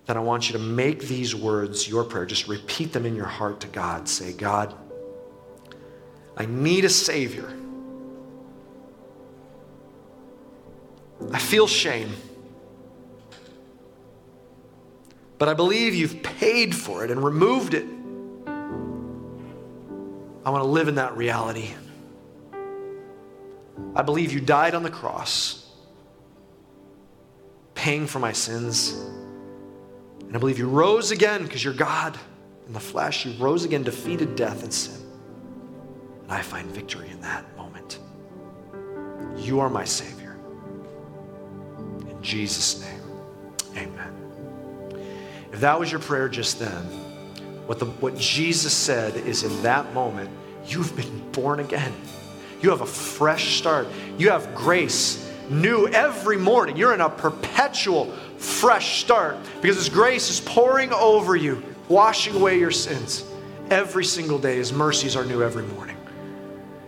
then 0.07 0.17
I 0.17 0.21
want 0.21 0.49
you 0.49 0.53
to 0.55 0.59
make 0.59 1.01
these 1.01 1.35
words 1.35 1.89
your 1.89 2.05
prayer. 2.05 2.25
Just 2.25 2.49
repeat 2.49 2.93
them 2.93 3.05
in 3.05 3.15
your 3.15 3.27
heart 3.27 3.61
to 3.61 3.67
God. 3.67 4.09
Say, 4.09 4.33
God, 4.33 4.75
I 6.37 6.47
need 6.47 6.85
a 6.85 6.89
Savior. 6.89 7.53
I 11.33 11.39
feel 11.39 11.67
shame. 11.67 12.13
But 15.39 15.49
I 15.49 15.55
believe 15.55 15.95
you've 15.95 16.23
paid 16.23 16.75
for 16.75 17.05
it 17.05 17.11
and 17.11 17.23
removed 17.23 17.75
it. 17.75 17.87
I 20.45 20.51
want 20.51 20.63
to 20.63 20.69
live 20.69 20.89
in 20.89 20.95
that 20.95 21.17
reality. 21.17 21.71
I 23.95 24.03
believe 24.03 24.33
you 24.33 24.41
died 24.41 24.75
on 24.75 24.83
the 24.83 24.91
cross, 24.91 25.71
paying 27.75 28.07
for 28.07 28.19
my 28.19 28.33
sins. 28.33 28.93
And 30.21 30.35
I 30.35 30.39
believe 30.39 30.59
you 30.59 30.69
rose 30.69 31.11
again 31.11 31.43
because 31.43 31.63
you're 31.63 31.75
God 31.75 32.19
in 32.67 32.73
the 32.73 32.81
flesh. 32.81 33.27
You 33.27 33.33
rose 33.43 33.65
again, 33.65 33.83
defeated 33.83 34.37
death 34.37 34.63
and 34.63 34.73
sin. 34.73 35.03
And 36.23 36.33
I 36.33 36.43
find 36.43 36.71
victory 36.71 37.11
in 37.11 37.21
that 37.21 37.57
moment. 37.57 37.99
You 39.37 39.61
are 39.61 39.69
my 39.69 39.85
Savior. 39.85 40.16
Jesus' 42.27 42.81
name, 42.81 43.01
amen. 43.77 44.13
If 45.53 45.61
that 45.61 45.79
was 45.79 45.93
your 45.93 46.01
prayer 46.01 46.29
just 46.29 46.59
then, 46.59 46.83
what, 47.67 47.79
the, 47.79 47.87
what 47.87 48.19
Jesus 48.19 48.73
said 48.73 49.17
is 49.17 49.45
in 49.45 49.63
that 49.63 49.95
moment, 49.95 50.29
you've 50.67 50.95
been 50.97 51.31
born 51.31 51.61
again. 51.61 51.93
You 52.61 52.71
have 52.71 52.81
a 52.81 52.87
fresh 52.87 53.59
start. 53.59 53.87
You 54.19 54.31
have 54.31 54.55
grace 54.57 55.33
new 55.49 55.87
every 55.87 56.37
morning. 56.37 56.77
You're 56.77 56.95
in 56.95 57.01
a 57.01 57.09
perpetual 57.09 58.13
fresh 58.39 59.01
start 59.01 59.37
because 59.63 59.77
His 59.77 59.89
grace 59.89 60.29
is 60.29 60.41
pouring 60.41 60.93
over 60.93 61.37
you, 61.37 61.63
washing 61.89 62.35
away 62.35 62.59
your 62.59 62.73
sins 62.73 63.25
every 63.71 64.05
single 64.05 64.39
day. 64.39 64.57
His 64.57 64.73
mercies 64.73 65.15
are 65.15 65.25
new 65.25 65.43
every 65.43 65.63
morning. 65.63 65.96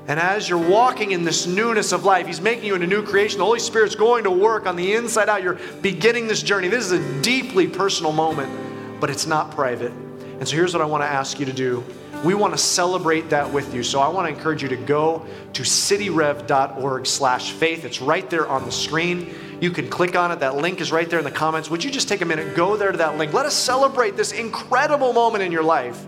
And 0.08 0.18
as 0.18 0.48
you're 0.48 0.58
walking 0.58 1.12
in 1.12 1.22
this 1.22 1.46
newness 1.46 1.92
of 1.92 2.06
life, 2.06 2.26
He's 2.26 2.40
making 2.40 2.64
you 2.64 2.74
into 2.74 2.86
new 2.86 3.02
creation. 3.02 3.38
The 3.38 3.44
Holy 3.44 3.60
Spirit's 3.60 3.94
going 3.94 4.24
to 4.24 4.30
work 4.30 4.66
on 4.66 4.74
the 4.74 4.94
inside 4.94 5.28
out. 5.28 5.42
You're 5.42 5.58
beginning 5.82 6.26
this 6.26 6.42
journey. 6.42 6.68
This 6.68 6.90
is 6.90 6.92
a 6.92 7.22
deeply 7.22 7.66
personal 7.66 8.12
moment, 8.12 9.00
but 9.00 9.10
it's 9.10 9.26
not 9.26 9.50
private. 9.50 9.92
And 9.92 10.48
so 10.48 10.56
here's 10.56 10.72
what 10.72 10.80
I 10.80 10.86
want 10.86 11.02
to 11.02 11.06
ask 11.06 11.38
you 11.38 11.44
to 11.44 11.52
do. 11.52 11.84
We 12.24 12.32
want 12.32 12.54
to 12.54 12.58
celebrate 12.58 13.28
that 13.30 13.52
with 13.52 13.74
you. 13.74 13.82
So 13.82 14.00
I 14.00 14.08
want 14.08 14.26
to 14.26 14.34
encourage 14.34 14.62
you 14.62 14.68
to 14.70 14.76
go 14.76 15.26
to 15.52 15.62
cityrev.org 15.62 17.06
slash 17.06 17.52
faith. 17.52 17.84
It's 17.84 18.00
right 18.00 18.28
there 18.30 18.48
on 18.48 18.64
the 18.64 18.72
screen. 18.72 19.34
You 19.60 19.70
can 19.70 19.90
click 19.90 20.16
on 20.16 20.32
it. 20.32 20.40
That 20.40 20.56
link 20.56 20.80
is 20.80 20.90
right 20.90 21.08
there 21.08 21.18
in 21.18 21.24
the 21.24 21.30
comments. 21.30 21.70
Would 21.70 21.84
you 21.84 21.90
just 21.90 22.08
take 22.08 22.22
a 22.22 22.24
minute, 22.24 22.56
go 22.56 22.76
there 22.76 22.92
to 22.92 22.98
that 22.98 23.18
link? 23.18 23.34
Let 23.34 23.44
us 23.44 23.54
celebrate 23.54 24.16
this 24.16 24.32
incredible 24.32 25.12
moment 25.12 25.44
in 25.44 25.52
your 25.52 25.62
life. 25.62 26.02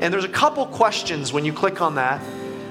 And 0.00 0.12
there's 0.12 0.24
a 0.24 0.28
couple 0.28 0.66
questions 0.66 1.32
when 1.32 1.44
you 1.44 1.52
click 1.52 1.80
on 1.80 1.94
that 1.94 2.20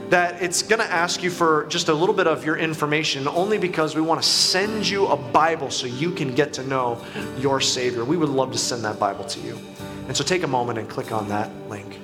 that 0.09 0.41
it's 0.41 0.61
going 0.61 0.79
to 0.79 0.91
ask 0.91 1.23
you 1.23 1.29
for 1.29 1.65
just 1.67 1.89
a 1.89 1.93
little 1.93 2.13
bit 2.13 2.27
of 2.27 2.45
your 2.45 2.57
information 2.57 3.27
only 3.27 3.57
because 3.57 3.95
we 3.95 4.01
want 4.01 4.21
to 4.21 4.27
send 4.27 4.87
you 4.87 5.07
a 5.07 5.17
Bible 5.17 5.71
so 5.71 5.87
you 5.87 6.11
can 6.11 6.35
get 6.35 6.53
to 6.53 6.63
know 6.63 7.03
your 7.39 7.59
Savior. 7.59 8.05
We 8.05 8.17
would 8.17 8.29
love 8.29 8.51
to 8.51 8.57
send 8.57 8.83
that 8.83 8.99
Bible 8.99 9.25
to 9.25 9.39
you. 9.39 9.59
And 10.07 10.15
so 10.15 10.23
take 10.23 10.43
a 10.43 10.47
moment 10.47 10.77
and 10.77 10.87
click 10.87 11.11
on 11.11 11.29
that 11.29 11.49
link. 11.69 11.99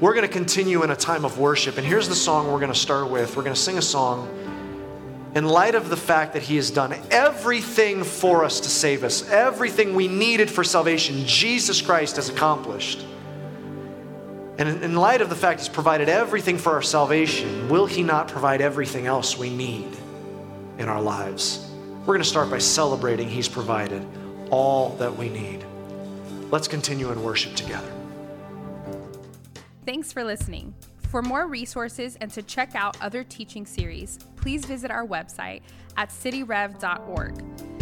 We're 0.00 0.14
going 0.14 0.26
to 0.26 0.32
continue 0.32 0.82
in 0.82 0.90
a 0.90 0.96
time 0.96 1.24
of 1.24 1.38
worship. 1.38 1.76
And 1.76 1.86
here's 1.86 2.08
the 2.08 2.14
song 2.14 2.50
we're 2.50 2.60
going 2.60 2.72
to 2.72 2.78
start 2.78 3.10
with. 3.10 3.36
We're 3.36 3.44
going 3.44 3.54
to 3.54 3.60
sing 3.60 3.78
a 3.78 3.82
song 3.82 4.28
in 5.34 5.46
light 5.46 5.74
of 5.74 5.88
the 5.88 5.96
fact 5.96 6.34
that 6.34 6.42
He 6.42 6.56
has 6.56 6.70
done 6.70 6.94
everything 7.10 8.04
for 8.04 8.44
us 8.44 8.60
to 8.60 8.68
save 8.68 9.02
us, 9.02 9.28
everything 9.30 9.94
we 9.94 10.08
needed 10.08 10.50
for 10.50 10.62
salvation, 10.62 11.24
Jesus 11.24 11.80
Christ 11.80 12.16
has 12.16 12.28
accomplished. 12.28 13.06
And 14.62 14.84
in 14.84 14.94
light 14.94 15.20
of 15.20 15.28
the 15.28 15.34
fact 15.34 15.58
He's 15.58 15.68
provided 15.68 16.08
everything 16.08 16.56
for 16.56 16.70
our 16.70 16.82
salvation, 16.82 17.68
will 17.68 17.86
He 17.86 18.04
not 18.04 18.28
provide 18.28 18.60
everything 18.60 19.06
else 19.06 19.36
we 19.36 19.50
need 19.50 19.88
in 20.78 20.88
our 20.88 21.02
lives? 21.02 21.68
We're 22.02 22.14
going 22.14 22.20
to 22.20 22.24
start 22.24 22.48
by 22.48 22.58
celebrating 22.58 23.28
He's 23.28 23.48
provided 23.48 24.06
all 24.50 24.90
that 24.98 25.16
we 25.16 25.30
need. 25.30 25.64
Let's 26.52 26.68
continue 26.68 27.10
in 27.10 27.24
worship 27.24 27.56
together. 27.56 27.92
Thanks 29.84 30.12
for 30.12 30.22
listening. 30.22 30.74
For 31.08 31.22
more 31.22 31.48
resources 31.48 32.16
and 32.20 32.30
to 32.30 32.40
check 32.40 32.76
out 32.76 32.96
other 33.02 33.24
teaching 33.24 33.66
series, 33.66 34.20
please 34.36 34.64
visit 34.64 34.92
our 34.92 35.04
website 35.04 35.62
at 35.96 36.10
cityrev.org. 36.10 37.81